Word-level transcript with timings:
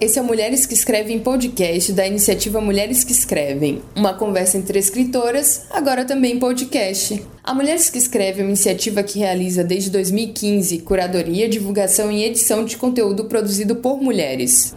esse 0.00 0.18
é 0.18 0.22
o 0.22 0.24
Mulheres 0.24 0.64
que 0.64 0.74
Escrevem 0.74 1.18
podcast 1.18 1.92
da 1.92 2.06
iniciativa 2.06 2.60
Mulheres 2.60 3.02
que 3.02 3.10
Escrevem, 3.10 3.82
uma 3.96 4.14
conversa 4.14 4.56
entre 4.56 4.78
escritoras, 4.78 5.66
agora 5.70 6.04
também 6.04 6.38
podcast. 6.38 7.20
A 7.42 7.52
Mulheres 7.52 7.90
que 7.90 7.98
Escrevem 7.98 8.42
é 8.42 8.44
uma 8.44 8.50
iniciativa 8.50 9.02
que 9.02 9.18
realiza 9.18 9.64
desde 9.64 9.90
2015 9.90 10.78
curadoria, 10.78 11.48
divulgação 11.48 12.12
e 12.12 12.22
edição 12.22 12.64
de 12.64 12.76
conteúdo 12.76 13.24
produzido 13.24 13.76
por 13.76 14.00
mulheres. 14.00 14.74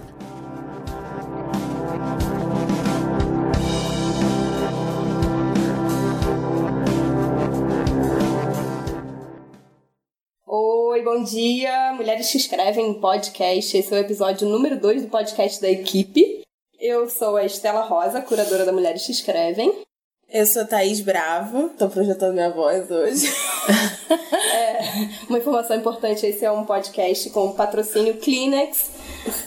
Bom 11.21 11.25
dia, 11.25 11.93
mulheres 11.93 12.31
que 12.31 12.38
escrevem 12.38 12.95
podcast. 12.95 13.77
Esse 13.77 13.93
é 13.93 13.98
o 13.98 14.02
episódio 14.02 14.49
número 14.49 14.80
2 14.80 15.03
do 15.03 15.07
podcast 15.07 15.61
da 15.61 15.70
equipe. 15.70 16.41
Eu 16.80 17.07
sou 17.07 17.35
a 17.35 17.45
Estela 17.45 17.81
Rosa, 17.81 18.21
curadora 18.21 18.66
da 18.66 18.71
Mulheres 18.71 19.05
que 19.05 19.11
Escrevem. 19.11 19.71
Eu 20.27 20.47
sou 20.47 20.66
Thaís 20.66 20.99
Bravo, 20.99 21.70
tô 21.77 21.88
projetando 21.89 22.34
minha 22.34 22.49
voz 22.49 22.89
hoje. 22.89 23.27
é, 24.52 24.80
uma 25.30 25.38
informação 25.38 25.77
importante: 25.77 26.25
esse 26.25 26.44
é 26.44 26.52
um 26.52 26.66
podcast 26.66 27.30
com 27.30 27.52
patrocínio 27.52 28.16
Kleenex, 28.16 28.89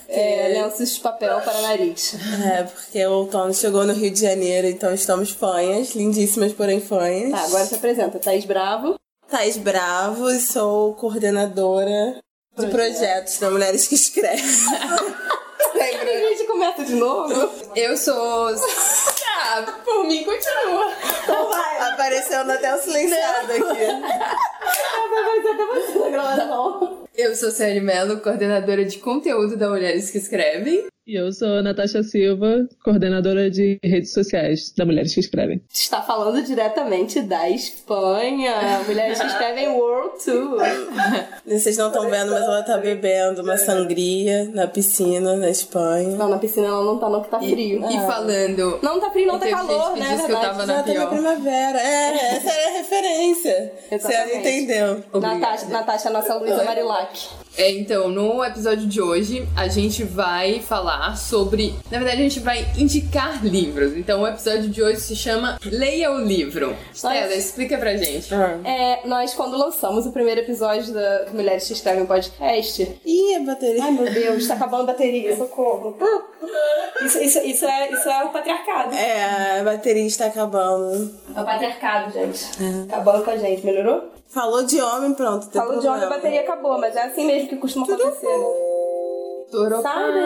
é, 0.09 0.51
lenços 0.51 0.95
de 0.95 1.01
papel 1.01 1.41
para 1.41 1.61
nariz. 1.61 2.15
É, 2.53 2.63
porque 2.63 3.05
o 3.05 3.15
outono 3.15 3.53
chegou 3.53 3.85
no 3.85 3.95
Rio 3.95 4.13
de 4.13 4.21
Janeiro, 4.21 4.69
então 4.69 4.95
estamos 4.95 5.31
fanhas, 5.31 5.93
lindíssimas, 5.97 6.53
porém 6.53 6.81
fanhas. 6.81 7.33
Tá, 7.33 7.47
agora 7.47 7.65
se 7.65 7.75
apresenta, 7.75 8.21
Thaís 8.21 8.45
Bravo. 8.45 8.95
Thais 9.29 9.57
Bravo 9.57 10.31
e 10.31 10.41
sou 10.41 10.95
coordenadora 10.95 12.21
de 12.57 12.67
projetos 12.69 13.39
da 13.39 13.51
Mulheres 13.51 13.89
que 13.89 13.95
Escrevem. 13.95 14.45
A 15.75 16.29
gente 16.29 16.45
começa 16.47 16.85
de 16.85 16.95
novo? 16.95 17.51
Eu 17.75 17.97
sou. 17.97 18.55
Ah, 19.47 19.63
por 19.85 20.05
mim, 20.07 20.25
continua. 20.25 20.93
Então 21.23 21.49
vai. 21.49 21.93
Aparecendo 21.93 22.51
até 22.51 22.75
o 22.75 22.79
silenciado 22.79 23.53
aqui. 23.53 23.63
Vai 23.63 25.43
ser 25.43 25.49
até 25.49 25.67
você 25.67 25.99
na 25.99 26.09
gravação. 26.11 27.09
Eu 27.15 27.35
sou 27.37 27.51
Sérgio 27.51 27.83
Mello, 27.83 28.21
coordenadora 28.21 28.85
de 28.85 28.99
conteúdo 28.99 29.57
da 29.57 29.69
Mulheres 29.69 30.11
que 30.11 30.19
Escrevem. 30.19 30.87
E 31.07 31.17
eu 31.17 31.31
sou 31.33 31.63
Natasha 31.63 32.03
Silva, 32.03 32.67
coordenadora 32.83 33.51
de 33.51 33.79
redes 33.85 34.15
sociais 34.15 34.73
da 34.75 34.87
Mulheres 34.87 35.13
que 35.13 35.21
Escrevem. 35.21 35.61
Está 35.71 36.01
falando 36.01 36.43
diretamente 36.43 37.21
da 37.21 37.51
Espanha. 37.51 38.81
Mulheres 38.87 39.21
que 39.21 39.27
Escrevem 39.27 39.69
World 39.69 40.25
Tour. 40.25 40.63
Vocês 41.47 41.77
não 41.77 41.89
estão 41.89 42.09
vendo, 42.09 42.33
mas 42.33 42.43
ela 42.43 42.61
está 42.61 42.79
bebendo 42.79 43.43
uma 43.43 43.59
sangria 43.59 44.49
na 44.55 44.67
piscina 44.67 45.37
na 45.37 45.51
Espanha. 45.51 46.17
Não, 46.17 46.31
na 46.31 46.39
piscina 46.39 46.69
ela 46.69 46.83
não 46.83 46.99
tá, 46.99 47.11
não, 47.11 47.23
que 47.23 47.29
tá 47.29 47.39
frio. 47.39 47.85
E, 47.87 47.97
e 47.97 48.01
falando. 48.01 48.79
Não 48.83 48.99
tá 48.99 49.11
frio, 49.11 49.27
não 49.27 49.39
tá 49.39 49.51
calor, 49.51 49.97
né? 49.99 50.09
Disse 50.15 50.25
que 50.25 50.33
eu 50.33 50.41
tava 50.41 50.65
na 50.65 50.77
Já 50.77 50.83
pior. 50.85 50.95
tá 50.95 51.01
na 51.03 51.07
primavera. 51.11 51.81
É, 51.81 52.37
essa 52.37 52.51
é 52.51 52.69
a 52.69 52.73
referência. 52.79 53.73
Você 53.91 53.95
Exatamente. 53.97 54.37
entendeu. 54.39 55.05
Natasha, 55.21 55.67
Natasha, 55.67 56.09
nossa 56.09 56.35
Luísa 56.37 56.65
Marilac. 56.65 57.44
É, 57.57 57.71
então, 57.71 58.09
no 58.09 58.45
episódio 58.45 58.87
de 58.87 59.01
hoje, 59.01 59.49
a 59.57 59.69
gente 59.69 60.03
vai 60.03 60.61
falar 60.61 61.17
sobre. 61.17 61.75
Na 61.91 61.99
verdade, 61.99 62.21
a 62.21 62.23
gente 62.23 62.41
vai 62.41 62.67
indicar 62.77 63.45
livros. 63.45 63.97
Então, 63.97 64.23
o 64.23 64.27
episódio 64.27 64.69
de 64.69 64.83
hoje 64.83 65.01
se 65.01 65.15
chama 65.15 65.59
Leia 65.65 66.11
o 66.11 66.19
Livro. 66.19 66.77
Stella, 66.93 67.33
explica 67.33 67.79
pra 67.79 67.97
gente. 67.97 68.29
É, 68.65 69.07
nós, 69.07 69.35
quando 69.35 69.57
lançamos 69.57 70.05
o 70.05 70.13
primeiro 70.13 70.41
episódio 70.41 70.93
da 70.93 71.27
Mulheres 71.33 71.67
que 71.67 71.75
Escrevem 71.75 72.07
Podcast. 72.07 73.01
Ih, 73.05 73.37
a 73.37 73.41
bateria. 73.41 73.85
Ai, 73.85 73.91
meu 73.93 74.13
Deus, 74.13 74.49
tá 74.49 74.55
acabando 74.55 74.83
a 74.83 74.93
bateria, 74.93 75.37
socorro. 75.37 75.97
Isso, 77.03 77.19
isso, 77.23 77.39
isso, 77.39 77.65
é, 77.65 77.93
isso 77.93 78.09
é 78.09 78.25
o 78.25 78.31
patriarcado. 78.31 78.95
É, 78.95 79.61
a 79.61 79.65
bateria 79.65 80.07
está 80.07 80.27
acabando. 80.27 81.15
É 81.35 81.41
o 81.41 81.45
patriarcado, 81.45 82.13
gente. 82.13 82.45
Acabando 82.89 83.25
com 83.25 83.31
a 83.31 83.37
gente, 83.37 83.65
melhorou? 83.65 84.14
Falou 84.35 84.65
de 84.65 84.81
homem, 84.81 85.15
pronto. 85.15 85.49
Falou 85.49 85.79
de 85.79 85.87
onde 85.87 86.05
a 86.05 86.09
bateria 86.09 86.41
acabou, 86.41 86.77
mas 86.77 86.97
é 86.97 87.05
assim 87.05 87.25
mesmo 87.25 87.49
que 87.49 87.57
costuma 87.57 87.87
acontecer. 87.87 88.27
né? 88.27 89.81
Sabe? 89.81 90.21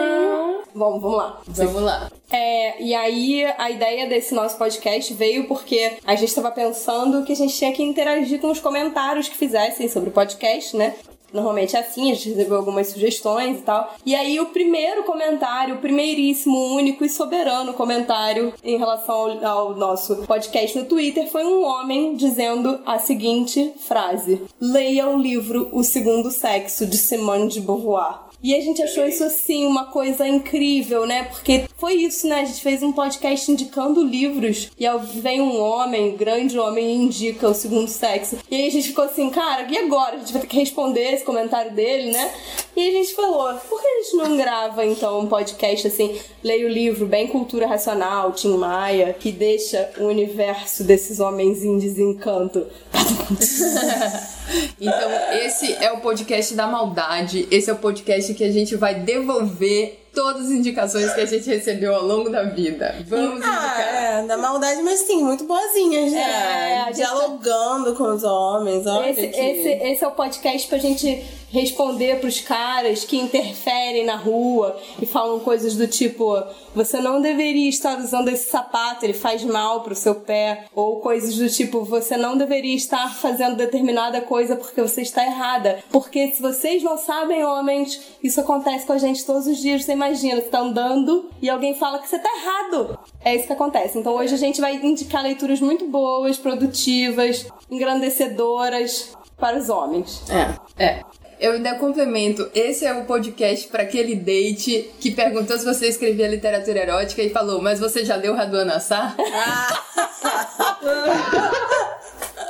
Bom, 0.73 0.99
vamos 0.99 1.17
lá. 1.17 1.41
Vamos 1.47 1.81
lá. 1.83 2.11
É, 2.31 2.81
e 2.81 2.95
aí 2.95 3.45
a 3.57 3.69
ideia 3.69 4.07
desse 4.07 4.33
nosso 4.33 4.57
podcast 4.57 5.13
veio 5.13 5.47
porque 5.47 5.93
a 6.03 6.15
gente 6.15 6.29
estava 6.29 6.49
pensando 6.49 7.23
que 7.23 7.33
a 7.33 7.35
gente 7.35 7.55
tinha 7.55 7.71
que 7.71 7.83
interagir 7.83 8.41
com 8.41 8.49
os 8.49 8.59
comentários 8.59 9.29
que 9.29 9.37
fizessem 9.37 9.87
sobre 9.87 10.09
o 10.09 10.13
podcast, 10.13 10.75
né? 10.75 10.95
Normalmente 11.33 11.75
é 11.75 11.79
assim, 11.79 12.11
a 12.11 12.15
gente 12.15 12.29
recebeu 12.29 12.57
algumas 12.57 12.87
sugestões 12.87 13.59
e 13.59 13.61
tal. 13.61 13.95
E 14.05 14.15
aí 14.15 14.39
o 14.39 14.47
primeiro 14.47 15.03
comentário, 15.03 15.75
o 15.75 15.79
primeiríssimo, 15.79 16.75
único 16.75 17.05
e 17.05 17.09
soberano 17.09 17.73
comentário 17.73 18.53
em 18.63 18.77
relação 18.77 19.45
ao, 19.45 19.75
nosso 19.75 20.17
podcast 20.27 20.77
no 20.77 20.85
Twitter 20.85 21.29
foi 21.29 21.43
um 21.45 21.63
homem 21.63 22.15
dizendo 22.15 22.79
a 22.85 22.99
seguinte 22.99 23.73
frase: 23.77 24.41
Leia 24.59 25.07
o 25.07 25.17
livro 25.17 25.69
O 25.71 25.83
Segundo 25.83 26.31
Sexo, 26.31 26.85
de 26.85 26.97
Simone 26.97 27.47
de 27.47 27.61
Beauvoir. 27.61 28.29
E 28.41 28.55
a 28.55 28.61
gente 28.61 28.81
achou 28.81 29.05
isso 29.05 29.23
assim 29.23 29.65
uma 29.65 29.85
coisa 29.85 30.27
incrível, 30.27 31.05
né? 31.05 31.23
Porque 31.23 31.65
foi 31.79 31.93
isso, 31.93 32.27
né? 32.27 32.41
A 32.41 32.45
gente 32.45 32.61
fez 32.61 32.83
um 32.83 32.91
podcast 32.91 33.49
indicando 33.51 34.03
livros 34.03 34.69
e 34.77 34.85
vem 35.21 35.41
um 35.41 35.59
homem, 35.59 36.15
grande 36.15 36.59
homem, 36.59 36.85
e 36.85 37.05
indica 37.05 37.47
o 37.47 37.53
segundo 37.53 37.87
sexo. 37.87 38.37
E 38.51 38.55
aí 38.55 38.67
a 38.67 38.71
gente 38.71 38.89
ficou 38.89 39.05
assim, 39.05 39.29
cara, 39.29 39.65
e 39.69 39.77
agora? 39.77 40.15
A 40.15 40.19
gente 40.19 40.33
vai 40.33 40.41
ter 40.41 40.47
que 40.47 40.57
responder 40.57 41.13
esse 41.13 41.23
comentário 41.23 41.73
dele, 41.73 42.11
né? 42.11 42.33
E 42.75 42.87
a 42.87 42.91
gente 42.91 43.15
falou, 43.15 43.53
por 43.69 43.81
que 43.81 43.87
a 43.87 44.03
gente 44.03 44.15
não 44.17 44.37
grava 44.37 44.85
então 44.85 45.19
um 45.19 45.27
podcast 45.27 45.87
assim, 45.87 46.19
leia 46.43 46.65
o 46.65 46.69
livro 46.69 47.05
bem 47.05 47.27
cultura 47.27 47.65
racional, 47.65 48.31
Tim 48.33 48.57
Maia, 48.57 49.13
que 49.13 49.31
deixa 49.31 49.89
o 49.97 50.03
universo 50.03 50.83
desses 50.83 51.19
homens 51.19 51.63
em 51.63 51.77
desencanto. 51.77 52.67
Então, 54.81 55.11
esse 55.43 55.73
é 55.73 55.91
o 55.91 55.99
podcast 55.99 56.55
da 56.55 56.65
maldade. 56.65 57.47
Esse 57.51 57.69
é 57.69 57.73
o 57.73 57.77
podcast 57.77 58.33
que 58.33 58.43
a 58.43 58.51
gente 58.51 58.75
vai 58.75 58.95
devolver 58.95 59.98
todas 60.13 60.45
as 60.45 60.51
indicações 60.51 61.13
que 61.13 61.21
a 61.21 61.25
gente 61.25 61.47
recebeu 61.49 61.93
ao 61.95 62.03
longo 62.05 62.29
da 62.29 62.43
vida. 62.43 62.95
Vamos 63.07 63.43
Ah, 63.43 63.47
indicar. 63.47 63.93
é, 64.23 64.27
da 64.27 64.37
maldade, 64.37 64.81
mas 64.81 64.99
sim, 65.01 65.23
muito 65.23 65.43
boazinhas, 65.45 66.11
né? 66.11 66.19
É, 66.21 66.85
gente 66.87 66.95
Dialogando 66.97 67.95
com 67.95 68.03
os 68.13 68.23
homens, 68.23 68.85
olha 68.85 69.09
Esse, 69.09 69.27
que... 69.27 69.39
esse, 69.39 69.69
esse 69.69 70.03
é 70.03 70.07
o 70.07 70.11
podcast 70.11 70.67
pra 70.67 70.77
gente 70.77 71.23
responder 71.51 72.19
pros 72.19 72.39
caras 72.39 73.03
que 73.03 73.17
interferem 73.17 74.05
na 74.05 74.15
rua 74.15 74.79
e 75.01 75.05
falam 75.05 75.39
coisas 75.39 75.75
do 75.75 75.87
tipo: 75.87 76.41
você 76.73 76.99
não 76.99 77.21
deveria 77.21 77.69
estar 77.69 77.97
usando 77.99 78.29
esse 78.29 78.49
sapato, 78.49 79.05
ele 79.05 79.13
faz 79.13 79.43
mal 79.43 79.81
pro 79.81 79.95
seu 79.95 80.15
pé. 80.15 80.65
Ou 80.73 80.99
coisas 80.99 81.35
do 81.35 81.49
tipo: 81.49 81.83
você 81.83 82.15
não 82.15 82.37
deveria 82.37 82.75
estar 82.75 83.15
fazendo 83.15 83.55
determinada 83.55 84.21
coisa 84.21 84.55
porque 84.55 84.81
você 84.81 85.01
está 85.01 85.25
errada. 85.25 85.83
Porque 85.91 86.31
se 86.31 86.41
vocês 86.41 86.83
não 86.83 86.97
sabem, 86.97 87.43
homens, 87.43 87.99
isso 88.23 88.39
acontece 88.39 88.85
com 88.85 88.93
a 88.93 88.97
gente 88.97 89.25
todos 89.25 89.47
os 89.47 89.57
dias. 89.57 89.83
Você 89.83 89.93
imagina, 89.93 90.41
você 90.41 90.47
tá 90.47 90.59
andando 90.59 91.29
e 91.41 91.49
alguém 91.49 91.75
fala 91.75 91.99
que 91.99 92.07
você 92.07 92.19
tá 92.19 92.29
errado. 92.29 92.99
É 93.23 93.35
isso 93.35 93.47
que 93.47 93.53
acontece. 93.53 93.97
Então 93.97 94.13
hoje 94.13 94.33
a 94.33 94.37
gente 94.37 94.61
vai 94.61 94.75
indicar 94.75 95.23
leituras 95.23 95.59
muito 95.59 95.85
boas, 95.87 96.37
produtivas, 96.37 97.47
engrandecedoras 97.69 99.17
para 99.37 99.57
os 99.57 99.69
homens. 99.69 100.21
É. 100.29 100.83
É. 100.83 101.03
Eu 101.39 101.53
ainda 101.53 101.75
complemento, 101.75 102.49
esse 102.53 102.85
é 102.85 102.93
o 102.93 103.05
podcast 103.05 103.69
para 103.69 103.83
aquele 103.83 104.13
date 104.13 104.91
que 104.99 105.11
perguntou 105.11 105.57
se 105.57 105.63
você 105.63 105.87
escrevia 105.87 106.27
literatura 106.27 106.79
erótica 106.79 107.23
e 107.23 107.29
falou, 107.29 107.61
mas 107.61 107.79
você 107.79 108.03
já 108.03 108.17
leu 108.17 108.35
Raduan 108.35 108.69
Assar? 108.69 109.15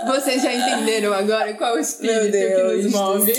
Vocês 0.08 0.42
já 0.42 0.54
entenderam 0.54 1.14
agora 1.14 1.54
qual 1.54 1.76
é 1.76 1.78
o 1.78 1.80
espírito 1.80 2.26
que 2.26 2.32
Deus 2.32 2.86
nos 2.86 2.94
do 2.94 2.98
move? 2.98 3.34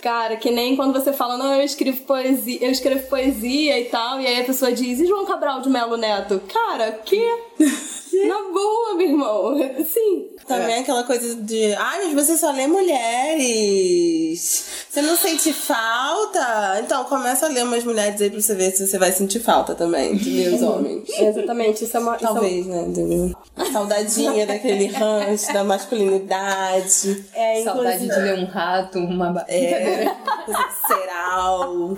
Cara, 0.00 0.36
que 0.36 0.50
nem 0.50 0.76
quando 0.76 0.92
você 0.92 1.12
fala, 1.12 1.36
não, 1.36 1.52
eu 1.54 1.62
escrevo 1.62 2.02
poesia, 2.02 2.64
eu 2.64 2.70
escrevo 2.70 3.08
poesia 3.08 3.80
e 3.80 3.86
tal, 3.86 4.20
e 4.20 4.26
aí 4.26 4.40
a 4.40 4.44
pessoa 4.44 4.70
diz, 4.72 5.00
e 5.00 5.06
João 5.06 5.26
Cabral 5.26 5.60
de 5.60 5.68
Melo 5.68 5.96
Neto? 5.96 6.40
Cara, 6.52 6.92
que? 7.04 7.20
Na 8.26 8.42
boa, 8.52 8.94
meu 8.94 9.08
irmão. 9.08 9.56
Sim. 9.84 10.35
Também 10.46 10.78
aquela 10.80 11.02
coisa 11.04 11.34
de, 11.36 11.74
ai, 11.74 12.12
mas 12.14 12.26
você 12.26 12.36
só 12.38 12.50
lê 12.52 12.66
mulheres. 12.66 14.64
Você 14.88 15.02
não 15.02 15.16
sente 15.16 15.52
falta? 15.52 16.80
Então, 16.80 17.04
começa 17.04 17.46
a 17.46 17.48
ler 17.48 17.64
umas 17.64 17.84
mulheres 17.84 18.20
aí 18.20 18.30
pra 18.30 18.40
você 18.40 18.54
ver 18.54 18.70
se 18.70 18.86
você 18.86 18.96
vai 18.98 19.12
sentir 19.12 19.40
falta 19.40 19.74
também 19.74 20.14
de 20.16 20.30
ler 20.30 20.54
os 20.54 20.62
homens. 20.68 21.08
Exatamente, 21.08 21.84
isso 21.84 21.96
é 21.96 22.00
uma. 22.00 22.16
isso 22.16 22.24
é 22.26 22.30
uma- 22.30 22.40
Talvez, 22.40 22.66
né? 22.66 22.82
entendeu? 22.86 23.32
Saudadinha 23.72 24.46
daquele 24.46 24.86
rancho, 24.94 25.52
da 25.52 25.64
masculinidade. 25.64 27.24
É, 27.34 27.62
Saudade 27.64 28.04
inclusive. 28.04 28.14
de 28.14 28.20
ler 28.20 28.38
um 28.38 28.46
rato, 28.46 28.98
uma 28.98 29.44
É, 29.48 30.04
ceral. 30.86 31.94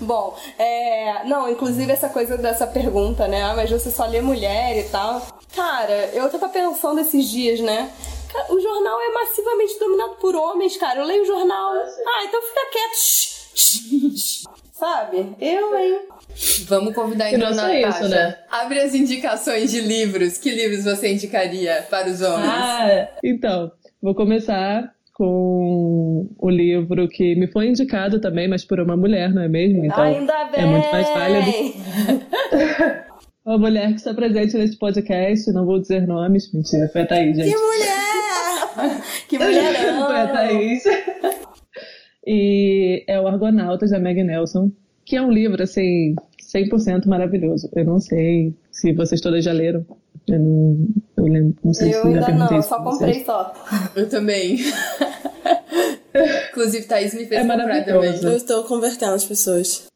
Bom, 0.00 0.36
é. 0.58 1.24
Não, 1.24 1.50
inclusive 1.50 1.90
essa 1.92 2.08
coisa 2.08 2.36
dessa 2.38 2.66
pergunta, 2.66 3.26
né? 3.26 3.42
Ah, 3.42 3.54
mas 3.56 3.70
você 3.70 3.90
só 3.90 4.06
lê 4.06 4.20
mulher 4.20 4.78
e 4.78 4.84
tal. 4.90 5.20
Cara, 5.54 6.10
eu 6.12 6.28
tava 6.30 6.48
pensando 6.48 7.00
esses 7.00 7.28
dias, 7.28 7.60
né? 7.60 7.90
O 8.50 8.60
jornal 8.60 9.00
é 9.00 9.08
massivamente 9.12 9.78
dominado 9.78 10.16
por 10.20 10.34
homens, 10.36 10.76
cara. 10.76 11.00
Eu 11.00 11.04
leio 11.06 11.22
o 11.22 11.26
jornal. 11.26 11.72
Ah, 11.74 12.24
então 12.24 12.40
fica 12.42 12.60
quieto. 12.70 12.94
Shh. 13.54 14.44
Sabe? 14.72 15.34
Eu, 15.40 15.76
hein? 15.76 16.00
Vamos 16.68 16.94
convidar 16.94 17.32
então 17.32 17.50
não 17.50 17.58
a 17.64 17.66
só 17.66 17.72
isso, 17.72 17.86
Natasha. 17.86 18.08
né? 18.08 18.38
Abre 18.48 18.78
as 18.80 18.94
indicações 18.94 19.72
de 19.72 19.80
livros. 19.80 20.38
Que 20.38 20.50
livros 20.52 20.84
você 20.84 21.12
indicaria 21.12 21.84
para 21.90 22.08
os 22.08 22.20
homens? 22.22 22.48
Ah, 22.48 23.08
então, 23.24 23.72
vou 24.00 24.14
começar 24.14 24.94
com 25.18 26.28
o 26.38 26.48
livro 26.48 27.08
que 27.08 27.34
me 27.34 27.48
foi 27.48 27.66
indicado 27.68 28.20
também, 28.20 28.46
mas 28.46 28.64
por 28.64 28.78
uma 28.78 28.96
mulher, 28.96 29.34
não 29.34 29.42
é 29.42 29.48
mesmo? 29.48 29.84
Então, 29.84 30.04
Ainda 30.04 30.44
bem! 30.44 30.62
é 30.62 30.66
muito 30.66 30.90
mais 30.92 31.08
válido. 31.08 31.50
Uma 33.44 33.58
mulher 33.58 33.88
que 33.88 33.94
está 33.94 34.12
presente 34.12 34.58
nesse 34.58 34.78
podcast, 34.78 35.50
não 35.52 35.64
vou 35.64 35.80
dizer 35.80 36.06
nomes, 36.06 36.52
mentira, 36.52 36.86
foi 36.92 37.00
a 37.00 37.06
Thaís, 37.06 37.34
gente. 37.36 37.50
Que 37.50 37.56
mulher! 37.56 37.98
Que 39.28 39.38
mulherão! 39.38 40.06
Foi 40.06 40.20
a 40.20 40.28
Thaís. 40.28 40.84
E 42.26 43.04
é 43.08 43.18
o 43.18 43.26
Argonautas, 43.26 43.90
da 43.90 43.98
Meg 43.98 44.22
Nelson, 44.22 44.70
que 45.04 45.16
é 45.16 45.22
um 45.22 45.32
livro, 45.32 45.62
assim, 45.62 46.14
100% 46.54 47.06
maravilhoso. 47.06 47.70
Eu 47.74 47.86
não 47.86 47.98
sei 47.98 48.54
se 48.70 48.92
vocês 48.92 49.20
todas 49.20 49.42
já 49.42 49.52
leram. 49.52 49.84
Eu 50.28 50.38
não, 50.38 50.88
eu 51.16 51.24
lembro, 51.24 51.56
não 51.64 51.72
sei 51.72 51.88
Eu 51.88 52.02
se 52.02 52.06
ainda 52.08 52.28
não, 52.28 52.58
isso 52.58 52.68
só 52.68 52.82
vocês. 52.82 52.98
comprei 52.98 53.24
só. 53.24 53.54
Eu 53.96 54.08
também. 54.10 54.58
Inclusive, 56.50 56.86
Thaís 56.86 57.14
me 57.14 57.26
fez 57.26 57.40
É 57.40 57.42
comprar 57.42 57.56
maravilhoso. 57.58 58.18
também. 58.18 58.32
Eu 58.32 58.36
estou 58.36 58.64
convertendo 58.64 59.12
as 59.14 59.24
pessoas. 59.24 59.86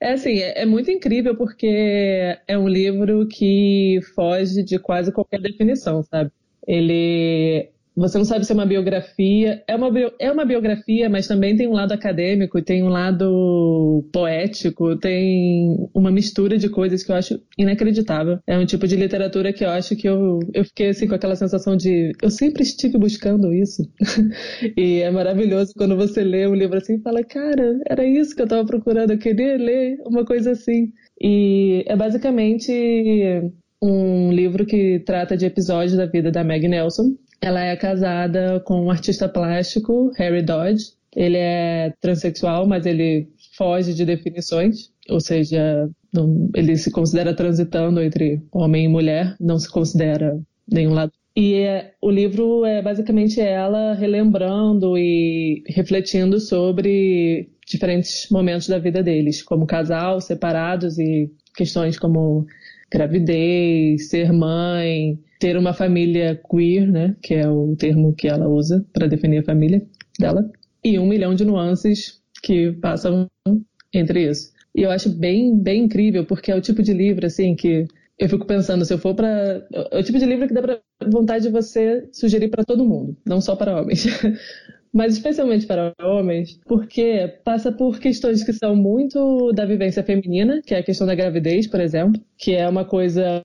É 0.00 0.12
assim, 0.14 0.38
é, 0.40 0.62
é 0.62 0.66
muito 0.66 0.90
incrível 0.90 1.36
porque 1.36 2.36
é 2.48 2.58
um 2.58 2.66
livro 2.66 3.26
que 3.28 4.00
foge 4.14 4.62
de 4.64 4.78
quase 4.78 5.12
qualquer 5.12 5.40
definição, 5.40 6.02
sabe? 6.02 6.30
Ele. 6.66 7.70
Você 7.96 8.16
não 8.16 8.24
sabe 8.24 8.44
se 8.44 8.52
é 8.52 8.54
uma 8.54 8.66
biografia. 8.66 9.62
É 9.68 9.76
uma, 9.76 9.90
é 10.18 10.32
uma 10.32 10.44
biografia, 10.44 11.08
mas 11.10 11.26
também 11.26 11.56
tem 11.56 11.68
um 11.68 11.72
lado 11.72 11.92
acadêmico, 11.92 12.62
tem 12.62 12.82
um 12.82 12.88
lado 12.88 14.08
poético, 14.12 14.96
tem 14.96 15.88
uma 15.94 16.10
mistura 16.10 16.56
de 16.56 16.68
coisas 16.68 17.02
que 17.02 17.12
eu 17.12 17.16
acho 17.16 17.40
inacreditável. 17.58 18.38
É 18.46 18.58
um 18.58 18.64
tipo 18.64 18.86
de 18.86 18.96
literatura 18.96 19.52
que 19.52 19.64
eu 19.64 19.70
acho 19.70 19.94
que 19.94 20.08
eu, 20.08 20.38
eu 20.54 20.64
fiquei 20.64 20.88
assim 20.88 21.06
com 21.06 21.14
aquela 21.14 21.36
sensação 21.36 21.76
de 21.76 22.12
eu 22.22 22.30
sempre 22.30 22.62
estive 22.62 22.98
buscando 22.98 23.52
isso. 23.52 23.82
e 24.76 25.00
é 25.00 25.10
maravilhoso 25.10 25.72
quando 25.76 25.96
você 25.96 26.22
lê 26.22 26.46
um 26.46 26.54
livro 26.54 26.78
assim 26.78 26.96
e 26.96 27.02
fala, 27.02 27.22
cara, 27.22 27.78
era 27.88 28.04
isso 28.04 28.34
que 28.34 28.40
eu 28.40 28.46
estava 28.46 28.64
procurando, 28.64 29.12
eu 29.12 29.18
queria 29.18 29.56
ler 29.56 29.98
uma 30.06 30.24
coisa 30.24 30.52
assim. 30.52 30.92
E 31.20 31.84
é 31.86 31.94
basicamente 31.94 32.72
um 33.82 34.32
livro 34.32 34.64
que 34.64 35.00
trata 35.00 35.36
de 35.36 35.44
episódios 35.44 35.96
da 35.96 36.06
vida 36.06 36.30
da 36.30 36.44
Meg 36.44 36.66
Nelson. 36.68 37.16
Ela 37.42 37.64
é 37.64 37.76
casada 37.76 38.60
com 38.60 38.82
um 38.84 38.90
artista 38.90 39.28
plástico, 39.28 40.12
Harry 40.16 40.42
Dodge. 40.42 40.92
Ele 41.14 41.36
é 41.36 41.92
transexual, 42.00 42.66
mas 42.66 42.86
ele 42.86 43.28
foge 43.56 43.92
de 43.92 44.04
definições, 44.04 44.90
ou 45.10 45.20
seja, 45.20 45.90
não- 46.14 46.48
ele 46.54 46.76
se 46.76 46.90
considera 46.90 47.34
transitando 47.34 48.00
entre 48.00 48.40
homem 48.52 48.84
e 48.84 48.88
mulher, 48.88 49.36
não 49.40 49.58
se 49.58 49.68
considera 49.70 50.40
nenhum 50.70 50.94
lado. 50.94 51.12
E 51.36 51.54
é- 51.54 51.92
o 52.00 52.10
livro 52.10 52.64
é 52.64 52.80
basicamente 52.80 53.40
ela 53.40 53.94
relembrando 53.94 54.96
e 54.96 55.62
refletindo 55.66 56.38
sobre 56.38 57.50
diferentes 57.66 58.28
momentos 58.30 58.68
da 58.68 58.78
vida 58.78 59.02
deles, 59.02 59.42
como 59.42 59.66
casal, 59.66 60.20
separados 60.20 60.98
e 60.98 61.30
questões 61.56 61.98
como 61.98 62.46
gravidez, 62.90 64.08
ser 64.10 64.32
mãe, 64.32 65.18
ter 65.42 65.56
uma 65.56 65.72
família 65.74 66.40
queer, 66.48 66.86
né, 66.86 67.16
que 67.20 67.34
é 67.34 67.48
o 67.48 67.74
termo 67.74 68.14
que 68.14 68.28
ela 68.28 68.48
usa 68.48 68.86
para 68.92 69.08
definir 69.08 69.38
a 69.38 69.44
família 69.44 69.82
dela, 70.16 70.48
e 70.84 71.00
um 71.00 71.06
milhão 71.08 71.34
de 71.34 71.44
nuances 71.44 72.20
que 72.44 72.70
passam 72.74 73.26
entre 73.92 74.30
isso. 74.30 74.52
E 74.72 74.82
eu 74.82 74.90
acho 74.92 75.10
bem, 75.10 75.58
bem 75.58 75.82
incrível, 75.86 76.24
porque 76.24 76.52
é 76.52 76.54
o 76.54 76.60
tipo 76.60 76.80
de 76.80 76.92
livro, 76.92 77.26
assim, 77.26 77.56
que 77.56 77.86
eu 78.16 78.28
fico 78.28 78.46
pensando, 78.46 78.84
se 78.84 78.94
eu 78.94 78.98
for 78.98 79.16
para 79.16 79.66
É 79.90 79.98
o 79.98 80.02
tipo 80.04 80.16
de 80.16 80.24
livro 80.26 80.46
que 80.46 80.54
dá 80.54 80.62
pra 80.62 80.78
vontade 81.10 81.46
de 81.46 81.50
você 81.50 82.08
sugerir 82.12 82.48
para 82.48 82.62
todo 82.62 82.84
mundo, 82.84 83.16
não 83.26 83.40
só 83.40 83.56
para 83.56 83.80
homens. 83.80 84.06
Mas 84.94 85.14
especialmente 85.14 85.66
para 85.66 85.92
homens, 86.00 86.60
porque 86.66 87.40
passa 87.42 87.72
por 87.72 87.98
questões 87.98 88.44
que 88.44 88.52
são 88.52 88.76
muito 88.76 89.50
da 89.52 89.64
vivência 89.64 90.04
feminina, 90.04 90.60
que 90.64 90.72
é 90.72 90.78
a 90.78 90.82
questão 90.84 91.06
da 91.06 91.16
gravidez, 91.16 91.66
por 91.66 91.80
exemplo, 91.80 92.20
que 92.38 92.54
é 92.54 92.68
uma 92.68 92.84
coisa, 92.84 93.42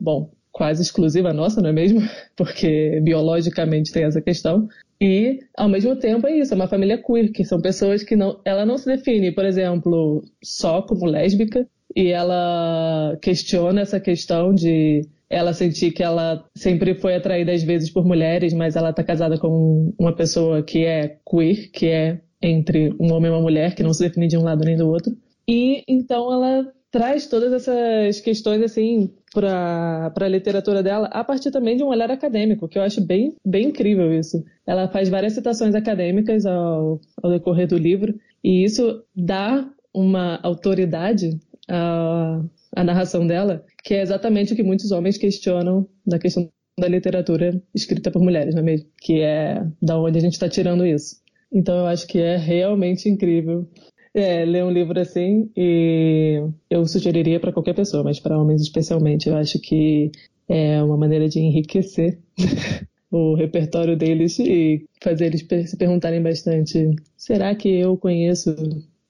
bom, 0.00 0.30
quase 0.56 0.80
exclusiva 0.80 1.34
nossa, 1.34 1.60
não 1.60 1.68
é 1.68 1.72
mesmo? 1.72 2.00
Porque 2.34 2.98
biologicamente 3.02 3.92
tem 3.92 4.04
essa 4.04 4.22
questão. 4.22 4.66
E, 4.98 5.40
ao 5.54 5.68
mesmo 5.68 5.94
tempo, 5.96 6.26
é 6.26 6.38
isso, 6.38 6.54
é 6.54 6.56
uma 6.56 6.66
família 6.66 6.96
queer, 6.96 7.30
que 7.30 7.44
são 7.44 7.60
pessoas 7.60 8.02
que 8.02 8.16
não. 8.16 8.40
Ela 8.42 8.64
não 8.64 8.78
se 8.78 8.86
define, 8.86 9.30
por 9.32 9.44
exemplo, 9.44 10.24
só 10.42 10.80
como 10.80 11.04
lésbica, 11.04 11.68
e 11.94 12.08
ela 12.08 13.18
questiona 13.20 13.82
essa 13.82 14.00
questão 14.00 14.54
de 14.54 15.02
ela 15.28 15.52
sentir 15.52 15.90
que 15.90 16.02
ela 16.02 16.42
sempre 16.56 16.94
foi 16.94 17.16
atraída 17.16 17.52
às 17.52 17.62
vezes 17.62 17.90
por 17.90 18.06
mulheres, 18.06 18.54
mas 18.54 18.76
ela 18.76 18.94
tá 18.94 19.04
casada 19.04 19.38
com 19.38 19.92
uma 19.98 20.16
pessoa 20.16 20.62
que 20.62 20.86
é 20.86 21.18
queer, 21.28 21.70
que 21.70 21.88
é 21.88 22.18
entre 22.40 22.94
um 22.98 23.12
homem 23.12 23.30
e 23.30 23.34
uma 23.34 23.42
mulher, 23.42 23.74
que 23.74 23.82
não 23.82 23.92
se 23.92 24.08
define 24.08 24.26
de 24.26 24.38
um 24.38 24.42
lado 24.42 24.64
nem 24.64 24.76
do 24.76 24.88
outro. 24.88 25.12
E 25.46 25.82
então 25.86 26.32
ela 26.32 26.72
traz 26.96 27.26
todas 27.26 27.52
essas 27.52 28.20
questões 28.20 28.62
assim 28.62 29.12
para 29.34 30.10
a 30.18 30.28
literatura 30.28 30.82
dela 30.82 31.08
a 31.12 31.22
partir 31.22 31.50
também 31.50 31.76
de 31.76 31.82
um 31.82 31.88
olhar 31.88 32.10
acadêmico, 32.10 32.66
que 32.66 32.78
eu 32.78 32.82
acho 32.82 33.02
bem, 33.02 33.34
bem 33.44 33.66
incrível 33.66 34.18
isso. 34.18 34.42
Ela 34.66 34.88
faz 34.88 35.10
várias 35.10 35.34
citações 35.34 35.74
acadêmicas 35.74 36.46
ao, 36.46 36.98
ao 37.22 37.30
decorrer 37.30 37.68
do 37.68 37.76
livro 37.76 38.18
e 38.42 38.64
isso 38.64 39.04
dá 39.14 39.68
uma 39.92 40.40
autoridade 40.42 41.38
à, 41.68 42.42
à 42.74 42.82
narração 42.82 43.26
dela, 43.26 43.62
que 43.84 43.92
é 43.92 44.00
exatamente 44.00 44.54
o 44.54 44.56
que 44.56 44.62
muitos 44.62 44.90
homens 44.90 45.18
questionam 45.18 45.86
na 46.06 46.18
questão 46.18 46.48
da 46.80 46.88
literatura 46.88 47.62
escrita 47.74 48.10
por 48.10 48.22
mulheres, 48.22 48.54
não 48.54 48.62
é 48.62 48.64
mesmo? 48.64 48.88
Que 49.02 49.20
é 49.20 49.62
da 49.82 50.00
onde 50.00 50.16
a 50.16 50.20
gente 50.22 50.32
está 50.32 50.48
tirando 50.48 50.86
isso. 50.86 51.16
Então 51.52 51.76
eu 51.76 51.86
acho 51.86 52.06
que 52.06 52.18
é 52.18 52.38
realmente 52.38 53.06
incrível 53.06 53.68
é, 54.16 54.44
ler 54.46 54.64
um 54.64 54.70
livro 54.70 54.98
assim 54.98 55.50
e 55.54 56.42
eu 56.70 56.86
sugeriria 56.86 57.38
para 57.38 57.52
qualquer 57.52 57.74
pessoa, 57.74 58.02
mas 58.02 58.18
para 58.18 58.38
homens 58.38 58.62
especialmente, 58.62 59.28
eu 59.28 59.36
acho 59.36 59.58
que 59.60 60.10
é 60.48 60.82
uma 60.82 60.96
maneira 60.96 61.28
de 61.28 61.38
enriquecer 61.38 62.18
o 63.10 63.34
repertório 63.34 63.96
deles 63.96 64.38
e 64.38 64.86
fazer 65.02 65.26
eles 65.26 65.46
se 65.68 65.76
perguntarem 65.76 66.22
bastante: 66.22 66.96
será 67.16 67.54
que 67.54 67.68
eu 67.68 67.96
conheço 67.96 68.56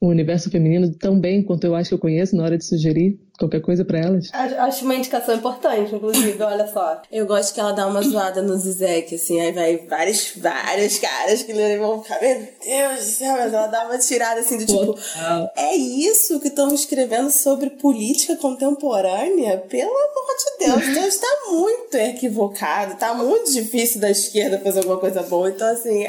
o 0.01 0.09
universo 0.09 0.51
feminino 0.51 0.93
tão 0.93 1.19
bem 1.19 1.43
quanto 1.43 1.65
eu 1.65 1.75
acho 1.75 1.91
que 1.91 1.95
eu 1.95 2.01
conheço 2.01 2.37
na 2.37 2.43
hora 2.43 2.59
de 2.59 2.65
sugerir 2.65 3.19
qualquer 3.39 3.61
coisa 3.61 3.85
para 3.85 3.99
elas? 3.99 4.31
Acho 4.33 4.85
uma 4.85 4.95
indicação 4.95 5.35
importante, 5.35 5.95
inclusive, 5.95 6.43
olha 6.43 6.67
só. 6.67 7.03
Eu 7.11 7.27
gosto 7.27 7.55
que 7.55 7.61
ela 7.61 7.73
dá 7.73 7.87
uma 7.87 8.03
zoada 8.03 8.43
no 8.43 8.57
Zizek, 8.57 9.15
assim, 9.15 9.41
aí 9.41 9.53
vai 9.53 9.77
vários, 9.89 10.33
vários 10.37 10.99
caras 10.99 11.43
que 11.43 11.53
vão 11.79 12.03
ficar, 12.03 12.21
meu 12.21 12.49
Deus 12.65 12.99
do 12.99 13.13
céu, 13.13 13.37
mas 13.37 13.53
ela 13.53 13.67
dá 13.67 13.85
uma 13.85 13.99
tirada 13.99 14.41
assim 14.41 14.59
do 14.59 14.67
tipo, 14.67 14.95
Total. 14.95 15.53
é 15.57 15.75
isso 15.77 16.41
que 16.41 16.49
estão 16.49 16.73
escrevendo 16.75 17.31
sobre 17.31 17.71
política 17.71 18.37
contemporânea? 18.37 19.59
Pelo 19.69 19.91
amor 19.91 20.37
de 20.39 20.67
Deus, 20.67 20.95
Deus 20.95 21.15
está 21.15 21.29
muito 21.51 21.95
equivocado, 21.97 22.97
tá 22.97 23.15
muito 23.15 23.53
difícil 23.53 24.01
da 24.01 24.11
esquerda 24.11 24.59
fazer 24.59 24.81
alguma 24.81 24.99
coisa 24.99 25.23
boa, 25.23 25.49
então 25.51 25.69
assim, 25.69 26.07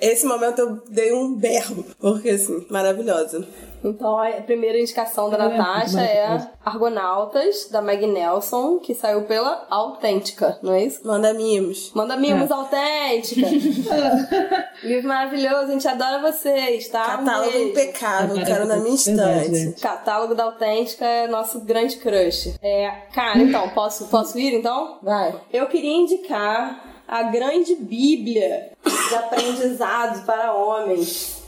esse 0.00 0.24
momento 0.24 0.58
eu 0.58 0.82
dei 0.88 1.12
um 1.12 1.34
berro, 1.34 1.84
porque 1.98 2.30
assim, 2.30 2.64
maravilhosa. 2.70 3.46
Então, 3.82 4.18
a 4.18 4.30
primeira 4.42 4.78
indicação 4.78 5.30
da 5.30 5.38
Natasha 5.38 6.00
é 6.00 6.48
Argonautas, 6.64 7.68
da 7.70 7.80
Meg 7.80 8.06
Nelson, 8.06 8.78
que 8.78 8.94
saiu 8.94 9.22
pela 9.22 9.66
Autêntica, 9.70 10.58
não 10.62 10.72
é 10.72 10.84
isso? 10.84 11.00
Manda 11.06 11.32
mimos. 11.32 11.90
Manda 11.94 12.16
mimos 12.16 12.50
Autêntica. 12.50 13.46
Livro 14.82 15.08
maravilhoso, 15.08 15.56
a 15.64 15.72
gente 15.72 15.88
adora 15.88 16.20
vocês, 16.20 16.88
tá? 16.88 17.18
Um 17.20 17.24
Catálogo 17.24 17.52
beijo. 17.52 17.68
impecável, 17.70 18.36
É 18.38 18.44
quero 18.44 18.66
na 18.66 18.76
minha 18.76 18.96
verdade, 18.96 19.46
estante. 19.56 19.80
Catálogo 19.80 20.34
da 20.34 20.44
Autêntica 20.44 21.04
é 21.04 21.26
nosso 21.26 21.60
grande 21.60 21.96
crush. 21.96 22.54
É, 22.62 22.90
cara, 23.14 23.38
então, 23.38 23.68
posso, 23.70 24.06
posso 24.08 24.38
ir 24.38 24.54
então? 24.54 24.98
Vai. 25.02 25.34
Eu 25.52 25.66
queria 25.66 25.96
indicar 25.96 26.84
a 27.08 27.24
grande 27.24 27.74
Bíblia 27.74 28.72
de 29.08 29.14
aprendizado 29.14 30.24
para 30.24 30.54
homens. 30.54 31.39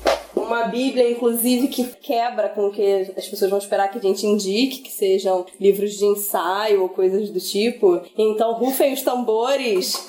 Uma 0.53 0.65
Bíblia, 0.65 1.11
inclusive, 1.11 1.69
que 1.69 1.83
quebra 1.83 2.51
com 2.51 2.67
o 2.67 2.71
que 2.71 3.11
as 3.17 3.27
pessoas 3.27 3.51
vão 3.51 3.59
esperar 3.59 3.89
que 3.89 3.97
a 3.97 4.03
gente 4.03 4.27
indique, 4.27 4.83
que 4.83 4.93
sejam 4.93 5.47
livros 5.59 5.97
de 5.97 6.05
ensaio 6.05 6.83
ou 6.83 6.91
coisas 6.91 7.31
do 7.31 7.41
tipo. 7.41 8.03
Então, 8.19 8.53
rufem 8.53 8.93
os 8.93 9.01
tambores. 9.01 10.07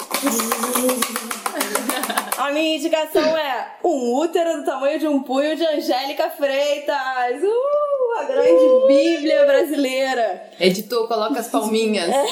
A 2.37 2.51
minha 2.51 2.75
indicação 2.75 3.23
é 3.37 3.77
um 3.85 4.15
útero 4.15 4.57
do 4.57 4.65
tamanho 4.65 4.99
de 4.99 5.07
um 5.07 5.23
punho 5.23 5.55
de 5.55 5.65
Angélica 5.65 6.29
Freitas. 6.31 7.41
Uh, 7.41 8.19
a 8.19 8.23
grande 8.25 8.87
Bíblia 8.87 9.45
brasileira. 9.45 10.51
Editor, 10.59 11.07
coloca 11.07 11.39
as 11.39 11.47
palminhas. 11.47 12.13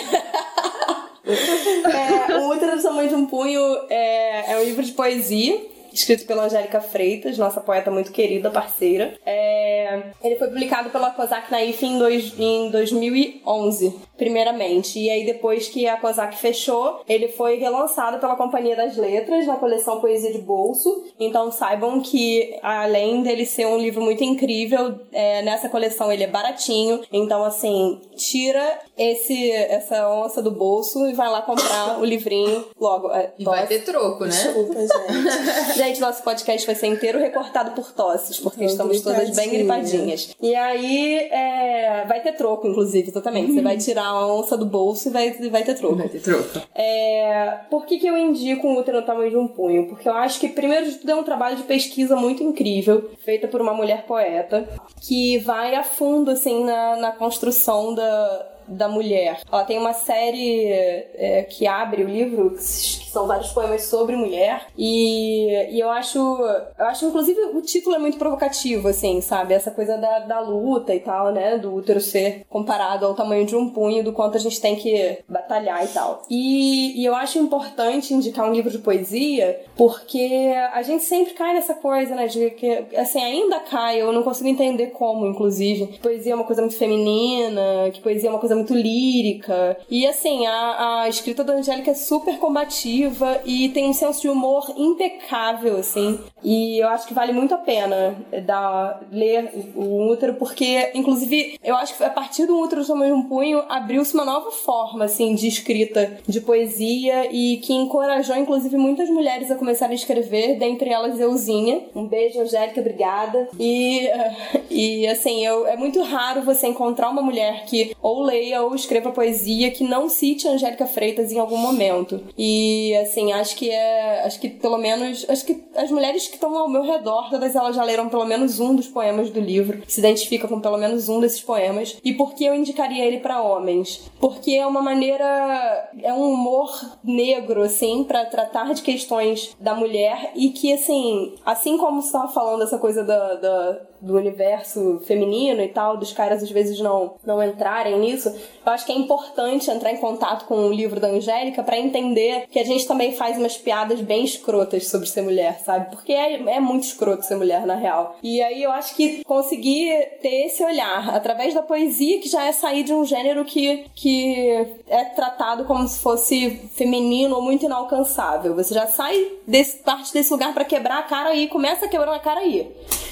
É, 1.23 2.35
o 2.39 2.49
Útero 2.49 2.75
do 2.75 2.81
Tamanho 2.81 3.07
de 3.07 3.13
um 3.13 3.27
Punho 3.27 3.61
é, 3.89 4.53
é 4.53 4.57
um 4.57 4.63
livro 4.63 4.83
de 4.83 4.91
poesia 4.91 5.61
escrito 5.93 6.25
pela 6.25 6.45
Angélica 6.45 6.79
Freitas, 6.79 7.37
nossa 7.37 7.61
poeta 7.61 7.91
muito 7.91 8.11
querida, 8.11 8.49
parceira. 8.49 9.13
É... 9.25 10.11
Ele 10.23 10.35
foi 10.35 10.47
publicado 10.47 10.89
pela 10.89 11.11
Kozak 11.11 11.51
Naif 11.51 11.85
em, 11.85 11.97
dois... 11.97 12.33
em 12.39 12.69
2011, 12.69 13.95
primeiramente. 14.17 14.99
E 14.99 15.09
aí, 15.09 15.25
depois 15.25 15.67
que 15.67 15.87
a 15.87 15.97
Kozak 15.97 16.37
fechou, 16.37 17.01
ele 17.07 17.27
foi 17.27 17.57
relançado 17.57 18.19
pela 18.19 18.35
Companhia 18.35 18.75
das 18.75 18.95
Letras 18.95 19.45
na 19.45 19.55
coleção 19.55 19.99
Poesia 19.99 20.31
de 20.31 20.39
Bolso. 20.39 21.05
Então, 21.19 21.51
saibam 21.51 22.01
que, 22.01 22.57
além 22.61 23.21
dele 23.23 23.45
ser 23.45 23.65
um 23.65 23.77
livro 23.77 24.01
muito 24.01 24.23
incrível, 24.23 24.99
é, 25.11 25.41
nessa 25.41 25.69
coleção 25.69 26.11
ele 26.11 26.23
é 26.23 26.27
baratinho. 26.27 27.01
Então, 27.11 27.43
assim, 27.43 27.99
tira 28.15 28.79
esse, 28.97 29.51
essa 29.51 30.07
onça 30.09 30.41
do 30.41 30.51
bolso 30.51 31.07
e 31.07 31.13
vai 31.13 31.29
lá 31.29 31.41
comprar 31.41 31.99
o 31.99 32.05
livrinho 32.05 32.65
logo. 32.79 33.11
É, 33.11 33.33
e 33.37 33.43
vai 33.43 33.67
ter 33.67 33.83
troco, 33.83 34.25
né? 34.25 34.29
Desculpa, 34.29 34.73
gente. 34.79 35.77
gente, 35.85 35.99
nosso 35.99 36.23
podcast 36.23 36.65
vai 36.65 36.75
ser 36.75 36.87
inteiro 36.87 37.19
recortado 37.19 37.71
por 37.71 37.91
tosses, 37.91 38.39
porque 38.39 38.65
estamos 38.65 39.01
todas 39.01 39.35
bem 39.35 39.49
gripadinhas. 39.49 40.35
E 40.41 40.53
aí, 40.55 41.17
é, 41.31 42.05
vai 42.07 42.21
ter 42.21 42.33
troco, 42.33 42.67
inclusive, 42.67 43.09
exatamente. 43.09 43.53
Você 43.53 43.61
vai 43.61 43.77
tirar 43.77 44.05
a 44.05 44.27
onça 44.27 44.55
do 44.55 44.65
bolso 44.65 45.09
e 45.09 45.11
vai, 45.11 45.31
vai 45.49 45.63
ter 45.63 45.73
troco. 45.75 45.95
Vai 45.95 46.09
ter 46.09 46.21
troco. 46.21 46.61
É, 46.75 47.59
por 47.69 47.85
que, 47.85 47.97
que 47.97 48.07
eu 48.07 48.17
indico 48.17 48.67
um 48.67 48.77
útero 48.77 48.99
no 48.99 49.05
tamanho 49.05 49.31
de 49.31 49.37
um 49.37 49.47
punho? 49.47 49.87
Porque 49.87 50.07
eu 50.07 50.13
acho 50.13 50.39
que, 50.39 50.49
primeiro 50.49 50.85
de 50.85 50.97
tudo, 50.97 51.11
é 51.11 51.15
um 51.15 51.23
trabalho 51.23 51.57
de 51.57 51.63
pesquisa 51.63 52.15
muito 52.15 52.43
incrível, 52.43 53.09
feita 53.23 53.47
por 53.47 53.61
uma 53.61 53.73
mulher 53.73 54.05
poeta, 54.05 54.67
que 54.99 55.39
vai 55.39 55.75
a 55.75 55.83
fundo, 55.83 56.31
assim, 56.31 56.63
na, 56.63 56.95
na 56.97 57.11
construção 57.11 57.95
da, 57.95 58.51
da 58.71 58.87
mulher. 58.87 59.41
Ela 59.51 59.63
tem 59.63 59.77
uma 59.77 59.93
série 59.93 60.65
é, 60.65 61.45
que 61.49 61.67
abre 61.67 62.03
o 62.03 62.07
livro, 62.07 62.51
que 62.51 62.63
são 62.63 63.27
vários 63.27 63.51
poemas 63.51 63.83
sobre 63.83 64.15
mulher, 64.15 64.67
e, 64.77 65.47
e 65.71 65.79
eu 65.79 65.89
acho, 65.89 66.17
eu 66.17 66.85
acho, 66.85 67.05
inclusive, 67.05 67.39
o 67.53 67.61
título 67.61 67.95
é 67.95 67.99
muito 67.99 68.17
provocativo, 68.17 68.87
assim, 68.87 69.21
sabe? 69.21 69.53
Essa 69.53 69.71
coisa 69.71 69.97
da, 69.97 70.19
da 70.19 70.39
luta 70.39 70.93
e 70.95 70.99
tal, 70.99 71.31
né? 71.31 71.57
Do 71.57 71.73
útero 71.73 71.99
ser 71.99 72.45
comparado 72.49 73.05
ao 73.05 73.13
tamanho 73.13 73.45
de 73.45 73.55
um 73.55 73.69
punho, 73.69 74.03
do 74.03 74.13
quanto 74.13 74.37
a 74.37 74.39
gente 74.39 74.61
tem 74.61 74.75
que 74.75 75.19
batalhar 75.27 75.83
e 75.83 75.87
tal. 75.89 76.23
E, 76.29 77.01
e 77.01 77.05
eu 77.05 77.15
acho 77.15 77.37
importante 77.37 78.13
indicar 78.13 78.47
um 78.47 78.53
livro 78.53 78.71
de 78.71 78.77
poesia, 78.77 79.61
porque 79.75 80.53
a 80.73 80.81
gente 80.81 81.03
sempre 81.03 81.33
cai 81.33 81.53
nessa 81.53 81.73
coisa, 81.73 82.15
né? 82.15 82.27
De 82.27 82.51
que, 82.51 82.85
assim, 82.95 83.21
ainda 83.21 83.59
cai, 83.59 84.01
eu 84.01 84.11
não 84.11 84.23
consigo 84.23 84.47
entender 84.47 84.87
como, 84.87 85.25
inclusive. 85.25 85.99
Poesia 86.01 86.33
é 86.33 86.35
uma 86.35 86.45
coisa 86.45 86.61
muito 86.61 86.77
feminina, 86.77 87.89
que 87.91 88.01
poesia 88.01 88.29
é 88.29 88.31
uma 88.31 88.39
coisa 88.39 88.55
muito 88.55 88.60
lírica. 88.69 89.77
E 89.89 90.05
assim, 90.05 90.45
a, 90.45 91.01
a 91.01 91.09
escrita 91.09 91.43
da 91.43 91.53
Angélica 91.53 91.91
é 91.91 91.95
super 91.95 92.37
combativa 92.37 93.41
e 93.45 93.69
tem 93.69 93.89
um 93.89 93.93
senso 93.93 94.21
de 94.21 94.29
humor 94.29 94.73
impecável, 94.77 95.77
assim. 95.77 96.19
E 96.43 96.79
eu 96.79 96.87
acho 96.87 97.07
que 97.07 97.13
vale 97.13 97.31
muito 97.31 97.53
a 97.53 97.57
pena 97.57 98.15
dar, 98.45 99.01
ler 99.11 99.51
o 99.75 100.07
útero, 100.09 100.35
porque, 100.35 100.91
inclusive, 100.93 101.59
eu 101.63 101.75
acho 101.75 101.95
que 101.95 102.03
a 102.03 102.09
partir 102.09 102.45
do 102.45 102.59
útero 102.59 102.83
do 102.83 102.93
um 102.93 103.23
punho 103.23 103.63
abriu-se 103.69 104.13
uma 104.13 104.25
nova 104.25 104.51
forma, 104.51 105.05
assim, 105.05 105.35
de 105.35 105.47
escrita, 105.47 106.17
de 106.27 106.41
poesia 106.41 107.31
e 107.31 107.57
que 107.57 107.73
encorajou, 107.73 108.35
inclusive, 108.35 108.75
muitas 108.77 109.09
mulheres 109.09 109.51
a 109.51 109.55
começarem 109.55 109.93
a 109.93 109.95
escrever, 109.95 110.57
dentre 110.57 110.89
elas 110.89 111.19
Euzinha. 111.19 111.83
Um 111.95 112.05
beijo, 112.05 112.39
Angélica, 112.41 112.81
obrigada. 112.81 113.47
E, 113.59 114.07
e 114.69 115.07
assim, 115.07 115.45
eu, 115.45 115.67
é 115.67 115.75
muito 115.75 116.01
raro 116.01 116.41
você 116.41 116.67
encontrar 116.67 117.09
uma 117.09 117.21
mulher 117.21 117.65
que 117.65 117.95
ou 118.01 118.23
leia 118.23 118.50
ou 118.59 118.75
escreva 118.75 119.11
poesia 119.11 119.71
que 119.71 119.83
não 119.83 120.09
cite 120.09 120.47
Angélica 120.47 120.85
Freitas 120.85 121.31
em 121.31 121.39
algum 121.39 121.57
momento. 121.57 122.21
E, 122.37 122.95
assim, 122.97 123.31
acho 123.31 123.55
que 123.55 123.69
é. 123.69 124.23
Acho 124.23 124.39
que 124.39 124.49
pelo 124.49 124.77
menos. 124.77 125.25
Acho 125.29 125.45
que 125.45 125.63
as 125.75 125.91
mulheres 125.91 126.27
que 126.27 126.35
estão 126.35 126.57
ao 126.57 126.69
meu 126.69 126.81
redor, 126.83 127.29
todas 127.29 127.55
elas 127.55 127.75
já 127.75 127.83
leram 127.83 128.09
pelo 128.09 128.25
menos 128.25 128.59
um 128.59 128.75
dos 128.75 128.87
poemas 128.87 129.29
do 129.29 129.39
livro, 129.39 129.81
se 129.87 129.99
identifica 129.99 130.47
com 130.47 130.59
pelo 130.59 130.77
menos 130.77 131.09
um 131.09 131.19
desses 131.19 131.41
poemas. 131.41 131.97
E 132.03 132.13
por 132.13 132.33
que 132.33 132.45
eu 132.45 132.55
indicaria 132.55 133.05
ele 133.05 133.19
para 133.19 133.41
homens? 133.41 134.09
Porque 134.19 134.51
é 134.51 134.65
uma 134.65 134.81
maneira. 134.81 135.89
É 136.01 136.13
um 136.13 136.31
humor 136.31 136.71
negro, 137.03 137.61
assim, 137.61 138.03
para 138.03 138.25
tratar 138.25 138.73
de 138.73 138.81
questões 138.81 139.55
da 139.59 139.75
mulher 139.75 140.31
e 140.35 140.49
que, 140.49 140.73
assim, 140.73 141.35
assim 141.45 141.77
como 141.77 142.01
você 142.01 142.07
estava 142.07 142.27
falando 142.27 142.63
essa 142.63 142.77
coisa 142.77 143.03
da, 143.03 143.35
da, 143.35 143.81
do 144.01 144.17
universo 144.17 145.01
feminino 145.05 145.61
e 145.61 145.67
tal, 145.67 145.97
dos 145.97 146.11
caras 146.11 146.43
às 146.43 146.51
vezes 146.51 146.79
não, 146.79 147.15
não 147.25 147.41
entrarem 147.43 147.99
nisso, 147.99 148.29
eu 148.65 148.71
acho 148.71 148.85
que 148.85 148.91
é 148.91 148.95
importante 148.95 149.69
entrar 149.69 149.91
em 149.91 149.97
contato 149.97 150.45
com 150.45 150.67
o 150.67 150.73
livro 150.73 150.99
da 150.99 151.07
Angélica 151.07 151.63
para 151.63 151.77
entender 151.77 152.45
que 152.49 152.59
a 152.59 152.65
gente 152.65 152.87
também 152.87 153.13
faz 153.13 153.37
umas 153.37 153.57
piadas 153.57 154.01
bem 154.01 154.23
escrotas 154.23 154.87
sobre 154.87 155.07
ser 155.07 155.21
mulher, 155.21 155.59
sabe? 155.59 155.91
Porque 155.91 156.11
é, 156.11 156.33
é 156.33 156.59
muito 156.59 156.83
escroto 156.83 157.25
ser 157.25 157.35
mulher, 157.35 157.65
na 157.65 157.75
real. 157.75 158.17
E 158.23 158.41
aí 158.41 158.63
eu 158.63 158.71
acho 158.71 158.95
que 158.95 159.23
conseguir 159.23 160.19
ter 160.21 160.45
esse 160.47 160.63
olhar 160.63 161.15
através 161.15 161.53
da 161.53 161.61
poesia, 161.61 162.19
que 162.19 162.27
já 162.27 162.45
é 162.45 162.51
sair 162.51 162.83
de 162.83 162.93
um 162.93 163.05
gênero 163.05 163.45
que, 163.45 163.85
que 163.95 164.67
é 164.87 165.05
tratado 165.05 165.65
como 165.65 165.87
se 165.87 165.99
fosse 165.99 166.61
feminino 166.75 167.35
ou 167.35 167.41
muito 167.41 167.65
inalcançável. 167.65 168.55
Você 168.55 168.73
já 168.73 168.87
sai 168.87 169.31
desse, 169.47 169.77
parte 169.77 170.13
desse 170.13 170.31
lugar 170.31 170.53
para 170.53 170.65
quebrar 170.65 170.99
a 170.99 171.03
cara 171.03 171.33
e 171.35 171.47
começa 171.47 171.85
a 171.85 171.89
quebrar 171.89 172.15
a 172.15 172.19
cara 172.19 172.41
aí. 172.41 172.71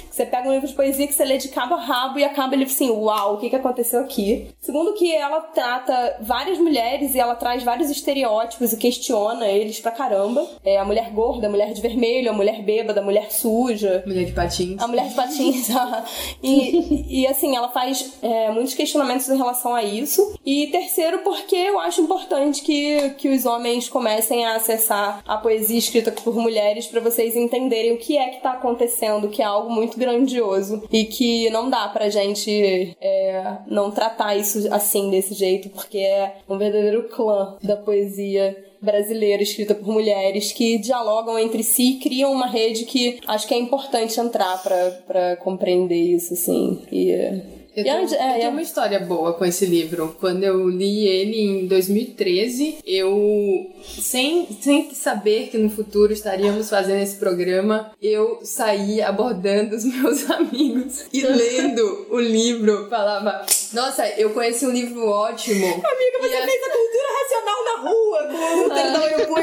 Você 0.09 0.25
pega 0.25 0.47
um 0.47 0.53
livro 0.53 0.67
de 0.67 0.73
poesia 0.73 1.07
que 1.07 1.13
você 1.13 1.23
lê 1.23 1.37
de 1.37 1.49
cabo 1.49 1.75
a 1.75 1.81
rabo 1.81 2.19
e 2.19 2.23
acaba 2.23 2.53
ele 2.55 2.65
assim, 2.65 2.89
uau, 2.89 3.35
o 3.35 3.37
que, 3.37 3.49
que 3.49 3.55
aconteceu 3.55 4.01
aqui? 4.01 4.47
Segundo 4.59 4.93
que 4.93 5.13
ela 5.13 5.41
trata 5.41 6.17
várias 6.21 6.57
mulheres 6.57 7.15
e 7.15 7.19
ela 7.19 7.35
traz 7.35 7.63
vários 7.63 7.89
estereótipos 7.89 8.73
e 8.73 8.77
questiona 8.77 9.47
eles 9.47 9.79
pra 9.79 9.91
caramba. 9.91 10.47
É 10.63 10.77
a 10.77 10.85
mulher 10.85 11.11
gorda, 11.11 11.47
a 11.47 11.49
mulher 11.49 11.73
de 11.73 11.81
vermelho, 11.81 12.29
a 12.29 12.33
mulher 12.33 12.61
bêbada, 12.61 13.01
a 13.01 13.03
mulher 13.03 13.31
suja. 13.31 14.03
Mulher 14.05 14.25
de 14.25 14.31
patins. 14.31 14.81
A 14.81 14.87
mulher 14.87 15.07
de 15.07 15.15
patins. 15.15 15.69
e, 16.41 17.21
e 17.21 17.27
assim, 17.27 17.55
ela 17.55 17.69
faz 17.69 18.13
é, 18.21 18.51
muitos 18.51 18.73
questionamentos 18.73 19.29
em 19.29 19.37
relação 19.37 19.73
a 19.73 19.83
isso. 19.83 20.33
E 20.45 20.67
terceiro, 20.67 21.19
porque 21.19 21.55
eu 21.55 21.79
acho 21.79 22.01
importante 22.01 22.61
que, 22.61 23.11
que 23.11 23.29
os 23.29 23.45
homens 23.45 23.87
comecem 23.89 24.45
a 24.45 24.55
acessar 24.55 25.21
a 25.27 25.37
poesia 25.37 25.77
escrita 25.77 26.11
por 26.11 26.35
mulheres 26.35 26.87
para 26.87 26.99
vocês 26.99 27.35
entenderem 27.35 27.93
o 27.93 27.97
que 27.97 28.17
é 28.17 28.29
que 28.29 28.41
tá 28.41 28.53
acontecendo, 28.53 29.29
que 29.29 29.41
é 29.41 29.45
algo 29.45 29.69
muito 29.69 29.98
grandioso 29.99 30.83
e 30.91 31.05
que 31.05 31.49
não 31.49 31.69
dá 31.69 31.87
pra 31.89 32.09
gente 32.09 32.97
é, 32.99 33.57
não 33.67 33.91
tratar 33.91 34.35
isso 34.35 34.67
assim, 34.73 35.11
desse 35.11 35.33
jeito, 35.33 35.69
porque 35.69 35.99
é 35.99 36.37
um 36.49 36.57
verdadeiro 36.57 37.07
clã 37.09 37.57
da 37.61 37.77
poesia 37.77 38.65
brasileira 38.81 39.43
escrita 39.43 39.75
por 39.75 39.87
mulheres 39.87 40.51
que 40.51 40.77
dialogam 40.77 41.37
entre 41.37 41.63
si 41.63 41.91
e 41.91 41.99
criam 41.99 42.31
uma 42.31 42.47
rede 42.47 42.85
que 42.85 43.19
acho 43.27 43.47
que 43.47 43.53
é 43.53 43.59
importante 43.59 44.19
entrar 44.19 44.63
para 45.05 45.35
compreender 45.37 45.95
isso, 45.95 46.33
assim. 46.33 46.81
E 46.91 47.58
eu 47.75 47.83
tenho, 47.83 47.97
eu 47.97 48.13
é, 48.13 48.33
tenho 48.33 48.45
é. 48.45 48.49
uma 48.49 48.61
história 48.61 48.99
boa 48.99 49.33
com 49.33 49.45
esse 49.45 49.65
livro. 49.65 50.15
Quando 50.19 50.43
eu 50.43 50.67
li 50.67 51.07
ele 51.07 51.39
em 51.39 51.67
2013, 51.67 52.79
eu, 52.85 53.69
sem, 53.83 54.47
sem 54.61 54.93
saber 54.93 55.49
que 55.49 55.57
no 55.57 55.69
futuro 55.69 56.11
estaríamos 56.11 56.69
fazendo 56.69 57.01
esse 57.01 57.15
programa, 57.17 57.91
eu 58.01 58.39
saí 58.43 59.01
abordando 59.01 59.75
os 59.75 59.85
meus 59.85 60.29
amigos 60.29 61.05
e 61.13 61.21
lendo 61.21 62.07
o 62.09 62.19
livro. 62.19 62.87
Falava, 62.89 63.45
nossa, 63.73 64.07
eu 64.17 64.31
conheci 64.31 64.65
um 64.65 64.71
livro 64.71 65.07
ótimo. 65.07 65.65
Amiga, 65.65 66.19
você 66.21 66.41
fez 66.41 66.63
a 66.63 66.69
cultura 66.69 67.07
racional 67.21 67.63
na 67.65 67.89
rua 67.89 68.27
com 68.27 68.67
o 68.67 68.73
ah, 68.73 68.89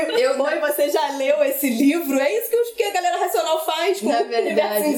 eu, 0.18 0.38
Mãe, 0.38 0.60
você 0.60 0.88
já 0.90 1.16
leu 1.16 1.42
esse 1.44 1.68
livro? 1.68 2.18
É 2.18 2.38
isso 2.38 2.50
que, 2.50 2.72
que 2.74 2.82
a 2.82 2.92
galera 2.92 3.18
racional 3.18 3.64
faz 3.64 4.00
com 4.00 4.08
na 4.08 4.20
o 4.20 4.28
verdade, 4.28 4.46
Universo 4.46 4.88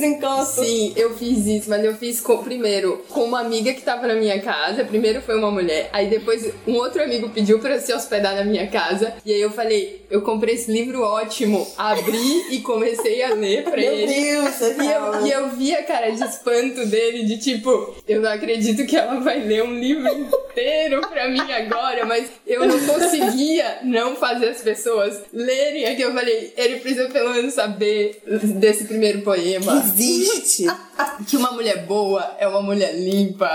Sim, 0.63 0.93
eu 0.97 1.15
fiz 1.17 1.47
isso, 1.47 1.71
mas 1.71 1.85
eu 1.85 1.95
fiz 1.95 2.21
com, 2.21 2.39
primeiro 2.39 3.05
com 3.19 3.25
uma 3.25 3.41
amiga 3.41 3.75
que 3.75 3.83
tava 3.83 4.07
na 4.07 4.15
minha 4.15 4.41
casa. 4.41 4.85
Primeiro 4.85 5.21
foi 5.21 5.37
uma 5.37 5.51
mulher, 5.51 5.91
aí 5.93 6.09
depois 6.09 6.53
um 6.65 6.75
outro 6.75 7.03
amigo 7.03 7.29
pediu 7.31 7.59
para 7.59 7.81
se 7.81 7.93
hospedar 7.93 8.37
na 8.37 8.45
minha 8.45 8.69
casa. 8.69 9.13
E 9.27 9.33
aí 9.33 9.41
eu 9.41 9.51
falei, 9.51 10.07
eu 10.09 10.23
comprei 10.23 10.55
esse 10.55 10.71
livro 10.71 11.03
ótimo, 11.03 11.67
abri 11.77 12.55
e 12.55 12.61
comecei 12.61 13.21
a 13.25 13.35
ler 13.35 13.65
pra 13.65 13.77
Meu 13.77 13.93
ele. 13.93 14.07
Meu 14.07 14.43
Deus, 14.43 14.61
e 14.61 14.87
eu, 14.87 15.27
e 15.27 15.31
eu 15.33 15.49
vi 15.49 15.75
a 15.75 15.83
cara 15.83 16.13
de 16.13 16.23
espanto 16.23 16.87
dele, 16.87 17.25
de 17.25 17.39
tipo, 17.39 17.97
eu 18.07 18.21
não 18.21 18.31
acredito 18.31 18.87
que 18.87 18.97
ela 18.97 19.19
vai 19.19 19.41
ler 19.41 19.65
um 19.65 19.77
livro 19.77 20.07
inteiro 20.07 21.01
pra 21.01 21.29
mim 21.29 21.51
agora, 21.51 22.07
mas 22.07 22.31
eu 22.47 22.65
não 22.69 22.79
conseguia 22.87 23.79
não 23.83 24.15
fazer 24.15 24.51
as 24.51 24.61
pessoas 24.61 25.23
lerem 25.33 25.87
aqui. 25.87 26.03
Eu 26.03 26.15
falei, 26.15 26.53
ele 26.57 26.77
precisa 26.77 27.09
pelo 27.09 27.31
menos 27.31 27.55
saber 27.55 28.23
desse 28.61 28.85
primeiro 28.85 29.23
poema. 29.23 29.83
Existe! 29.85 30.67
que 31.27 31.37
uma 31.37 31.53
mulher 31.53 31.85
boa 31.87 32.37
é 32.39 32.47
uma 32.49 32.63
mulher 32.63 32.95
limpa. 33.11 33.49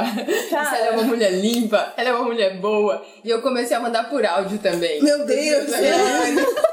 Cara. 0.49 0.69
Se 0.69 0.75
ela 0.75 0.87
é 0.87 0.91
uma 0.91 1.03
mulher 1.03 1.31
limpa, 1.31 1.93
ela 1.95 2.09
é 2.09 2.13
uma 2.13 2.25
mulher 2.25 2.57
boa. 2.57 3.03
E 3.23 3.29
eu 3.29 3.41
comecei 3.41 3.75
a 3.75 3.79
mandar 3.79 4.09
por 4.09 4.25
áudio 4.25 4.57
também. 4.59 5.01
Meu 5.01 5.25
Deus, 5.25 5.67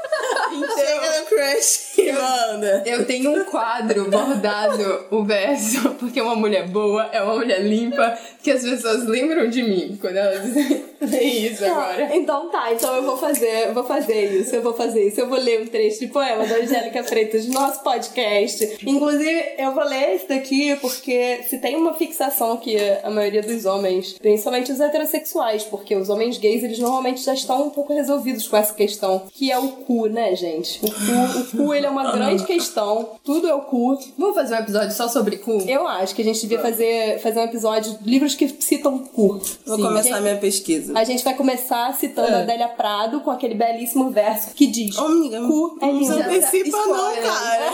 Então, 0.53 0.77
Chega 0.77 1.19
no 1.19 1.25
crush 1.27 1.97
e 1.97 2.11
manda. 2.11 2.83
Eu 2.85 3.05
tenho 3.05 3.31
um 3.31 3.45
quadro 3.45 4.09
bordado, 4.09 5.05
o 5.09 5.23
verso, 5.23 5.91
porque 5.95 6.21
uma 6.21 6.35
mulher 6.35 6.67
boa 6.67 7.09
é 7.11 7.21
uma 7.21 7.35
mulher 7.35 7.61
limpa, 7.61 8.17
que 8.43 8.51
as 8.51 8.63
pessoas 8.63 9.05
lembram 9.05 9.49
de 9.49 9.63
mim 9.63 9.97
quando 9.99 10.17
elas 10.17 10.41
dizem. 11.01 11.45
isso 11.45 11.65
agora. 11.65 12.15
Então 12.15 12.49
tá, 12.49 12.73
então 12.73 12.95
eu 12.95 13.03
vou 13.03 13.17
fazer, 13.17 13.71
vou 13.73 13.83
fazer 13.83 14.39
isso, 14.41 14.55
eu 14.55 14.61
vou 14.61 14.73
fazer 14.73 15.07
isso. 15.07 15.19
Eu 15.19 15.27
vou 15.27 15.37
ler 15.37 15.61
um 15.61 15.67
trecho 15.67 15.99
de 15.99 16.07
poema 16.07 16.45
da 16.45 16.55
Angélica 16.55 17.03
Freitas 17.03 17.45
no 17.45 17.53
nosso 17.53 17.83
podcast. 17.83 18.77
Inclusive, 18.85 19.53
eu 19.57 19.73
vou 19.73 19.83
ler 19.83 20.15
esse 20.15 20.27
daqui 20.27 20.75
porque 20.77 21.41
se 21.47 21.57
tem 21.59 21.75
uma 21.75 21.93
fixação 21.93 22.57
que 22.57 22.77
a 23.03 23.09
maioria 23.09 23.41
dos 23.41 23.65
homens, 23.65 24.13
principalmente 24.13 24.71
os 24.71 24.79
heterossexuais, 24.79 25.63
porque 25.63 25.95
os 25.95 26.09
homens 26.09 26.37
gays, 26.37 26.63
eles 26.63 26.79
normalmente 26.79 27.21
já 27.23 27.33
estão 27.33 27.63
um 27.67 27.69
pouco 27.69 27.93
resolvidos 27.93 28.47
com 28.47 28.57
essa 28.57 28.73
questão, 28.73 29.23
que 29.33 29.51
é 29.51 29.57
o 29.57 29.69
cu, 29.69 30.07
né, 30.07 30.35
gente? 30.35 30.79
O 30.83 30.89
cu, 30.89 31.39
o 31.39 31.65
cu 31.65 31.73
ele 31.73 31.85
é 31.85 31.89
uma 31.89 32.11
grande 32.11 32.43
questão. 32.45 33.11
Tudo 33.23 33.47
é 33.47 33.53
o 33.53 33.61
cu. 33.61 33.97
Vamos 34.17 34.35
fazer 34.35 34.55
um 34.55 34.59
episódio 34.59 34.91
só 34.95 35.07
sobre 35.07 35.37
cu? 35.37 35.63
Eu 35.67 35.87
acho 35.87 36.15
que 36.15 36.21
a 36.21 36.25
gente 36.25 36.41
devia 36.41 36.59
fazer, 36.59 37.19
fazer 37.19 37.39
um 37.39 37.43
episódio 37.43 37.97
de 38.01 38.09
livros 38.35 38.57
que 38.57 38.65
citam 38.65 38.99
cu. 38.99 39.39
Vou 39.65 39.75
Sim. 39.77 39.83
começar 39.83 40.09
a 40.09 40.13
gente, 40.13 40.21
minha 40.21 40.37
pesquisa. 40.37 40.97
a 40.97 41.03
gente 41.03 41.23
vai 41.23 41.33
começar 41.35 41.93
citando 41.95 42.35
a 42.35 42.39
Adélia 42.39 42.67
Prado 42.69 43.21
com 43.21 43.31
aquele 43.31 43.55
belíssimo 43.55 44.09
verso 44.11 44.53
que 44.53 44.67
diz: 44.67 44.97
Ô, 44.97 45.05
amiga, 45.05 45.41
Cu 45.41 45.77
é 45.81 45.85
não 45.85 45.99
lindo. 45.99 46.13
antecipa 46.13 46.77
não, 46.77 47.15
cara. 47.15 47.71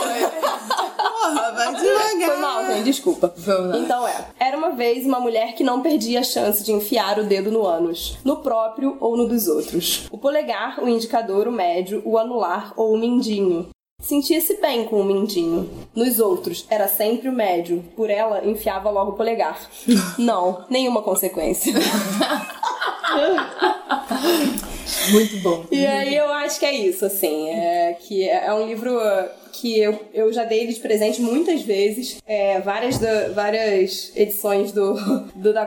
Porra, 0.96 1.52
vai 1.52 1.74
devagar. 1.74 2.28
Foi 2.28 2.36
mal, 2.38 2.66
gente, 2.66 2.84
desculpa. 2.84 3.34
Então 3.74 4.06
é. 4.06 4.26
Era 4.38 4.56
uma 4.56 4.70
vez 4.70 5.04
uma 5.06 5.20
mulher 5.20 5.54
que 5.54 5.64
não 5.64 5.80
perdia 5.80 6.20
a 6.20 6.24
chance 6.24 6.62
de 6.64 6.72
enfiar 6.72 7.18
o 7.18 7.24
dedo 7.24 7.50
no 7.50 7.66
ânus, 7.66 8.18
no 8.24 8.36
próprio 8.38 8.96
ou 9.00 9.16
no 9.16 9.26
dos 9.28 9.48
outros. 9.48 10.06
O 10.10 10.18
polegar, 10.18 10.82
o 10.82 10.88
indicador, 10.88 11.46
o 11.48 11.52
médio, 11.52 12.02
o 12.04 12.18
anular 12.18 12.72
ou 12.76 12.92
o 12.94 12.98
mindinho. 12.98 13.68
Sentia-se 14.00 14.60
bem 14.60 14.84
com 14.84 15.00
o 15.00 15.04
mindinho. 15.04 15.68
Nos 15.92 16.20
outros, 16.20 16.64
era 16.70 16.86
sempre 16.86 17.28
o 17.28 17.32
médio. 17.32 17.82
Por 17.96 18.08
ela, 18.08 18.46
enfiava 18.46 18.88
logo 18.90 19.10
o 19.10 19.16
polegar. 19.16 19.68
Não, 20.16 20.64
nenhuma 20.70 21.02
consequência. 21.02 21.74
Muito 25.10 25.36
bom. 25.38 25.64
E 25.70 25.86
aí 25.86 26.14
eu 26.16 26.28
acho 26.32 26.58
que 26.58 26.66
é 26.66 26.72
isso, 26.74 27.04
assim. 27.04 27.48
É, 27.50 27.96
que 28.00 28.28
é 28.28 28.52
um 28.52 28.66
livro 28.66 28.98
que 29.52 29.80
eu, 29.80 29.98
eu 30.14 30.32
já 30.32 30.44
dei 30.44 30.60
ele 30.60 30.72
de 30.72 30.78
presente 30.78 31.20
muitas 31.20 31.62
vezes. 31.62 32.18
É, 32.26 32.60
várias, 32.60 32.98
da- 32.98 33.28
várias 33.30 34.12
edições 34.14 34.70
do, 34.72 34.94
do 35.34 35.52
da 35.52 35.66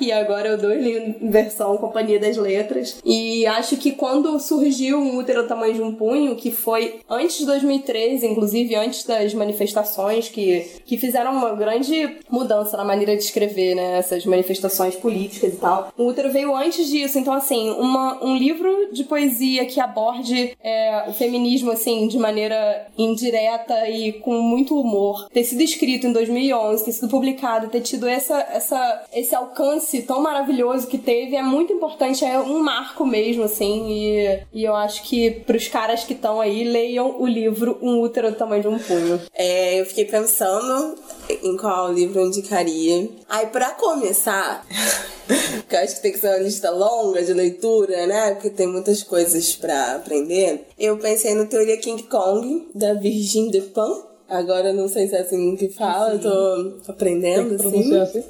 e 0.00 0.10
agora 0.12 0.48
eu 0.48 0.56
dou 0.58 0.70
ele 0.70 1.16
em 1.20 1.30
versão 1.30 1.76
Companhia 1.76 2.18
das 2.18 2.36
Letras. 2.36 2.96
E 3.04 3.44
acho 3.46 3.76
que 3.76 3.92
quando 3.92 4.38
surgiu 4.40 4.98
um 4.98 5.18
útero 5.18 5.42
do 5.42 5.48
tamanho 5.48 5.74
de 5.74 5.82
um 5.82 5.94
punho, 5.94 6.34
que 6.36 6.50
foi 6.50 7.00
antes 7.10 7.38
de 7.38 7.46
2013, 7.46 8.26
inclusive 8.26 8.74
antes 8.74 9.04
das 9.04 9.34
manifestações 9.34 10.28
que, 10.28 10.60
que 10.86 10.96
fizeram 10.96 11.32
uma 11.32 11.54
grande 11.54 12.16
mudança 12.30 12.76
na 12.76 12.84
maneira 12.84 13.14
de 13.16 13.22
escrever, 13.22 13.74
né? 13.74 13.98
Essas 13.98 14.24
manifestações 14.24 14.94
políticas 14.94 15.52
e 15.52 15.56
tal. 15.56 15.92
O 15.98 16.06
útero 16.06 16.30
veio 16.32 16.54
antes 16.56 16.86
disso, 16.88 17.18
então 17.18 17.34
assim, 17.34 17.70
uma, 17.70 18.24
um 18.24 18.34
livro 18.36 18.55
de 18.92 19.04
poesia 19.04 19.66
que 19.66 19.80
aborde 19.80 20.56
é, 20.62 21.04
o 21.08 21.12
feminismo 21.12 21.70
assim 21.70 22.08
de 22.08 22.18
maneira 22.18 22.86
indireta 22.96 23.88
e 23.88 24.12
com 24.14 24.40
muito 24.40 24.78
humor, 24.78 25.28
ter 25.32 25.44
sido 25.44 25.62
escrito 25.62 26.06
em 26.06 26.12
2011, 26.12 26.84
ter 26.84 26.92
sido 26.92 27.08
publicado, 27.08 27.68
ter 27.68 27.80
tido 27.80 28.06
essa, 28.06 28.38
essa, 28.52 29.04
esse 29.12 29.34
alcance 29.34 30.02
tão 30.02 30.20
maravilhoso 30.20 30.86
que 30.86 30.98
teve 30.98 31.36
é 31.36 31.42
muito 31.42 31.72
importante, 31.72 32.24
é 32.24 32.38
um 32.38 32.62
marco 32.62 33.04
mesmo 33.04 33.44
assim 33.44 33.90
e, 33.90 34.40
e 34.52 34.64
eu 34.64 34.74
acho 34.74 35.02
que 35.02 35.30
pros 35.30 35.68
caras 35.68 36.04
que 36.04 36.12
estão 36.12 36.40
aí 36.40 36.64
leiam 36.64 37.20
o 37.20 37.26
livro 37.26 37.78
Um 37.82 38.00
útero 38.00 38.30
do 38.30 38.36
tamanho 38.36 38.62
de 38.62 38.68
um 38.68 38.78
punho. 38.78 39.20
É, 39.34 39.80
eu 39.80 39.86
fiquei 39.86 40.04
pensando 40.04 40.96
em 41.28 41.56
qual 41.56 41.92
livro 41.92 42.20
eu 42.20 42.26
indicaria. 42.26 43.08
Aí, 43.28 43.46
pra 43.46 43.70
começar, 43.70 44.66
que 45.68 45.74
eu 45.74 45.80
acho 45.80 45.96
que 45.96 46.02
tem 46.02 46.12
que 46.12 46.18
ser 46.18 46.28
uma 46.28 46.38
lista 46.38 46.70
longa 46.70 47.22
de 47.22 47.32
leitura, 47.32 48.06
né? 48.06 48.34
Porque 48.34 48.50
tem 48.50 48.66
muitas 48.66 49.02
coisas 49.02 49.54
pra 49.54 49.96
aprender. 49.96 50.66
Eu 50.78 50.98
pensei 50.98 51.34
no 51.34 51.46
Teoria 51.46 51.76
King 51.78 52.02
Kong, 52.04 52.68
da 52.74 52.94
Virginie 52.94 53.50
Despentes. 53.50 54.04
Agora 54.28 54.70
eu 54.70 54.74
não 54.74 54.88
sei 54.88 55.06
se 55.06 55.14
é 55.14 55.20
assim 55.20 55.54
que 55.54 55.68
fala, 55.68 56.14
eu 56.14 56.20
tô 56.20 56.90
aprendendo, 56.90 57.54
assim. 57.54 57.70
Pronunciar 57.70 58.02
assim? 58.02 58.24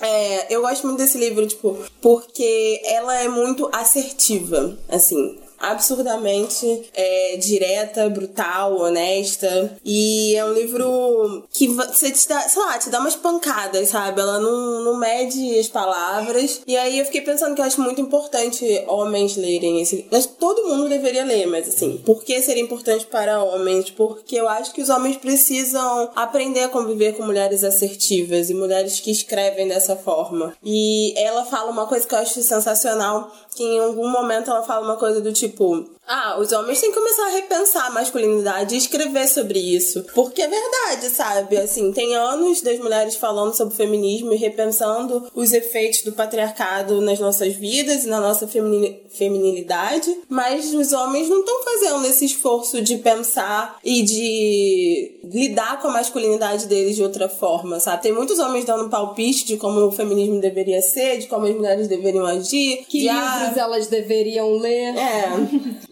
É, 0.00 0.52
eu 0.54 0.62
gosto 0.62 0.86
muito 0.86 0.98
desse 0.98 1.18
livro, 1.18 1.46
tipo, 1.46 1.76
porque 2.00 2.80
ela 2.86 3.20
é 3.20 3.28
muito 3.28 3.68
assertiva, 3.72 4.76
assim. 4.88 5.38
Absurdamente 5.62 6.90
é, 6.92 7.36
direta, 7.36 8.08
brutal, 8.08 8.80
honesta. 8.80 9.76
E 9.84 10.34
é 10.36 10.44
um 10.44 10.52
livro 10.52 11.44
que 11.52 11.68
você 11.68 12.10
te 12.10 12.28
dá, 12.28 12.40
sei 12.40 12.62
lá, 12.62 12.78
te 12.78 12.90
dá 12.90 13.00
umas 13.00 13.16
pancadas, 13.16 13.88
sabe? 13.88 14.20
Ela 14.20 14.40
não, 14.40 14.84
não 14.84 14.98
mede 14.98 15.58
as 15.58 15.68
palavras. 15.68 16.62
E 16.66 16.76
aí 16.76 16.98
eu 16.98 17.04
fiquei 17.04 17.20
pensando 17.20 17.54
que 17.54 17.60
eu 17.60 17.64
acho 17.64 17.80
muito 17.80 18.00
importante 18.00 18.84
homens 18.86 19.36
lerem 19.36 19.80
esse 19.80 20.02
que 20.02 20.28
todo 20.38 20.66
mundo 20.66 20.88
deveria 20.88 21.24
ler, 21.24 21.46
mas 21.46 21.68
assim, 21.68 21.98
por 22.04 22.22
que 22.22 22.40
seria 22.40 22.62
importante 22.62 23.06
para 23.06 23.42
homens? 23.42 23.90
Porque 23.90 24.36
eu 24.36 24.48
acho 24.48 24.72
que 24.72 24.80
os 24.80 24.88
homens 24.88 25.16
precisam 25.16 26.10
aprender 26.14 26.64
a 26.64 26.68
conviver 26.68 27.14
com 27.14 27.24
mulheres 27.24 27.64
assertivas 27.64 28.50
e 28.50 28.54
mulheres 28.54 29.00
que 29.00 29.10
escrevem 29.10 29.68
dessa 29.68 29.96
forma. 29.96 30.54
E 30.62 31.14
ela 31.16 31.44
fala 31.44 31.70
uma 31.70 31.86
coisa 31.86 32.06
que 32.06 32.14
eu 32.14 32.18
acho 32.18 32.42
sensacional, 32.42 33.32
que 33.54 33.62
em 33.62 33.80
algum 33.80 34.08
momento 34.08 34.50
ela 34.50 34.62
fala 34.62 34.84
uma 34.84 34.96
coisa 34.96 35.20
do 35.20 35.32
tipo, 35.32 35.88
ah, 36.06 36.36
os 36.38 36.52
homens 36.52 36.80
têm 36.80 36.90
que 36.90 36.98
começar 36.98 37.26
a 37.26 37.30
repensar 37.30 37.86
a 37.86 37.90
masculinidade 37.90 38.74
e 38.74 38.78
escrever 38.78 39.26
sobre 39.28 39.58
isso. 39.58 40.04
Porque 40.14 40.42
é 40.42 40.48
verdade, 40.48 41.08
sabe? 41.08 41.56
Assim, 41.56 41.92
tem 41.92 42.14
anos 42.14 42.60
das 42.60 42.78
mulheres 42.78 43.14
falando 43.14 43.54
sobre 43.56 43.74
feminismo 43.76 44.32
e 44.32 44.36
repensando 44.36 45.26
os 45.34 45.52
efeitos 45.52 46.02
do 46.02 46.12
patriarcado 46.12 47.00
nas 47.00 47.18
nossas 47.18 47.54
vidas 47.54 48.04
e 48.04 48.08
na 48.08 48.20
nossa 48.20 48.46
femini- 48.48 49.00
feminilidade, 49.16 50.14
mas 50.28 50.74
os 50.74 50.92
homens 50.92 51.28
não 51.28 51.40
estão 51.40 51.62
fazendo 51.62 52.06
esse 52.06 52.24
esforço 52.24 52.82
de 52.82 52.98
pensar 52.98 53.78
e 53.84 54.02
de 54.02 55.20
lidar 55.24 55.80
com 55.80 55.88
a 55.88 55.92
masculinidade 55.92 56.66
deles 56.66 56.96
de 56.96 57.02
outra 57.02 57.28
forma, 57.28 57.78
sabe? 57.80 58.02
Tem 58.02 58.12
muitos 58.12 58.38
homens 58.38 58.64
dando 58.64 58.90
palpite 58.90 59.46
de 59.46 59.56
como 59.56 59.80
o 59.86 59.92
feminismo 59.92 60.40
deveria 60.40 60.82
ser, 60.82 61.18
de 61.18 61.26
como 61.26 61.46
as 61.46 61.54
mulheres 61.54 61.88
deveriam 61.88 62.26
agir. 62.26 62.84
Que 62.88 63.00
de, 63.00 63.08
ah, 63.08 63.38
livros 63.44 63.56
elas 63.56 63.86
deveriam 63.86 64.56
ler? 64.58 64.96
é. 64.96 65.22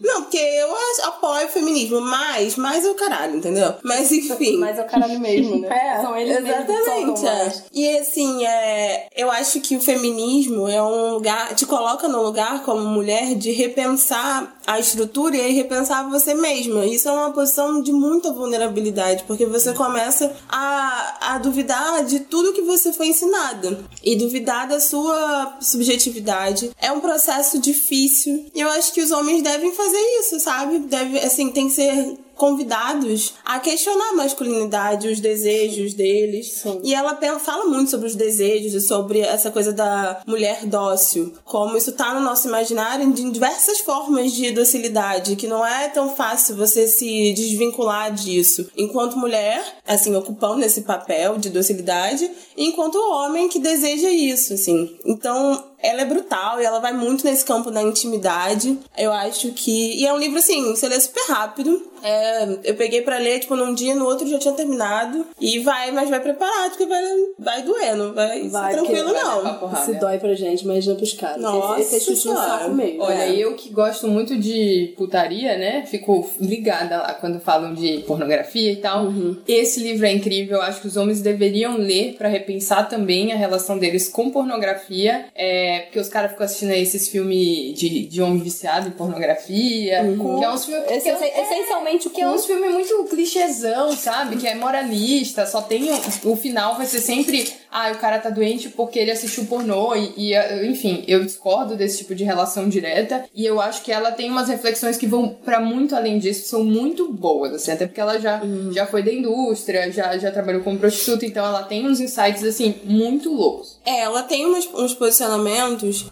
Não, 0.01 0.23
porque 0.23 0.37
eu 0.37 0.69
apoio 1.03 1.45
o 1.45 1.49
feminismo, 1.49 2.01
mas, 2.01 2.55
mais 2.55 2.85
é 2.85 2.89
o 2.89 2.95
caralho, 2.95 3.35
entendeu? 3.35 3.73
Mas 3.83 4.11
enfim. 4.11 4.57
Mas 4.57 4.77
é 4.77 4.81
o 4.81 4.87
caralho 4.87 5.19
mesmo, 5.19 5.59
né? 5.59 5.69
É, 5.81 6.01
São 6.01 6.15
eles 6.15 6.37
exatamente. 6.37 7.25
é. 7.25 7.53
E 7.73 7.97
assim, 7.97 8.45
é, 8.45 9.07
eu 9.15 9.31
acho 9.31 9.59
que 9.61 9.75
o 9.75 9.81
feminismo 9.81 10.67
é 10.67 10.81
um 10.81 11.13
lugar, 11.13 11.55
te 11.55 11.65
coloca 11.65 12.07
no 12.07 12.21
lugar 12.21 12.63
como 12.63 12.81
mulher 12.81 13.35
de 13.35 13.51
repensar 13.51 14.55
a 14.65 14.79
estrutura 14.79 15.35
e 15.35 15.41
aí 15.41 15.53
repensar 15.53 16.09
você 16.09 16.33
mesma. 16.33 16.85
Isso 16.85 17.07
é 17.07 17.11
uma 17.11 17.31
posição 17.31 17.81
de 17.81 17.91
muita 17.91 18.31
vulnerabilidade, 18.31 19.23
porque 19.25 19.45
você 19.45 19.73
começa 19.73 20.33
a, 20.49 21.33
a 21.33 21.37
duvidar 21.37 22.03
de 22.05 22.21
tudo 22.21 22.53
que 22.53 22.61
você 22.61 22.93
foi 22.93 23.07
ensinada 23.07 23.79
e 24.03 24.15
duvidar 24.15 24.67
da 24.67 24.79
sua 24.79 25.57
subjetividade. 25.59 26.71
É 26.79 26.91
um 26.91 26.99
processo 26.99 27.59
difícil 27.59 28.45
e 28.53 28.61
eu 28.61 28.69
acho 28.69 28.93
que 28.93 29.01
os 29.01 29.11
homens 29.11 29.41
devem 29.41 29.73
fazer 29.73 29.99
isso, 30.19 30.39
sabe? 30.39 30.79
Deve, 30.79 31.19
assim, 31.19 31.51
tem 31.51 31.67
que 31.67 31.73
ser 31.73 32.17
convidados 32.35 33.33
a 33.45 33.59
questionar 33.59 34.09
a 34.09 34.15
masculinidade, 34.15 35.07
os 35.07 35.19
desejos 35.19 35.93
deles. 35.93 36.63
E 36.83 36.93
ela 36.93 37.17
fala 37.39 37.65
muito 37.65 37.91
sobre 37.91 38.07
os 38.07 38.15
desejos 38.15 38.73
e 38.73 38.81
sobre 38.81 39.19
essa 39.19 39.51
coisa 39.51 39.71
da 39.71 40.21
mulher 40.25 40.65
dócil, 40.65 41.33
como 41.43 41.77
isso 41.77 41.91
tá 41.91 42.13
no 42.13 42.19
nosso 42.19 42.47
imaginário 42.47 43.11
de 43.11 43.29
diversas 43.29 43.79
formas 43.79 44.31
de 44.31 44.51
docilidade, 44.51 45.35
que 45.35 45.47
não 45.47 45.65
é 45.65 45.87
tão 45.89 46.15
fácil 46.15 46.55
você 46.55 46.87
se 46.87 47.33
desvincular 47.33 48.11
disso. 48.13 48.69
Enquanto 48.75 49.17
mulher, 49.17 49.63
assim, 49.85 50.15
ocupando 50.15 50.63
esse 50.63 50.81
papel 50.81 51.37
de 51.37 51.49
docilidade, 51.49 52.29
e 52.57 52.65
enquanto 52.65 52.95
homem 52.95 53.47
que 53.47 53.59
deseja 53.59 54.09
isso, 54.09 54.53
assim. 54.53 54.97
Então, 55.05 55.70
ela 55.81 56.01
é 56.01 56.05
brutal 56.05 56.59
e 56.61 56.65
ela 56.65 56.79
vai 56.79 56.93
muito 56.93 57.25
nesse 57.25 57.43
campo 57.45 57.71
da 57.71 57.81
intimidade. 57.81 58.77
Eu 58.97 59.11
acho 59.11 59.51
que. 59.51 59.99
E 59.99 60.05
é 60.05 60.13
um 60.13 60.17
livro 60.17 60.37
assim, 60.39 60.75
você 60.75 60.87
lê 60.87 60.99
super 60.99 61.23
rápido. 61.27 61.89
É, 62.03 62.57
eu 62.63 62.73
peguei 62.75 63.03
pra 63.03 63.19
ler, 63.19 63.39
tipo, 63.39 63.55
num 63.55 63.75
dia, 63.75 63.93
no 63.93 64.05
outro 64.05 64.27
já 64.27 64.39
tinha 64.39 64.53
terminado. 64.55 65.23
E 65.39 65.59
vai, 65.59 65.91
mas 65.91 66.09
vai 66.09 66.19
preparado, 66.19 66.71
porque 66.71 66.87
vai, 66.87 67.03
vai 67.37 67.61
doer, 67.61 67.95
não 67.95 68.11
vai, 68.13 68.47
Vai, 68.49 68.73
ser 68.73 68.79
tranquilo, 68.79 69.13
não. 69.13 69.75
Se 69.85 69.93
dói 69.99 70.17
pra 70.17 70.33
gente, 70.33 70.63
imagina 70.63 70.95
pros 70.95 71.13
caras. 71.13 71.39
Nossa 71.39 71.79
esse, 71.79 71.95
esse 71.97 72.11
é 72.11 72.15
chute 72.15 72.27
no 72.27 72.33
Senhora. 72.33 72.59
saco 72.59 72.71
mesmo. 72.73 73.03
Olha, 73.03 73.13
É. 73.13 73.35
eu 73.35 73.53
que 73.53 73.69
gosto 73.69 74.07
muito 74.07 74.35
de 74.35 74.95
putaria, 74.97 75.55
né? 75.57 75.85
Fico 75.85 76.27
ligada 76.39 76.97
lá 76.97 77.13
quando 77.13 77.39
falam 77.39 77.73
de 77.75 77.99
pornografia 78.07 78.71
e 78.71 78.77
tal. 78.77 79.07
Esse 79.47 79.79
livro 79.79 80.05
é 80.07 80.11
incrível. 80.11 80.57
Eu 80.57 80.63
acho 80.63 80.81
que 80.81 80.87
os 80.87 80.97
homens 80.97 81.21
deveriam 81.21 81.77
ler 81.77 82.15
pra 82.17 82.27
repensar 82.27 82.89
também 82.89 83.31
a 83.31 83.35
relação 83.35 83.77
deles 83.77 84.09
com 84.09 84.31
pornografia. 84.31 85.25
É, 85.35 85.70
É, 85.71 85.79
porque 85.81 85.99
os 85.99 86.09
caras 86.09 86.31
ficam 86.31 86.45
assistindo 86.45 86.71
aí 86.71 86.81
esses 86.81 87.07
filmes 87.07 87.77
de, 87.77 88.05
de 88.05 88.21
homem 88.21 88.39
viciado 88.39 88.87
em 88.87 88.91
pornografia. 88.91 90.03
Uhum. 90.03 90.39
Que 90.39 90.45
é 90.45 90.51
uns 90.51 90.65
filmes. 90.65 90.91
Esse, 90.91 91.03
que 91.03 91.23
é, 91.23 91.41
essencialmente 91.43 92.07
o 92.07 92.09
que 92.09 92.21
é 92.21 92.29
uns 92.29 92.45
filmes 92.45 92.73
muito 92.73 93.05
clichêzão, 93.05 93.95
sabe? 93.95 94.37
Que 94.37 94.47
é 94.47 94.55
moralista, 94.55 95.45
só 95.45 95.61
tem. 95.61 95.89
O, 95.91 96.31
o 96.31 96.35
final 96.35 96.75
vai 96.75 96.85
ser 96.85 96.99
sempre. 96.99 97.51
Ah, 97.71 97.89
o 97.91 97.97
cara 97.97 98.19
tá 98.19 98.29
doente 98.29 98.69
porque 98.69 98.99
ele 98.99 99.11
assistiu 99.11 99.45
pornô. 99.45 99.95
E, 99.95 100.33
e, 100.33 100.67
enfim, 100.67 101.05
eu 101.07 101.23
discordo 101.23 101.75
desse 101.75 101.99
tipo 101.99 102.13
de 102.13 102.23
relação 102.23 102.67
direta. 102.67 103.23
E 103.33 103.45
eu 103.45 103.61
acho 103.61 103.83
que 103.83 103.91
ela 103.91 104.11
tem 104.11 104.29
umas 104.29 104.49
reflexões 104.49 104.97
que 104.97 105.07
vão 105.07 105.29
para 105.29 105.59
muito 105.59 105.95
além 105.95 106.19
disso, 106.19 106.47
são 106.47 106.63
muito 106.63 107.11
boas, 107.11 107.53
assim, 107.53 107.71
até 107.71 107.85
porque 107.85 108.01
ela 108.01 108.19
já, 108.19 108.41
uhum. 108.41 108.71
já 108.73 108.85
foi 108.85 109.03
da 109.03 109.11
indústria, 109.11 109.91
já, 109.91 110.17
já 110.17 110.31
trabalhou 110.31 110.61
como 110.63 110.77
prostituta, 110.77 111.25
então 111.25 111.45
ela 111.45 111.63
tem 111.63 111.87
uns 111.87 111.99
insights, 111.99 112.43
assim, 112.43 112.75
muito 112.83 113.33
loucos. 113.33 113.79
É, 113.85 114.01
ela 114.01 114.23
tem 114.23 114.45
uns, 114.45 114.67
uns 114.73 114.93
posicionamentos 114.93 115.60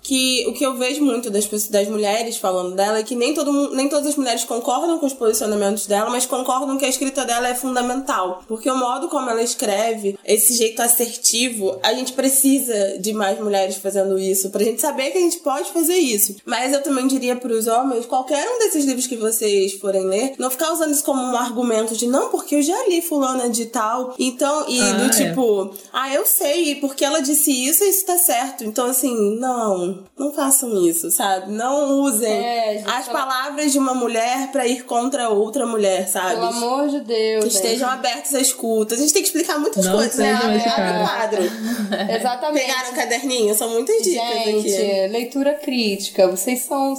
que 0.02 0.46
o 0.48 0.54
que 0.54 0.66
eu 0.66 0.76
vejo 0.76 1.04
muito 1.04 1.30
das, 1.30 1.48
das 1.70 1.88
mulheres 1.88 2.38
falando 2.38 2.76
dela 2.76 3.00
é 3.00 3.04
que 3.04 3.16
nem, 3.16 3.34
todo, 3.34 3.76
nem 3.76 3.90
todas 3.90 4.08
as 4.08 4.16
mulheres 4.16 4.44
concordam 4.44 4.98
com 4.98 5.06
os 5.06 5.14
posicionamentos 5.14 5.86
dela, 5.86 6.10
mas 6.10 6.26
concordam 6.26 6.78
que 6.78 6.86
a 6.86 6.90
escrita 6.90 7.26
dela 7.26 7.48
é 7.48 7.56
fundamental. 7.56 8.44
Porque 8.48 8.70
o 8.70 8.78
modo 8.78 9.08
como 9.08 9.30
ela 9.30 9.42
escreve, 9.42 10.18
esse 10.26 10.56
jeito 10.56 10.82
assertivo, 10.82 11.80
a 11.84 11.94
gente 11.94 12.14
precisa 12.14 12.98
de 13.00 13.14
mais 13.14 13.40
mulheres 13.40 13.78
fazendo 13.78 14.18
isso, 14.20 14.50
pra 14.50 14.64
gente 14.64 14.82
saber 14.82 15.12
que 15.12 15.18
a 15.18 15.22
gente 15.22 15.40
pode 15.40 15.72
fazer 15.72 15.98
isso. 15.98 16.36
Mas 16.46 16.74
eu 16.74 16.82
também 16.82 17.08
diria 17.08 17.36
pros 17.36 17.68
homens, 17.68 18.06
qualquer 18.06 18.48
um 18.50 18.60
desses 18.60 18.86
livros 18.86 19.08
que 19.08 19.16
vocês 19.16 19.74
forem 19.74 20.06
ler, 20.06 20.34
não 20.38 20.50
ficar 20.50 20.72
usando 20.72 20.92
isso 20.92 21.04
como 21.04 21.22
um 21.22 21.38
argumento 21.38 21.96
de 21.96 22.08
não, 22.08 22.30
porque 22.30 22.56
eu 22.56 22.62
já 22.62 22.88
li 22.88 23.02
fulana 23.02 23.50
de 23.50 23.66
tal, 23.66 24.16
então, 24.18 24.66
e 24.68 24.80
ah, 24.82 24.94
do 24.94 25.06
é. 25.06 25.10
tipo, 25.10 25.74
ah, 25.94 26.14
eu 26.14 26.26
sei, 26.26 26.76
porque 26.76 27.04
ela 27.06 27.22
disse 27.22 27.52
isso 27.52 27.84
e 27.84 27.90
isso 27.90 28.06
tá 28.06 28.18
certo. 28.18 28.64
Então, 28.64 28.88
assim, 28.88 29.39
não, 29.40 30.04
não 30.18 30.34
façam 30.34 30.86
isso, 30.86 31.10
sabe? 31.10 31.52
Não 31.52 32.02
usem 32.02 32.30
é, 32.30 32.84
as 32.86 33.06
fala... 33.06 33.20
palavras 33.20 33.72
de 33.72 33.80
uma 33.80 33.94
mulher 33.94 34.52
para 34.52 34.68
ir 34.68 34.84
contra 34.84 35.30
outra 35.30 35.66
mulher, 35.66 36.08
sabe? 36.10 36.36
Pelo 36.36 36.48
amor 36.48 36.90
de 36.90 37.00
Deus. 37.00 37.46
Que 37.46 37.50
estejam 37.50 37.90
abertos 37.90 38.36
à 38.36 38.42
escuta. 38.42 38.96
A 38.96 38.98
gente 38.98 39.14
tem 39.14 39.22
que 39.22 39.30
explicar 39.30 39.58
muitas 39.58 39.86
não 39.86 39.96
coisas, 39.96 40.18
né? 40.18 40.34
Abre 40.34 40.58
o 40.58 41.08
quadro. 41.08 41.44
Exatamente. 42.20 42.66
Pegaram 42.66 42.92
o 42.92 42.96
caderninho, 42.96 43.56
são 43.56 43.70
muitas 43.70 44.04
dicas 44.04 44.44
gente, 44.44 44.76
aqui. 44.76 45.08
leitura 45.08 45.54
crítica. 45.54 46.28
Vocês 46.28 46.60
são 46.64 46.92
é. 46.92 46.96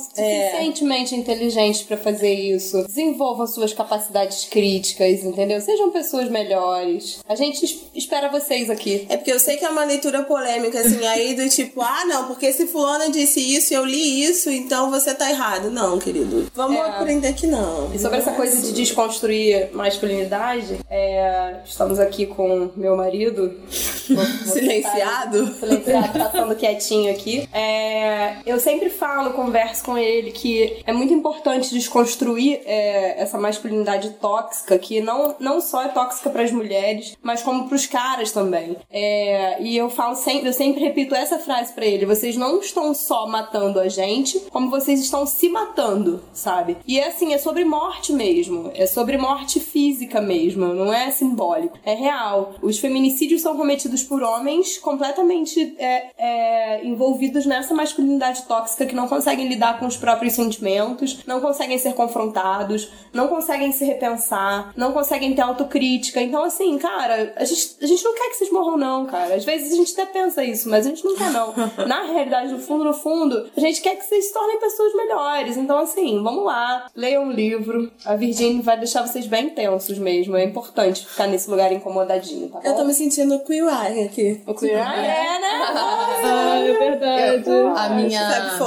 suficientemente 0.48 1.14
é. 1.14 1.18
inteligentes 1.18 1.82
para 1.82 1.98
fazer 1.98 2.32
isso. 2.32 2.82
Desenvolvam 2.86 3.46
suas 3.46 3.74
capacidades 3.74 4.46
críticas, 4.46 5.22
entendeu? 5.22 5.60
Sejam 5.60 5.90
pessoas 5.90 6.30
melhores. 6.30 7.20
A 7.28 7.34
gente 7.34 7.90
espera 7.94 8.30
vocês 8.30 8.70
aqui. 8.70 9.06
É 9.10 9.18
porque 9.18 9.32
eu 9.32 9.38
sei 9.38 9.58
que 9.58 9.64
é 9.64 9.68
uma 9.68 9.84
leitura 9.84 10.22
polêmica, 10.22 10.80
assim, 10.80 11.06
aí 11.06 11.34
do 11.34 11.46
tipo, 11.50 11.82
ah, 11.82 12.04
não, 12.06 12.29
porque 12.30 12.52
se 12.52 12.64
fulana 12.68 13.10
disse 13.10 13.40
isso, 13.40 13.74
eu 13.74 13.84
li 13.84 14.22
isso, 14.22 14.48
então 14.50 14.88
você 14.88 15.12
tá 15.12 15.28
errado. 15.28 15.68
Não, 15.68 15.98
querido. 15.98 16.46
Vamos 16.54 16.78
é. 16.78 16.82
aprender 16.82 17.32
que 17.32 17.44
não. 17.44 17.92
E 17.92 17.98
sobre 17.98 18.18
essa 18.18 18.30
coisa 18.30 18.62
de 18.62 18.72
desconstruir 18.72 19.70
masculinidade, 19.72 20.78
é, 20.88 21.56
estamos 21.64 21.98
aqui 21.98 22.26
com 22.26 22.70
meu 22.76 22.96
marido. 22.96 23.52
Vou, 24.10 24.24
vou 24.24 24.54
silenciado? 24.54 25.54
silenciado, 25.54 26.18
passando 26.18 26.56
quietinho 26.56 27.12
aqui. 27.12 27.48
É, 27.52 28.38
eu 28.44 28.58
sempre 28.58 28.90
falo, 28.90 29.34
converso 29.34 29.84
com 29.84 29.96
ele, 29.96 30.32
que 30.32 30.82
é 30.84 30.92
muito 30.92 31.14
importante 31.14 31.72
desconstruir 31.72 32.60
é, 32.64 33.22
essa 33.22 33.38
masculinidade 33.38 34.10
tóxica, 34.20 34.76
que 34.80 35.00
não, 35.00 35.36
não 35.38 35.60
só 35.60 35.84
é 35.84 35.88
tóxica 35.88 36.28
para 36.28 36.42
as 36.42 36.50
mulheres, 36.50 37.16
mas 37.22 37.40
como 37.40 37.68
para 37.68 37.76
os 37.76 37.86
caras 37.86 38.32
também. 38.32 38.76
É, 38.90 39.62
e 39.62 39.76
eu 39.76 39.88
falo 39.88 40.16
sempre, 40.16 40.48
eu 40.48 40.52
sempre 40.52 40.80
repito 40.80 41.14
essa 41.14 41.38
frase 41.38 41.72
para 41.72 41.86
ele: 41.86 42.04
vocês 42.20 42.36
não 42.36 42.60
estão 42.60 42.92
só 42.92 43.26
matando 43.26 43.80
a 43.80 43.88
gente, 43.88 44.38
como 44.50 44.68
vocês 44.68 45.00
estão 45.00 45.24
se 45.24 45.48
matando, 45.48 46.22
sabe? 46.32 46.76
E 46.86 47.00
é 47.00 47.08
assim, 47.08 47.32
é 47.32 47.38
sobre 47.38 47.64
morte 47.64 48.12
mesmo, 48.12 48.70
é 48.74 48.86
sobre 48.86 49.16
morte 49.16 49.58
física 49.58 50.20
mesmo, 50.20 50.74
não 50.74 50.92
é 50.92 51.10
simbólico, 51.10 51.78
é 51.84 51.94
real. 51.94 52.54
Os 52.60 52.78
feminicídios 52.78 53.40
são 53.40 53.56
cometidos 53.56 54.02
por 54.02 54.22
homens 54.22 54.76
completamente 54.76 55.74
é, 55.78 56.10
é, 56.18 56.84
envolvidos 56.84 57.46
nessa 57.46 57.74
masculinidade 57.74 58.42
tóxica 58.42 58.84
que 58.84 58.94
não 58.94 59.08
conseguem 59.08 59.48
lidar 59.48 59.78
com 59.78 59.86
os 59.86 59.96
próprios 59.96 60.34
sentimentos, 60.34 61.24
não 61.26 61.40
conseguem 61.40 61.78
ser 61.78 61.94
confrontados, 61.94 62.90
não 63.12 63.28
conseguem 63.28 63.72
se 63.72 63.84
repensar, 63.84 64.72
não 64.76 64.92
conseguem 64.92 65.34
ter 65.34 65.42
autocrítica. 65.42 66.20
Então, 66.20 66.44
assim, 66.44 66.76
cara, 66.76 67.32
a 67.36 67.44
gente, 67.44 67.76
a 67.80 67.86
gente 67.86 68.04
não 68.04 68.14
quer 68.14 68.28
que 68.28 68.36
vocês 68.36 68.52
morram, 68.52 68.76
não, 68.76 69.06
cara. 69.06 69.34
Às 69.34 69.44
vezes 69.44 69.72
a 69.72 69.76
gente 69.76 69.92
até 69.92 70.04
pensa 70.04 70.44
isso, 70.44 70.68
mas 70.68 70.86
a 70.86 70.90
gente 70.90 71.04
não 71.04 71.16
quer, 71.16 71.30
não. 71.30 71.54
Na 71.88 71.99
realidade, 72.02 72.52
no 72.52 72.58
fundo, 72.58 72.84
no 72.84 72.92
fundo, 72.92 73.50
a 73.56 73.60
gente 73.60 73.80
quer 73.80 73.96
que 73.96 74.04
vocês 74.04 74.26
se 74.26 74.32
tornem 74.32 74.58
pessoas 74.58 74.94
melhores. 74.94 75.56
Então, 75.56 75.78
assim, 75.78 76.22
vamos 76.22 76.44
lá, 76.44 76.86
leiam 76.94 77.24
um 77.24 77.32
livro. 77.32 77.90
A 78.04 78.16
Virginia 78.16 78.62
vai 78.62 78.78
deixar 78.78 79.06
vocês 79.06 79.26
bem 79.26 79.50
tensos 79.50 79.98
mesmo. 79.98 80.36
É 80.36 80.44
importante 80.44 81.06
ficar 81.06 81.26
nesse 81.26 81.50
lugar 81.50 81.72
incomodadinho, 81.72 82.48
tá 82.48 82.60
bom? 82.60 82.66
Eu 82.66 82.74
tô 82.74 82.84
me 82.84 82.94
sentindo 82.94 83.38
Queer 83.40 83.64
Eye 83.64 84.04
aqui. 84.04 84.40
O 84.46 84.54
Queer 84.54 84.78
Eye 84.78 85.06
é, 85.06 85.40
né? 85.40 85.50
Ah, 86.22 86.58
é 86.58 86.72
verdade. 86.72 87.50
Eu, 87.50 87.68
a 87.76 87.88
minha. 87.90 88.58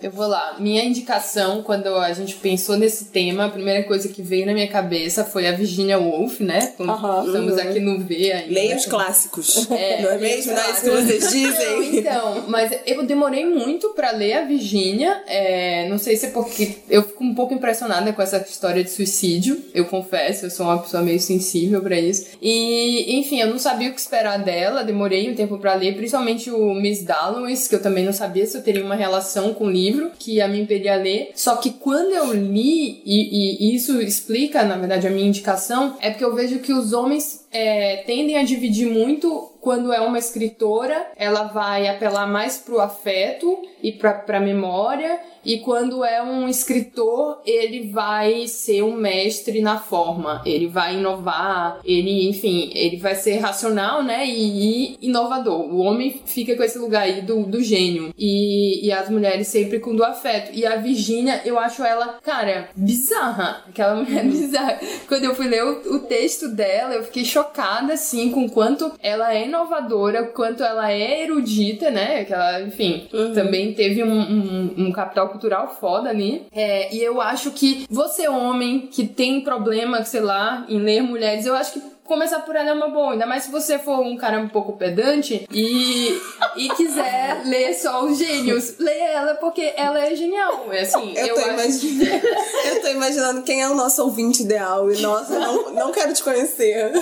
Eu 0.00 0.10
vou 0.10 0.26
lá. 0.26 0.56
Minha 0.58 0.84
indicação, 0.84 1.62
quando 1.62 1.88
a 1.96 2.12
gente 2.12 2.36
pensou 2.36 2.76
nesse 2.76 3.06
tema, 3.06 3.46
a 3.46 3.48
primeira 3.48 3.82
coisa 3.84 4.08
que 4.08 4.22
veio 4.22 4.46
na 4.46 4.52
minha 4.52 4.68
cabeça 4.68 5.24
foi 5.24 5.46
a 5.46 5.52
Virginia 5.52 5.98
Woolf, 5.98 6.40
né? 6.40 6.72
Quando 6.76 6.92
estamos 7.26 7.58
aqui 7.58 7.80
no 7.80 7.98
V 8.00 8.32
ainda. 8.32 8.52
Leia 8.52 8.76
os 8.76 8.86
clássicos. 8.86 9.70
É, 9.70 10.02
não 10.02 10.10
é 10.10 10.18
mesmo? 10.18 10.52
Não 10.52 10.62
é 10.62 10.70
isso 10.70 10.80
que 10.82 10.90
vocês 10.90 11.30
dizem? 11.30 11.98
então, 11.98 12.39
mas 12.48 12.72
eu 12.86 13.02
demorei 13.04 13.46
muito 13.46 13.90
pra 13.90 14.10
ler 14.12 14.34
a 14.34 14.44
Virginia. 14.44 15.22
É, 15.26 15.88
não 15.88 15.98
sei 15.98 16.16
se 16.16 16.26
é 16.26 16.30
porque 16.30 16.76
eu 16.88 17.02
fico 17.02 17.24
um 17.24 17.34
pouco 17.34 17.54
impressionada 17.54 18.12
com 18.12 18.22
essa 18.22 18.38
história 18.38 18.82
de 18.82 18.90
suicídio. 18.90 19.60
Eu 19.74 19.86
confesso, 19.86 20.46
eu 20.46 20.50
sou 20.50 20.66
uma 20.66 20.78
pessoa 20.78 21.02
meio 21.02 21.20
sensível 21.20 21.80
para 21.82 21.98
isso. 21.98 22.26
E, 22.40 23.18
enfim, 23.18 23.40
eu 23.40 23.48
não 23.48 23.58
sabia 23.58 23.90
o 23.90 23.94
que 23.94 24.00
esperar 24.00 24.38
dela. 24.38 24.84
Demorei 24.84 25.30
um 25.30 25.34
tempo 25.34 25.58
para 25.58 25.74
ler, 25.74 25.96
principalmente 25.96 26.50
o 26.50 26.74
Miss 26.74 27.02
Dalloway, 27.02 27.56
que 27.56 27.74
eu 27.74 27.82
também 27.82 28.04
não 28.04 28.12
sabia 28.12 28.46
se 28.46 28.56
eu 28.56 28.62
teria 28.62 28.84
uma 28.84 28.94
relação 28.94 29.54
com 29.54 29.64
o 29.64 29.70
livro 29.70 30.10
que 30.18 30.36
ia 30.36 30.48
me 30.48 30.60
impedir 30.60 30.88
a 30.88 30.96
ler. 30.96 31.30
Só 31.34 31.56
que 31.56 31.70
quando 31.70 32.12
eu 32.12 32.32
li, 32.32 33.02
e, 33.04 33.70
e 33.70 33.74
isso 33.74 34.00
explica, 34.00 34.62
na 34.62 34.76
verdade, 34.76 35.06
a 35.06 35.10
minha 35.10 35.26
indicação, 35.26 35.96
é 36.00 36.10
porque 36.10 36.24
eu 36.24 36.34
vejo 36.34 36.58
que 36.60 36.72
os 36.72 36.92
homens 36.92 37.39
é, 37.52 37.98
tendem 38.06 38.38
a 38.38 38.44
dividir 38.44 38.88
muito 38.88 39.52
quando 39.60 39.92
é 39.92 40.00
uma 40.00 40.18
escritora, 40.18 41.10
ela 41.16 41.44
vai 41.44 41.88
apelar 41.88 42.26
mais 42.26 42.58
pro 42.58 42.80
afeto 42.80 43.60
e 43.82 43.92
pra, 43.92 44.14
pra 44.14 44.40
memória, 44.40 45.20
e 45.44 45.58
quando 45.58 46.04
é 46.04 46.22
um 46.22 46.48
escritor, 46.48 47.40
ele 47.44 47.90
vai 47.90 48.46
ser 48.46 48.82
um 48.82 48.96
mestre 48.96 49.60
na 49.60 49.78
forma, 49.78 50.42
ele 50.44 50.66
vai 50.66 50.96
inovar, 50.96 51.80
ele, 51.84 52.28
enfim, 52.28 52.70
ele 52.74 52.96
vai 52.96 53.14
ser 53.14 53.38
racional, 53.38 54.02
né, 54.02 54.26
e, 54.26 54.96
inovador. 55.00 55.60
O 55.72 55.78
homem 55.78 56.20
fica 56.24 56.56
com 56.56 56.62
esse 56.62 56.78
lugar 56.78 57.02
aí 57.02 57.22
do, 57.22 57.44
do 57.44 57.62
gênio, 57.62 58.12
e, 58.18 58.86
e 58.86 58.92
as 58.92 59.08
mulheres 59.08 59.48
sempre 59.48 59.80
com 59.80 59.94
do 59.94 60.04
afeto. 60.04 60.50
E 60.52 60.66
a 60.66 60.76
Virginia, 60.76 61.40
eu 61.44 61.58
acho 61.58 61.82
ela, 61.82 62.18
cara, 62.22 62.68
bizarra, 62.76 63.64
aquela 63.68 63.96
mulher 63.96 64.24
bizarra. 64.28 64.78
Quando 65.08 65.24
eu 65.24 65.34
fui 65.34 65.48
ler 65.48 65.64
o, 65.64 65.96
o 65.96 65.98
texto 66.00 66.48
dela, 66.48 66.94
eu 66.94 67.04
fiquei 67.04 67.24
chocada, 67.24 67.94
assim, 67.94 68.30
com 68.30 68.48
quanto 68.48 68.92
ela 69.02 69.34
é 69.34 69.46
inovadora, 69.46 70.24
quanto 70.24 70.62
ela 70.62 70.92
é 70.92 71.22
erudita, 71.22 71.90
né, 71.90 72.24
que 72.24 72.32
ela, 72.32 72.60
enfim, 72.62 73.08
uhum. 73.12 73.32
também 73.32 73.72
teve 73.72 74.02
um, 74.02 74.20
um, 74.20 74.74
um 74.78 74.92
capital 74.92 75.29
cultural 75.30 75.76
foda 75.80 76.10
ali. 76.10 76.46
É, 76.52 76.94
e 76.94 77.02
eu 77.02 77.20
acho 77.20 77.50
que 77.52 77.86
você, 77.90 78.28
homem, 78.28 78.88
que 78.88 79.06
tem 79.06 79.40
problema, 79.42 80.04
sei 80.04 80.20
lá, 80.20 80.64
em 80.68 80.78
ler 80.78 81.02
mulheres, 81.02 81.46
eu 81.46 81.54
acho 81.54 81.74
que 81.74 81.89
começar 82.10 82.40
por 82.40 82.56
ela 82.56 82.70
é 82.70 82.72
uma 82.72 82.88
boa. 82.88 83.12
Ainda 83.12 83.24
mais 83.24 83.44
se 83.44 83.52
você 83.52 83.78
for 83.78 84.00
um 84.00 84.16
cara 84.16 84.40
um 84.40 84.48
pouco 84.48 84.72
pedante 84.72 85.46
e, 85.52 86.20
e 86.56 86.68
quiser 86.70 87.42
ler 87.46 87.72
só 87.74 88.04
os 88.04 88.18
gênios. 88.18 88.74
Lê 88.80 88.98
ela 88.98 89.36
porque 89.36 89.72
ela 89.76 90.04
é 90.04 90.16
genial. 90.16 90.66
É 90.72 90.80
assim, 90.80 91.14
eu, 91.16 91.28
eu, 91.28 91.34
tô 91.36 91.40
acho... 91.40 91.86
eu 92.66 92.82
tô 92.82 92.88
imaginando 92.88 93.42
quem 93.42 93.62
é 93.62 93.68
o 93.68 93.76
nosso 93.76 94.02
ouvinte 94.02 94.42
ideal. 94.42 94.90
E 94.90 95.00
nossa, 95.00 95.38
não, 95.38 95.72
não 95.72 95.92
quero 95.92 96.12
te 96.12 96.22
conhecer. 96.22 96.90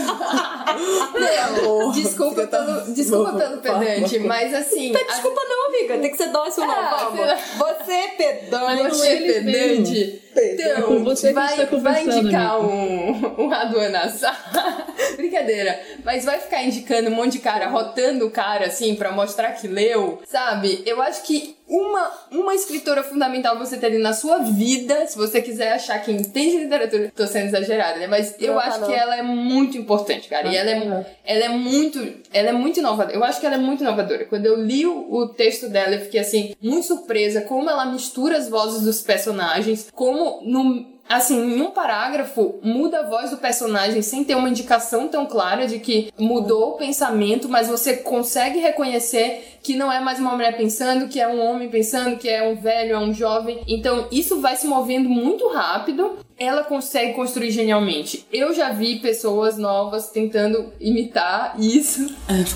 Não, 1.18 1.90
desculpa 1.90 2.46
pelo, 2.46 2.92
desculpa 2.92 3.32
pelo 3.32 3.58
pedante, 3.58 4.18
mas 4.20 4.52
assim. 4.54 4.92
Não, 4.92 5.06
desculpa, 5.06 5.40
a... 5.40 5.48
não, 5.48 5.66
amiga. 5.68 5.98
Tem 5.98 6.10
que 6.10 6.16
ser 6.16 6.28
dócil, 6.28 6.66
não. 6.66 6.74
Ah, 6.74 7.10
vamos. 7.10 7.40
Você 7.56 7.92
é 7.92 8.08
pedante. 8.08 8.88
Você 8.88 9.08
é 9.08 9.42
pedante. 9.42 10.22
Então, 10.44 11.04
você 11.04 11.32
vai, 11.32 11.66
vai 11.66 12.04
indicar 12.04 12.60
um, 12.60 13.34
um 13.44 13.52
Aduana 13.52 14.12
Brincadeira. 15.16 15.80
Mas 16.04 16.24
vai 16.24 16.38
ficar 16.38 16.62
indicando 16.62 17.10
um 17.10 17.14
monte 17.14 17.32
de 17.32 17.38
cara, 17.40 17.68
rotando 17.68 18.26
o 18.26 18.30
cara, 18.30 18.66
assim, 18.66 18.94
pra 18.94 19.12
mostrar 19.12 19.52
que 19.52 19.66
leu, 19.66 20.22
sabe? 20.26 20.82
Eu 20.86 21.02
acho 21.02 21.22
que 21.22 21.57
uma, 21.68 22.10
uma 22.30 22.54
escritora 22.54 23.02
fundamental 23.02 23.58
você 23.58 23.76
ter 23.76 23.86
ali 23.86 23.98
na 23.98 24.12
sua 24.12 24.38
vida, 24.38 25.06
se 25.06 25.16
você 25.16 25.42
quiser 25.42 25.72
achar 25.72 25.98
que 25.98 26.10
entende 26.10 26.56
literatura. 26.56 27.12
Tô 27.14 27.26
sendo 27.26 27.46
exagerada, 27.46 27.98
né? 27.98 28.06
Mas 28.06 28.34
eu 28.40 28.54
Não, 28.54 28.60
tá 28.60 28.66
acho 28.66 28.80
não. 28.80 28.88
que 28.88 28.94
ela 28.94 29.16
é 29.16 29.22
muito 29.22 29.76
importante, 29.76 30.28
cara. 30.28 30.48
E 30.48 30.56
ela 30.56 30.70
é, 30.70 31.06
ela 31.24 31.44
é 31.44 31.48
muito. 31.48 31.98
Ela 32.32 32.48
é 32.48 32.52
muito 32.52 32.80
inovadora. 32.80 33.14
Eu 33.14 33.22
acho 33.22 33.38
que 33.38 33.46
ela 33.46 33.56
é 33.56 33.58
muito 33.58 33.82
inovadora. 33.82 34.24
Quando 34.24 34.46
eu 34.46 34.56
li 34.62 34.86
o, 34.86 35.12
o 35.12 35.28
texto 35.28 35.68
dela, 35.68 35.94
eu 35.94 36.00
fiquei 36.00 36.20
assim, 36.20 36.54
muito 36.60 36.86
surpresa 36.86 37.42
como 37.42 37.68
ela 37.68 37.84
mistura 37.84 38.36
as 38.38 38.48
vozes 38.48 38.82
dos 38.82 39.02
personagens, 39.02 39.88
como 39.94 40.40
no 40.42 40.97
assim, 41.08 41.56
em 41.56 41.62
um 41.62 41.70
parágrafo, 41.70 42.58
muda 42.62 43.00
a 43.00 43.08
voz 43.08 43.30
do 43.30 43.38
personagem 43.38 44.02
sem 44.02 44.24
ter 44.24 44.34
uma 44.34 44.48
indicação 44.48 45.08
tão 45.08 45.26
clara 45.26 45.66
de 45.66 45.78
que 45.78 46.12
mudou 46.18 46.70
o 46.70 46.76
pensamento, 46.76 47.48
mas 47.48 47.68
você 47.68 47.96
consegue 47.96 48.58
reconhecer 48.58 49.58
que 49.62 49.74
não 49.74 49.92
é 49.92 50.00
mais 50.00 50.18
uma 50.18 50.32
mulher 50.32 50.56
pensando, 50.56 51.08
que 51.08 51.20
é 51.20 51.28
um 51.28 51.40
homem 51.40 51.68
pensando, 51.68 52.16
que 52.16 52.28
é 52.28 52.42
um 52.42 52.56
velho, 52.56 52.94
é 52.94 52.98
um 52.98 53.12
jovem. 53.12 53.60
Então, 53.66 54.06
isso 54.12 54.40
vai 54.40 54.56
se 54.56 54.66
movendo 54.66 55.08
muito 55.08 55.48
rápido. 55.48 56.18
Ela 56.38 56.62
consegue 56.64 57.14
construir 57.14 57.50
genialmente. 57.50 58.26
Eu 58.32 58.54
já 58.54 58.70
vi 58.70 59.00
pessoas 59.00 59.56
novas 59.58 60.10
tentando 60.10 60.72
imitar 60.80 61.54
isso. 61.58 62.14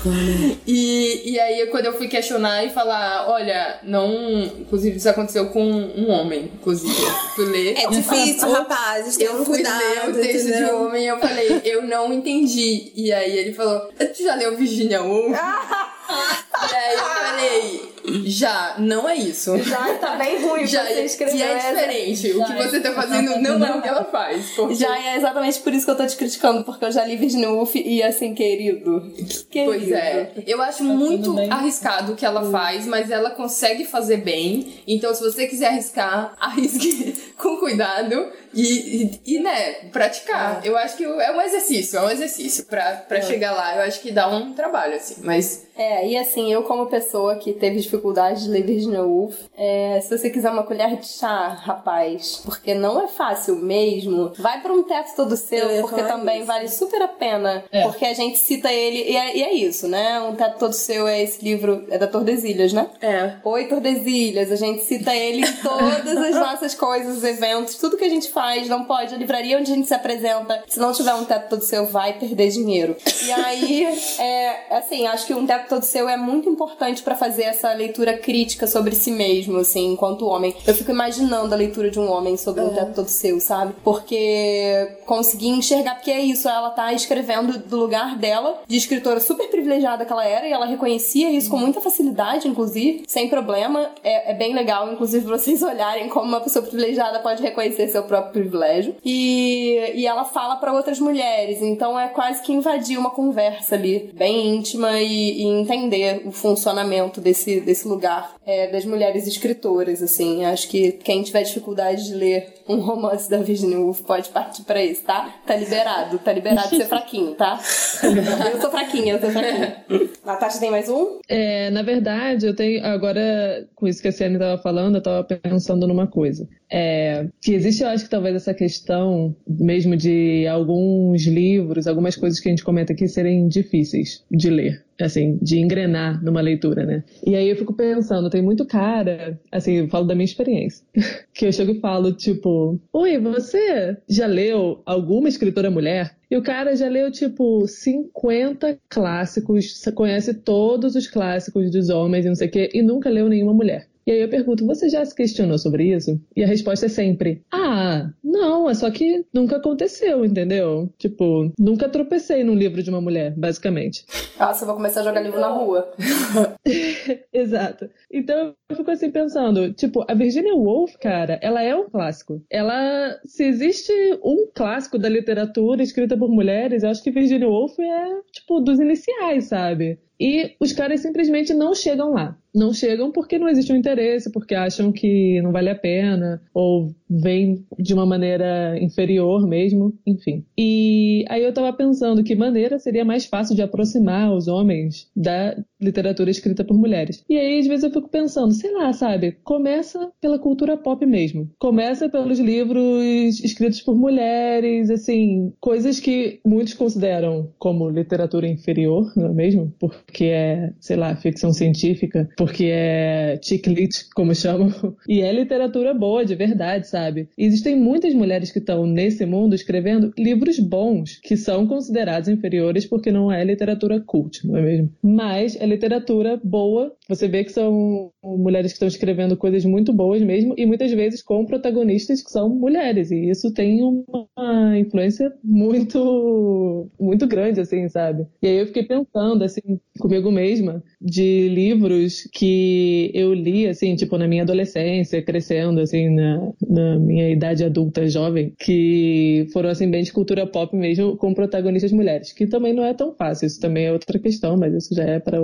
Né? 0.09 0.57
E, 0.65 1.31
e 1.31 1.39
aí, 1.39 1.67
quando 1.67 1.87
eu 1.87 1.93
fui 1.97 2.07
questionar 2.07 2.63
e 2.63 2.69
falar, 2.69 3.27
olha, 3.29 3.79
não. 3.83 4.43
Inclusive, 4.59 4.97
isso 4.97 5.09
aconteceu 5.09 5.47
com 5.49 5.63
um 5.63 6.09
homem, 6.09 6.51
inclusive. 6.53 6.93
Eu 7.01 7.11
fui 7.35 7.45
ler. 7.45 7.77
É 7.77 7.87
difícil, 7.87 8.49
rapazes. 8.51 9.17
Tem 9.17 9.27
Eu 9.27 9.41
um 9.41 9.45
fui 9.45 9.55
cuidado, 9.55 9.79
ler 9.79 10.09
o 10.09 10.13
texto 10.13 10.45
de 10.45 10.51
entendeu? 10.53 10.81
homem 10.83 11.03
e 11.03 11.07
eu 11.07 11.19
falei, 11.19 11.61
eu 11.65 11.81
não 11.81 12.13
entendi. 12.13 12.91
E 12.95 13.11
aí 13.11 13.37
ele 13.37 13.53
falou, 13.53 13.79
tu 13.97 14.23
já 14.23 14.35
leu 14.35 14.55
Virginia 14.55 15.01
Woolf? 15.01 15.37
e 16.09 16.75
aí 16.75 16.93
eu 16.93 17.03
falei, 17.03 17.93
já, 18.25 18.75
não 18.77 19.07
é 19.07 19.15
isso. 19.15 19.57
Já 19.63 19.93
tá 19.95 20.15
bem 20.15 20.41
ruim 20.41 20.67
Já, 20.67 20.83
você 20.83 21.05
escrever. 21.05 21.35
e 21.35 21.41
é 21.41 21.55
diferente. 21.55 22.31
O 22.31 22.45
que 22.45 22.53
você 22.53 22.79
tá 22.79 22.91
fazendo 22.93 23.39
não 23.39 23.65
é 23.65 23.75
o 23.75 23.81
que 23.81 23.87
ela 23.87 24.03
faz. 24.03 24.51
Porque... 24.51 24.75
Já 24.75 24.97
é 24.97 25.15
exatamente 25.15 25.59
por 25.59 25.73
isso 25.73 25.85
que 25.85 25.91
eu 25.91 25.95
tô 25.95 26.05
te 26.05 26.15
criticando, 26.15 26.63
porque 26.63 26.83
eu 26.83 26.91
já 26.91 27.05
li 27.05 27.15
Virginia 27.15 27.49
Woolf 27.49 27.75
e 27.75 28.03
assim, 28.03 28.33
querido. 28.33 29.01
querido. 29.49 29.71
Pois 29.71 29.91
é. 29.91 30.33
Eu 30.45 30.61
acho 30.61 30.83
muito 30.83 31.33
bem. 31.33 31.49
arriscado 31.49 32.13
o 32.13 32.15
que 32.15 32.25
ela 32.25 32.49
faz, 32.51 32.85
mas 32.85 33.09
ela 33.09 33.31
consegue 33.31 33.85
fazer 33.85 34.17
bem. 34.17 34.81
Então, 34.85 35.13
se 35.13 35.21
você 35.21 35.47
quiser 35.47 35.67
arriscar, 35.67 36.35
arrisque 36.39 37.15
com 37.37 37.57
cuidado 37.57 38.31
e, 38.53 38.63
e, 38.63 39.35
e, 39.35 39.39
né, 39.39 39.73
praticar. 39.91 40.61
Eu 40.63 40.77
acho 40.77 40.97
que 40.97 41.03
é 41.03 41.31
um 41.31 41.41
exercício, 41.41 41.97
é 41.99 42.01
um 42.03 42.09
exercício 42.09 42.65
pra, 42.65 42.95
pra 43.07 43.21
chegar 43.21 43.53
lá. 43.53 43.77
Eu 43.77 43.81
acho 43.83 44.01
que 44.01 44.11
dá 44.11 44.27
um 44.27 44.53
trabalho, 44.53 44.95
assim. 44.95 45.15
Mas 45.23 45.65
É, 45.75 46.07
e 46.07 46.17
assim, 46.17 46.51
eu 46.51 46.63
como 46.63 46.85
pessoa 46.87 47.35
que 47.35 47.53
teve 47.53 47.79
dificuldade 47.79 48.43
de 48.43 48.49
ler 48.49 48.63
Virginia 48.63 49.01
Woolf, 49.03 49.35
é, 49.57 49.99
se 50.01 50.15
você 50.17 50.29
quiser 50.29 50.51
uma 50.51 50.63
colher 50.63 50.95
de 50.97 51.07
chá, 51.07 51.47
rapaz, 51.49 52.41
porque 52.45 52.73
não 52.73 53.01
é 53.03 53.07
fácil 53.07 53.55
mesmo, 53.55 54.31
vai 54.37 54.61
pra 54.61 54.71
um 54.73 54.83
teto 54.83 55.15
todo 55.15 55.31
Eu 55.33 55.37
seu, 55.37 55.81
porque 55.81 56.03
também 56.03 56.37
isso. 56.39 56.47
vale 56.47 56.67
super 56.69 57.01
a 57.01 57.07
pena, 57.07 57.63
É. 57.71 57.83
porque 57.83 58.05
a 58.05 58.13
gente 58.13 58.37
cita 58.37 58.71
ele, 58.71 59.03
e 59.11 59.15
é, 59.17 59.37
e 59.37 59.43
é 59.43 59.53
isso, 59.53 59.87
né? 59.87 60.19
Um 60.21 60.35
teto 60.35 60.59
todo 60.59 60.73
seu 60.73 61.07
é 61.07 61.21
esse 61.21 61.43
livro, 61.43 61.85
é 61.89 61.97
da 61.97 62.07
Tordesilhas, 62.07 62.71
né? 62.73 62.87
É. 63.01 63.33
Oi, 63.43 63.65
Tordesilhas, 63.65 64.51
a 64.51 64.55
gente 64.55 64.83
cita 64.83 65.15
ele 65.15 65.41
em 65.45 65.53
todas 65.57 66.17
as 66.17 66.35
nossas 66.35 66.75
coisas, 66.75 67.23
eventos, 67.23 67.75
tudo 67.75 67.97
que 67.97 68.05
a 68.05 68.09
gente 68.09 68.29
faz, 68.29 68.67
não 68.69 68.83
pode. 68.85 69.13
A 69.15 69.17
livraria 69.17 69.57
onde 69.57 69.71
a 69.71 69.75
gente 69.75 69.87
se 69.87 69.93
apresenta, 69.93 70.63
se 70.67 70.79
não 70.79 70.93
tiver 70.93 71.13
um 71.15 71.25
teto 71.25 71.49
todo 71.49 71.63
seu, 71.63 71.85
vai 71.85 72.13
perder 72.13 72.49
dinheiro. 72.49 72.95
E 73.25 73.31
aí, 73.31 73.85
é, 74.19 74.75
assim, 74.77 75.07
acho 75.07 75.25
que 75.27 75.33
um 75.33 75.45
teto 75.45 75.62
todo 75.69 75.83
seu 75.83 76.07
é 76.07 76.17
muito 76.17 76.49
importante 76.49 77.01
pra 77.01 77.15
fazer 77.15 77.43
essa 77.43 77.71
leitura 77.73 78.17
crítica 78.17 78.67
sobre 78.67 78.95
si 78.95 79.11
mesmo, 79.11 79.57
assim, 79.57 79.93
enquanto 79.93 80.25
homem. 80.25 80.55
Eu 80.65 80.73
fico 80.73 80.91
imaginando 80.91 81.53
a 81.53 81.57
leitura 81.57 81.89
de 81.89 81.99
um 81.99 82.09
homem 82.11 82.37
sobre 82.37 82.63
um 82.63 82.69
teto 82.69 82.93
todo 82.93 83.07
seu, 83.07 83.39
sabe? 83.39 83.73
Porque 83.83 84.97
consegui 85.05 85.49
enxergar, 85.49 85.95
porque 85.95 86.11
é 86.11 86.21
isso, 86.21 86.47
ela 86.47 86.69
tá 86.69 86.93
escrevendo 86.93 87.57
do 87.59 87.77
lugar 87.77 88.17
dela, 88.17 88.61
de 88.67 88.77
escritora 88.77 89.19
super 89.19 89.49
privilegiada 89.49 90.05
que 90.05 90.11
ela 90.11 90.25
era, 90.25 90.47
e 90.47 90.51
ela 90.51 90.65
reconhecia 90.65 91.29
isso 91.31 91.49
com 91.49 91.57
muita 91.57 91.81
facilidade, 91.81 92.47
inclusive, 92.47 93.03
sem 93.07 93.29
problema. 93.29 93.91
É, 94.03 94.31
é 94.31 94.33
bem 94.33 94.53
legal, 94.53 94.91
inclusive, 94.91 95.25
vocês 95.27 95.61
olharem 95.61 96.09
como 96.09 96.25
uma 96.25 96.41
pessoa 96.41 96.65
privilegiada 96.65 97.19
pode 97.19 97.41
reconhecer 97.41 97.87
seu 97.89 98.03
próprio 98.03 98.33
privilégio. 98.33 98.95
E, 99.03 99.91
e 99.95 100.07
ela 100.07 100.25
fala 100.25 100.55
pra 100.57 100.73
outras 100.73 100.99
mulheres, 100.99 101.61
então 101.61 101.99
é 101.99 102.07
quase 102.07 102.41
que 102.41 102.53
invadir 102.53 102.97
uma 102.97 103.11
conversa 103.11 103.75
ali, 103.75 104.11
bem 104.13 104.55
íntima, 104.55 104.99
e, 104.99 105.41
e 105.41 105.43
entender 105.61 106.21
o 106.25 106.31
funcionamento 106.31 107.21
desse, 107.21 107.59
desse 107.59 107.87
lugar 107.87 108.35
é, 108.45 108.67
das 108.67 108.85
mulheres 108.85 109.27
escritoras, 109.27 110.01
assim. 110.01 110.45
Acho 110.45 110.67
que 110.67 110.93
quem 110.93 111.23
tiver 111.23 111.43
dificuldade 111.43 112.05
de 112.05 112.13
ler 112.13 112.53
um 112.67 112.79
romance 112.79 113.29
da 113.29 113.37
Virginia 113.37 113.79
Woolf 113.79 114.01
pode 114.01 114.29
partir 114.29 114.63
pra 114.63 114.83
isso, 114.83 115.03
tá? 115.03 115.33
Tá 115.45 115.55
liberado, 115.55 116.17
tá 116.19 116.31
liberado 116.31 116.69
de 116.69 116.77
ser 116.77 116.85
fraquinho, 116.85 117.35
tá? 117.35 117.59
Eu 118.53 118.61
sou 118.61 118.71
fraquinha, 118.71 119.13
eu 119.13 119.19
sou 119.19 119.29
fraquinha. 119.29 119.83
Natasha 120.25 120.59
tem 120.59 120.71
mais 120.71 120.87
um? 120.89 121.19
É, 121.27 121.69
na 121.69 121.81
verdade, 121.81 122.45
eu 122.45 122.55
tenho. 122.55 122.85
Agora, 122.85 123.67
com 123.75 123.87
isso 123.87 124.01
que 124.01 124.07
a 124.07 124.11
Ciane 124.11 124.35
estava 124.35 124.61
falando, 124.61 124.95
eu 124.95 124.99
estava 124.99 125.23
pensando 125.23 125.87
numa 125.87 126.07
coisa. 126.07 126.47
É, 126.75 127.27
que 127.39 127.53
existe, 127.53 127.83
eu 127.83 127.89
acho 127.89 128.05
que 128.05 128.09
talvez 128.09 128.35
essa 128.35 128.51
questão 128.51 129.35
mesmo 129.47 129.95
de 129.95 130.47
alguns 130.47 131.27
livros, 131.27 131.85
algumas 131.85 132.15
coisas 132.15 132.39
que 132.39 132.49
a 132.49 132.51
gente 132.51 132.63
comenta 132.63 132.93
aqui 132.93 133.07
serem 133.07 133.47
difíceis 133.47 134.25
de 134.31 134.49
ler. 134.49 134.83
Assim, 134.99 135.37
de 135.41 135.59
engrenar 135.59 136.23
numa 136.23 136.39
leitura, 136.39 136.85
né? 136.85 137.03
E 137.25 137.35
aí 137.35 137.49
eu 137.49 137.55
fico 137.55 137.73
pensando, 137.73 138.29
tem 138.29 138.43
muito 138.43 138.63
cara, 138.65 139.39
assim, 139.51 139.73
eu 139.73 139.87
falo 139.87 140.05
da 140.05 140.13
minha 140.13 140.23
experiência, 140.23 140.85
que 141.33 141.47
eu 141.47 141.51
chego 141.51 141.71
e 141.71 141.79
falo, 141.79 142.13
tipo, 142.13 142.79
Oi, 142.93 143.17
você 143.17 143.97
já 144.07 144.27
leu 144.27 144.81
alguma 144.85 145.27
escritora 145.27 145.71
mulher? 145.71 146.15
E 146.29 146.37
o 146.37 146.43
cara 146.43 146.75
já 146.75 146.87
leu, 146.87 147.11
tipo, 147.11 147.67
50 147.67 148.79
clássicos, 148.87 149.83
conhece 149.95 150.33
todos 150.33 150.95
os 150.95 151.07
clássicos 151.07 151.71
dos 151.71 151.89
homens 151.89 152.25
e 152.25 152.29
não 152.29 152.35
sei 152.35 152.47
o 152.47 152.51
quê, 152.51 152.69
e 152.73 152.81
nunca 152.81 153.09
leu 153.09 153.27
nenhuma 153.27 153.53
mulher. 153.53 153.87
E 154.05 154.11
aí 154.11 154.21
eu 154.21 154.29
pergunto, 154.29 154.65
você 154.65 154.89
já 154.89 155.03
se 155.05 155.15
questionou 155.15 155.57
sobre 155.57 155.93
isso? 155.93 156.19
E 156.35 156.43
a 156.43 156.47
resposta 156.47 156.85
é 156.85 156.89
sempre, 156.89 157.41
ah, 157.51 158.11
não, 158.23 158.69
é 158.69 158.73
só 158.73 158.89
que 158.91 159.25
nunca 159.33 159.57
aconteceu, 159.57 160.25
entendeu? 160.25 160.89
Tipo, 160.97 161.51
nunca 161.57 161.87
tropecei 161.87 162.43
num 162.43 162.55
livro 162.55 162.83
de 162.83 162.89
uma 162.89 162.99
mulher, 162.99 163.33
basicamente. 163.37 164.05
Nossa, 164.39 164.63
eu 164.63 164.67
vou 164.67 164.75
começar 164.75 165.01
a 165.01 165.03
jogar 165.03 165.21
livro 165.21 165.39
na 165.39 165.49
rua. 165.49 165.91
Exato. 167.31 167.89
Então 168.11 168.53
eu 168.69 168.75
fico 168.75 168.91
assim 168.91 169.09
pensando, 169.09 169.71
tipo, 169.73 170.03
a 170.07 170.13
Virginia 170.13 170.55
Woolf, 170.55 170.95
cara, 170.99 171.39
ela 171.41 171.61
é 171.61 171.75
um 171.75 171.89
clássico. 171.89 172.41
Ela, 172.49 173.19
se 173.25 173.43
existe 173.43 173.93
um 174.23 174.47
clássico 174.53 174.97
da 174.97 175.07
literatura 175.07 175.83
escrita 175.83 176.17
por 176.17 176.29
mulheres, 176.29 176.83
eu 176.83 176.89
acho 176.89 177.03
que 177.03 177.11
Virginia 177.11 177.47
Woolf 177.47 177.79
é, 177.79 178.21
tipo, 178.31 178.59
dos 178.59 178.79
iniciais, 178.79 179.45
sabe? 179.45 179.99
E 180.19 180.55
os 180.59 180.73
caras 180.73 181.01
simplesmente 181.01 181.53
não 181.53 181.73
chegam 181.73 182.13
lá. 182.13 182.37
Não 182.53 182.73
chegam 182.73 183.11
porque 183.11 183.39
não 183.39 183.49
existe 183.49 183.71
um 183.73 183.75
interesse, 183.75 184.31
porque 184.31 184.53
acham 184.53 184.91
que 184.91 185.41
não 185.41 185.51
vale 185.51 185.69
a 185.69 185.75
pena, 185.75 186.41
ou 186.53 186.93
vem 187.09 187.65
de 187.79 187.93
uma 187.93 188.05
maneira 188.05 188.77
inferior 188.79 189.47
mesmo, 189.47 189.93
enfim. 190.05 190.45
E 190.57 191.25
aí 191.29 191.43
eu 191.43 191.53
tava 191.53 191.73
pensando 191.73 192.23
que 192.23 192.35
maneira 192.35 192.77
seria 192.77 193.03
mais 193.03 193.25
fácil 193.25 193.55
de 193.55 193.61
aproximar 193.61 194.31
os 194.33 194.47
homens 194.47 195.09
da 195.15 195.55
literatura 195.83 196.29
escrita 196.29 196.63
por 196.63 196.77
mulheres. 196.77 197.23
E 197.29 197.37
aí, 197.37 197.59
às 197.59 197.67
vezes, 197.67 197.83
eu 197.83 197.91
fico 197.91 198.09
pensando, 198.09 198.53
sei 198.53 198.71
lá, 198.71 198.91
sabe? 198.93 199.37
Começa 199.43 200.11
pela 200.21 200.39
cultura 200.39 200.77
pop 200.77 201.05
mesmo. 201.05 201.49
Começa 201.59 202.09
pelos 202.09 202.39
livros 202.39 203.43
escritos 203.43 203.81
por 203.81 203.95
mulheres, 203.95 204.89
assim, 204.89 205.53
coisas 205.59 205.99
que 205.99 206.39
muitos 206.45 206.73
consideram 206.73 207.49
como 207.57 207.89
literatura 207.89 208.47
inferior, 208.47 209.11
não 209.15 209.27
é 209.27 209.33
mesmo? 209.33 209.73
Porque 209.79 210.25
é, 210.25 210.71
sei 210.79 210.95
lá, 210.95 211.15
ficção 211.15 211.51
científica, 211.51 212.29
porque 212.37 212.65
é 212.65 213.39
chick 213.41 213.67
lit, 213.69 214.07
como 214.15 214.33
chamam. 214.35 214.71
E 215.07 215.21
é 215.21 215.31
literatura 215.31 215.93
boa, 215.93 216.25
de 216.25 216.33
verdade, 216.33 216.87
sabe? 216.87 217.27
Existem 217.37 217.75
muitas 217.75 218.13
mulheres 218.13 218.51
que 218.51 218.59
estão 218.59 218.85
nesse 218.85 219.25
mundo 219.25 219.53
escrevendo 219.53 220.13
livros 220.17 220.59
bons, 220.59 221.19
que 221.21 221.35
são 221.35 221.67
considerados 221.67 222.29
inferiores 222.29 222.85
porque 222.85 223.11
não 223.11 223.31
é 223.31 223.43
literatura 223.43 223.99
cult, 223.99 224.45
não 224.47 224.57
é 224.57 224.61
mesmo? 224.61 224.91
Mas 225.01 225.59
é 225.59 225.65
literatura 225.73 226.39
boa. 226.43 226.93
Você 227.09 227.27
vê 227.27 227.43
que 227.43 227.51
são 227.51 228.11
mulheres 228.23 228.71
que 228.71 228.75
estão 228.75 228.87
escrevendo 228.87 229.35
coisas 229.37 229.65
muito 229.65 229.91
boas 229.93 230.21
mesmo, 230.21 230.53
e 230.57 230.65
muitas 230.65 230.91
vezes 230.91 231.21
com 231.21 231.45
protagonistas 231.45 232.21
que 232.21 232.31
são 232.31 232.49
mulheres. 232.49 233.11
E 233.11 233.29
isso 233.29 233.53
tem 233.53 233.81
uma 233.83 234.77
influência 234.77 235.31
muito, 235.43 236.89
muito 236.99 237.27
grande, 237.27 237.59
assim, 237.59 237.87
sabe? 237.89 238.25
E 238.41 238.47
aí 238.47 238.57
eu 238.59 238.67
fiquei 238.67 238.83
pensando, 238.83 239.43
assim, 239.43 239.79
comigo 239.99 240.31
mesma, 240.31 240.83
de 241.01 241.49
livros 241.49 242.27
que 242.31 243.11
eu 243.13 243.33
li, 243.33 243.67
assim, 243.67 243.95
tipo, 243.95 244.17
na 244.17 244.27
minha 244.27 244.43
adolescência, 244.43 245.21
crescendo, 245.21 245.81
assim, 245.81 246.09
na, 246.09 246.51
na 246.67 246.99
minha 246.99 247.29
idade 247.29 247.63
adulta, 247.63 248.07
jovem, 248.07 248.53
que 248.59 249.47
foram, 249.51 249.69
assim, 249.69 249.89
bem 249.89 250.03
de 250.03 250.13
cultura 250.13 250.45
pop 250.47 250.75
mesmo, 250.75 251.17
com 251.17 251.33
protagonistas 251.33 251.91
mulheres, 251.91 252.31
que 252.31 252.47
também 252.47 252.73
não 252.73 252.83
é 252.83 252.93
tão 252.93 253.13
fácil, 253.13 253.47
isso 253.47 253.59
também 253.59 253.85
é 253.85 253.91
outra 253.91 254.19
questão, 254.19 254.57
mas 254.57 254.73
isso 254.73 254.93
já 254.93 255.03
é 255.03 255.19
para 255.19 255.41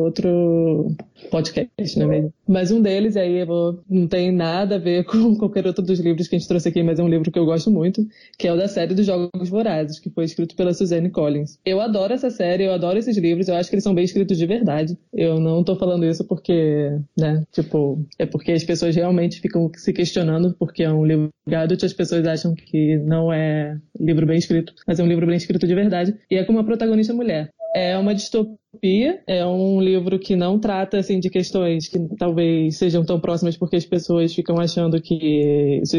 podcast, 1.31 1.97
não 1.97 2.05
é 2.05 2.09
mesmo? 2.09 2.33
Mas 2.47 2.71
um 2.71 2.81
deles, 2.81 3.17
aí 3.17 3.43
vou, 3.45 3.79
não 3.89 4.07
tem 4.07 4.31
nada 4.31 4.75
a 4.75 4.79
ver 4.79 5.03
com 5.09 5.35
qualquer 5.35 5.65
outro 5.65 5.83
dos 5.83 5.99
livros 5.99 6.27
que 6.27 6.35
a 6.35 6.39
gente 6.39 6.47
trouxe 6.47 6.69
aqui, 6.69 6.83
mas 6.83 6.99
é 6.99 7.03
um 7.03 7.07
livro 7.07 7.31
que 7.31 7.39
eu 7.39 7.45
gosto 7.45 7.71
muito, 7.71 8.05
que 8.37 8.47
é 8.47 8.53
o 8.53 8.57
da 8.57 8.67
série 8.67 8.93
dos 8.93 9.05
Jogos 9.05 9.49
Vorazes, 9.49 9.99
que 9.99 10.09
foi 10.09 10.25
escrito 10.25 10.55
pela 10.55 10.73
Suzanne 10.73 11.09
Collins. 11.09 11.57
Eu 11.65 11.81
adoro 11.81 12.13
essa 12.13 12.29
série, 12.29 12.65
eu 12.65 12.73
adoro 12.73 12.99
esses 12.99 13.17
livros, 13.17 13.47
eu 13.47 13.55
acho 13.55 13.69
que 13.69 13.75
eles 13.75 13.83
são 13.83 13.95
bem 13.95 14.05
escritos 14.05 14.37
de 14.37 14.45
verdade. 14.45 14.97
Eu 15.13 15.39
não 15.39 15.63
tô 15.63 15.75
falando 15.75 16.05
isso 16.05 16.23
porque, 16.25 16.91
né, 17.17 17.43
tipo, 17.51 18.05
é 18.17 18.25
porque 18.25 18.51
as 18.51 18.63
pessoas 18.63 18.95
realmente 18.95 19.41
ficam 19.41 19.69
se 19.75 19.91
questionando 19.91 20.55
porque 20.57 20.83
é 20.83 20.91
um 20.91 21.05
livro 21.05 21.29
gado 21.47 21.75
as 21.85 21.93
pessoas 21.93 22.25
acham 22.25 22.53
que 22.53 22.97
não 22.97 23.31
é 23.31 23.77
livro 23.99 24.25
bem 24.25 24.37
escrito, 24.37 24.73
mas 24.87 24.99
é 24.99 25.03
um 25.03 25.07
livro 25.07 25.25
bem 25.25 25.35
escrito 25.35 25.67
de 25.67 25.75
verdade, 25.75 26.15
e 26.29 26.35
é 26.35 26.43
com 26.43 26.53
uma 26.53 26.63
protagonista 26.63 27.13
mulher. 27.13 27.49
É 27.75 27.97
uma 27.97 28.15
distopia, 28.15 28.57
é 29.27 29.45
um 29.45 29.81
livro 29.81 30.19
que 30.19 30.35
não 30.35 30.59
trata 30.59 30.97
assim 30.97 31.19
de 31.19 31.29
questões 31.29 31.87
que 31.87 31.99
talvez 32.17 32.77
sejam 32.77 33.03
tão 33.03 33.19
próximas 33.19 33.57
porque 33.57 33.75
as 33.75 33.85
pessoas 33.85 34.33
ficam 34.33 34.59
achando 34.59 35.01
que 35.01 35.81
isso, 35.81 35.97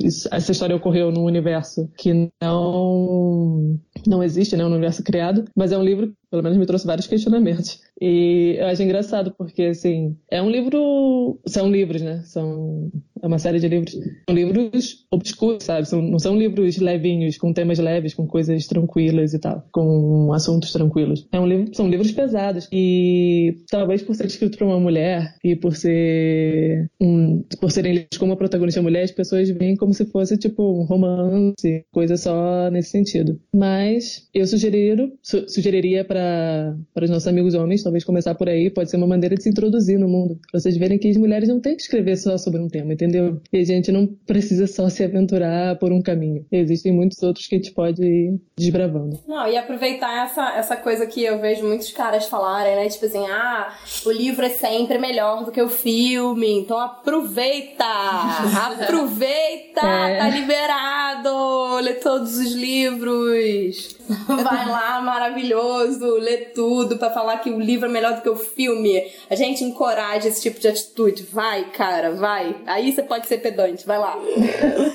isso, 0.00 0.28
essa 0.32 0.52
história 0.52 0.76
ocorreu 0.76 1.10
num 1.10 1.24
universo 1.24 1.90
que 1.96 2.30
não 2.42 3.78
não 4.06 4.22
existe, 4.22 4.56
né, 4.56 4.64
um 4.64 4.70
universo 4.70 5.02
criado, 5.02 5.44
mas 5.56 5.72
é 5.72 5.78
um 5.78 5.84
livro 5.84 6.12
pelo 6.30 6.42
menos 6.42 6.56
me 6.56 6.66
trouxe 6.66 6.86
vários 6.86 7.06
questionamentos. 7.06 7.80
E 8.00 8.56
eu 8.58 8.66
acho 8.66 8.82
engraçado, 8.82 9.34
porque, 9.36 9.62
assim, 9.64 10.16
é 10.30 10.40
um 10.40 10.48
livro. 10.48 11.38
São 11.46 11.70
livros, 11.70 12.00
né? 12.00 12.22
São. 12.24 12.90
É 13.22 13.26
uma 13.26 13.38
série 13.38 13.60
de 13.60 13.68
livros. 13.68 13.92
São 13.92 14.34
livros 14.34 15.06
obscuros, 15.10 15.64
sabe? 15.64 15.86
São, 15.86 16.00
não 16.00 16.18
são 16.18 16.38
livros 16.38 16.78
levinhos, 16.78 17.36
com 17.36 17.52
temas 17.52 17.78
leves, 17.78 18.14
com 18.14 18.26
coisas 18.26 18.66
tranquilas 18.66 19.34
e 19.34 19.38
tal, 19.38 19.62
com 19.70 20.32
assuntos 20.32 20.72
tranquilos. 20.72 21.28
É 21.30 21.38
um 21.38 21.46
livro, 21.46 21.74
são 21.74 21.88
livros 21.88 22.10
pesados. 22.12 22.66
E 22.72 23.58
talvez 23.70 24.02
por 24.02 24.14
ser 24.14 24.26
escrito 24.26 24.56
por 24.56 24.66
uma 24.66 24.80
mulher 24.80 25.34
e 25.44 25.54
por 25.54 25.76
ser. 25.76 26.90
Um, 26.98 27.44
por 27.60 27.70
serem 27.70 27.92
lidos 27.92 28.16
como 28.16 28.32
uma 28.32 28.38
protagonista 28.38 28.80
mulher, 28.80 29.02
as 29.02 29.10
pessoas 29.10 29.50
veem 29.50 29.76
como 29.76 29.92
se 29.92 30.06
fosse, 30.06 30.38
tipo, 30.38 30.62
um 30.62 30.84
romance, 30.84 31.84
coisa 31.92 32.16
só 32.16 32.70
nesse 32.70 32.90
sentido. 32.90 33.38
Mas 33.54 34.28
eu 34.32 34.46
sugeriria, 34.46 35.10
su 35.22 35.46
sugeriria 35.48 36.04
para 36.04 36.74
os 37.02 37.10
nossos 37.10 37.28
amigos 37.28 37.54
homens, 37.54 37.82
talvez 37.90 38.04
começar 38.04 38.34
por 38.34 38.48
aí, 38.48 38.70
pode 38.70 38.88
ser 38.88 38.96
uma 38.96 39.06
maneira 39.06 39.34
de 39.34 39.42
se 39.42 39.48
introduzir 39.48 39.98
no 39.98 40.08
mundo. 40.08 40.38
Pra 40.50 40.60
vocês 40.60 40.76
verem 40.76 40.98
que 40.98 41.08
as 41.08 41.16
mulheres 41.16 41.48
não 41.48 41.60
têm 41.60 41.74
que 41.74 41.82
escrever 41.82 42.16
só 42.16 42.38
sobre 42.38 42.60
um 42.60 42.68
tema, 42.68 42.92
entendeu? 42.92 43.40
E 43.52 43.58
a 43.58 43.64
gente 43.64 43.90
não 43.90 44.06
precisa 44.06 44.66
só 44.66 44.88
se 44.88 45.02
aventurar 45.02 45.76
por 45.78 45.92
um 45.92 46.00
caminho. 46.00 46.46
Existem 46.52 46.92
muitos 46.92 47.20
outros 47.22 47.46
que 47.46 47.56
a 47.56 47.58
gente 47.58 47.72
pode 47.72 48.02
ir 48.02 48.40
desbravando. 48.56 49.18
Não, 49.26 49.48
e 49.48 49.56
aproveitar 49.56 50.26
essa, 50.26 50.56
essa 50.56 50.76
coisa 50.76 51.06
que 51.06 51.22
eu 51.24 51.40
vejo 51.40 51.66
muitos 51.66 51.90
caras 51.90 52.26
falarem, 52.26 52.76
né? 52.76 52.88
Tipo 52.88 53.06
assim, 53.06 53.26
ah, 53.26 53.74
o 54.06 54.10
livro 54.10 54.44
é 54.44 54.50
sempre 54.50 54.98
melhor 54.98 55.44
do 55.44 55.50
que 55.50 55.60
o 55.60 55.68
filme, 55.68 56.48
então 56.60 56.78
aproveita! 56.78 57.84
aproveita! 58.84 59.80
É. 59.80 60.18
Tá 60.18 60.28
liberado! 60.28 61.80
Lê 61.82 61.94
todos 61.94 62.38
os 62.38 62.52
livros! 62.52 63.96
Vai 64.26 64.68
lá, 64.68 65.00
maravilhoso! 65.00 66.20
ler 66.20 66.52
tudo 66.54 66.98
para 66.98 67.10
falar 67.10 67.38
que 67.38 67.50
o 67.50 67.58
livro 67.58 67.79
é 67.86 67.88
melhor 67.88 68.14
do 68.14 68.22
que 68.22 68.28
o 68.28 68.36
filme. 68.36 69.10
A 69.28 69.34
gente 69.34 69.64
encoraja 69.64 70.28
esse 70.28 70.42
tipo 70.42 70.60
de 70.60 70.68
atitude. 70.68 71.26
Vai, 71.30 71.64
cara, 71.70 72.12
vai. 72.12 72.56
Aí 72.66 72.92
você 72.92 73.02
pode 73.02 73.26
ser 73.26 73.38
pedante, 73.38 73.86
vai 73.86 73.98
lá. 73.98 74.18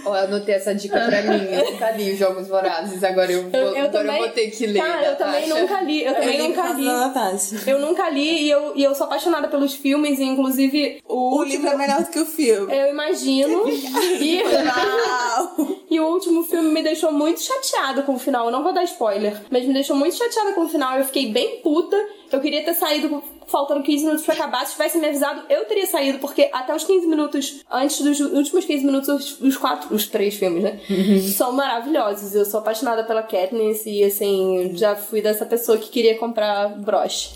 eu 0.06 0.14
anotei 0.14 0.56
essa 0.56 0.74
dica 0.74 1.00
pra 1.00 1.22
mim. 1.22 1.46
Eu 1.52 1.72
nunca 1.72 1.92
li 1.92 2.14
os 2.14 2.20
Jogos 2.20 2.48
Vorazes, 2.48 3.04
agora 3.04 3.32
eu 3.32 3.44
vou, 3.44 3.60
eu, 3.60 3.68
eu 3.68 3.86
agora 3.86 3.90
também, 3.90 4.16
eu 4.16 4.24
vou 4.24 4.34
ter 4.34 4.52
que 4.52 4.68
ler. 4.68 4.80
Cara, 4.80 5.06
eu 5.08 5.16
também 5.16 5.48
nunca 5.48 5.82
li. 5.82 6.04
Eu 6.04 6.14
também 6.14 6.38
eu 6.38 6.48
nunca 6.48 6.74
li. 6.74 6.88
Eu 7.68 7.80
nunca 7.80 8.10
li 8.10 8.44
e 8.44 8.50
eu, 8.50 8.74
e 8.76 8.84
eu 8.84 8.96
sou 8.96 9.06
apaixonada 9.06 9.48
pelos 9.48 9.74
filmes, 9.74 10.20
e 10.20 10.24
inclusive 10.24 11.02
o, 11.08 11.16
o 11.16 11.38
último... 11.40 11.46
livro 11.46 11.70
é 11.70 11.78
melhor 11.78 12.04
do 12.04 12.10
que 12.10 12.20
o 12.20 12.26
filme. 12.26 12.76
Eu 12.76 12.88
imagino. 12.90 13.64
e... 14.20 14.42
e 15.90 16.00
o 16.00 16.08
último 16.08 16.44
filme 16.44 16.70
me 16.70 16.84
deixou 16.84 17.12
muito 17.12 17.42
chateada 17.42 18.02
com 18.04 18.16
o 18.16 18.20
final. 18.20 18.46
Eu 18.46 18.52
não 18.52 18.64
vou 18.64 18.74
dar 18.74 18.84
spoiler, 18.84 19.42
mas 19.50 19.66
me 19.66 19.74
deixou 19.74 19.96
muito 19.96 20.16
chateada 20.16 20.54
com 20.54 20.62
o 20.62 20.70
final. 20.70 20.98
Eu 20.98 21.06
fiquei 21.06 21.32
bem 21.32 21.62
puta. 21.62 21.98
Eu 22.32 22.42
queria 22.42 22.64
ter 22.64 22.74
saído 22.76 23.24
faltando 23.48 23.84
15 23.84 24.06
minutos 24.06 24.26
pra 24.26 24.34
acabar. 24.34 24.66
Se 24.66 24.74
tivesse 24.74 24.98
me 24.98 25.08
avisado, 25.08 25.44
eu 25.50 25.66
teria 25.66 25.86
saído, 25.88 26.20
porque 26.20 26.50
até 26.54 26.76
os 26.76 26.84
15 26.84 27.08
minutos, 27.08 27.62
antes 27.72 28.02
dos 28.02 28.20
últimos 28.20 28.66
15 28.66 28.86
minutos, 28.86 29.10
os, 29.10 29.42
os 29.42 29.58
quatro, 29.58 29.94
os 29.94 30.08
três 30.08 30.36
filmes, 30.36 30.64
né? 30.64 30.80
Uhum. 30.90 31.32
São 31.32 31.52
maravilhosos. 31.52 32.36
Eu 32.36 32.46
sou 32.46 32.60
apaixonada 32.60 33.04
pela 33.04 33.24
Katniss 33.24 33.86
e, 33.86 34.04
assim, 34.04 34.72
já 34.76 34.96
fui 34.96 35.22
dessa 35.22 35.46
pessoa 35.46 35.78
que 35.78 35.90
queria 35.90 36.18
comprar 36.18 36.70
broche. 36.70 37.30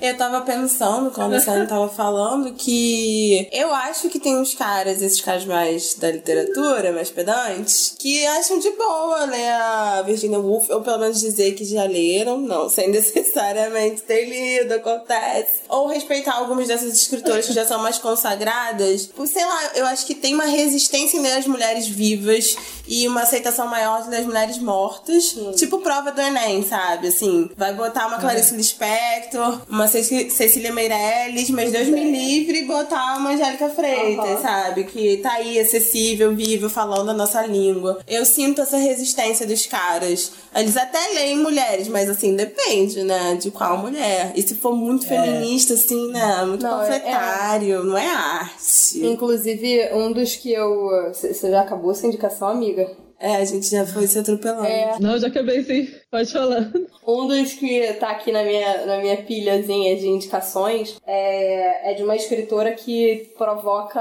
eu 0.00 0.16
tava 0.16 0.40
pensando, 0.42 1.10
quando 1.10 1.34
a 1.34 1.40
Sally 1.40 1.66
tava 1.66 1.88
falando, 1.88 2.52
que 2.54 3.48
eu 3.52 3.72
acho 3.74 4.08
que 4.08 4.18
tem 4.18 4.36
uns 4.36 4.54
caras, 4.54 5.02
esses 5.02 5.20
caras 5.20 5.44
mais 5.44 5.94
da 5.94 6.10
literatura, 6.10 6.92
mais 6.92 7.10
pedantes, 7.10 7.94
que 7.98 8.26
acham 8.26 8.58
de 8.58 8.70
boa 8.70 9.24
ler 9.26 9.50
a 9.50 10.02
Virginia 10.02 10.38
Woolf, 10.38 10.70
ou 10.70 10.80
pelo 10.80 10.98
menos 10.98 11.20
dizer 11.20 11.52
que 11.54 11.64
já 11.64 11.84
leram, 11.84 12.38
não, 12.38 12.68
sem 12.68 12.88
necessariamente 12.90 14.02
ter 14.02 14.24
lido 14.24 14.71
acontece. 14.76 15.62
Ou 15.68 15.86
respeitar 15.88 16.34
algumas 16.34 16.68
dessas 16.68 16.94
escritoras 16.94 17.46
que 17.46 17.52
já 17.52 17.66
são 17.66 17.80
mais 17.80 17.98
consagradas. 17.98 19.10
Sei 19.26 19.44
lá, 19.44 19.70
eu 19.74 19.86
acho 19.86 20.06
que 20.06 20.14
tem 20.14 20.34
uma 20.34 20.44
resistência 20.44 21.16
em 21.16 21.20
ler 21.20 21.38
as 21.38 21.46
mulheres 21.46 21.86
vivas 21.86 22.56
e 22.86 23.06
uma 23.06 23.22
aceitação 23.22 23.66
maior 23.66 24.08
das 24.08 24.24
mulheres 24.24 24.58
mortas. 24.58 25.36
Tipo 25.56 25.78
prova 25.78 26.12
do 26.12 26.20
Enem, 26.20 26.62
sabe? 26.64 27.08
Assim, 27.08 27.50
vai 27.56 27.72
botar 27.74 28.06
uma 28.06 28.18
Clarice 28.18 28.54
Lispector, 28.54 29.60
uma 29.68 29.88
Cecília 29.88 30.72
Meirelles, 30.72 31.50
mas 31.50 31.72
Deus 31.72 31.88
me 31.88 32.10
livre 32.10 32.62
botar 32.64 33.16
uma 33.16 33.30
Angélica 33.30 33.68
Freitas, 33.68 34.24
uhum. 34.24 34.42
sabe? 34.42 34.84
Que 34.84 35.18
tá 35.18 35.32
aí 35.34 35.58
acessível, 35.58 36.34
viva, 36.34 36.68
falando 36.68 37.10
a 37.10 37.14
nossa 37.14 37.44
língua. 37.46 38.00
Eu 38.06 38.24
sinto 38.24 38.60
essa 38.60 38.76
resistência 38.76 39.46
dos 39.46 39.66
caras. 39.66 40.32
Eles 40.54 40.76
até 40.76 40.98
leem 41.14 41.38
mulheres, 41.38 41.88
mas 41.88 42.10
assim, 42.10 42.34
depende, 42.34 43.02
né? 43.02 43.36
De 43.40 43.50
qual 43.50 43.78
mulher. 43.78 44.32
E 44.34 44.42
se 44.42 44.54
for 44.62 44.74
muito 44.74 45.04
é. 45.06 45.08
feminista, 45.08 45.74
assim, 45.74 46.10
né? 46.10 46.44
Muito 46.44 46.62
não, 46.62 46.78
panfletário, 46.78 47.80
é... 47.80 47.84
não 47.84 47.98
é 47.98 48.08
arte. 48.08 49.04
Inclusive, 49.04 49.92
um 49.92 50.12
dos 50.12 50.36
que 50.36 50.52
eu. 50.52 50.88
Você 51.12 51.50
já 51.50 51.60
acabou 51.60 51.90
essa 51.90 52.06
indicação, 52.06 52.48
amiga? 52.48 52.88
É, 53.18 53.36
a 53.36 53.44
gente 53.44 53.68
já 53.68 53.86
foi 53.86 54.06
se 54.06 54.18
atropelando. 54.18 54.66
É. 54.66 54.96
Não, 54.98 55.18
já 55.18 55.28
acabei 55.28 55.62
sim. 55.62 55.88
Pode 56.12 56.30
falar. 56.30 56.70
Um 57.06 57.26
dos 57.26 57.54
que 57.54 57.90
tá 57.94 58.10
aqui 58.10 58.30
na 58.30 58.42
minha, 58.44 58.84
na 58.84 58.98
minha 58.98 59.16
pilhazinha 59.16 59.96
de 59.96 60.06
indicações 60.06 61.00
é, 61.06 61.90
é 61.90 61.94
de 61.94 62.02
uma 62.02 62.14
escritora 62.14 62.72
que 62.72 63.32
provoca 63.38 63.98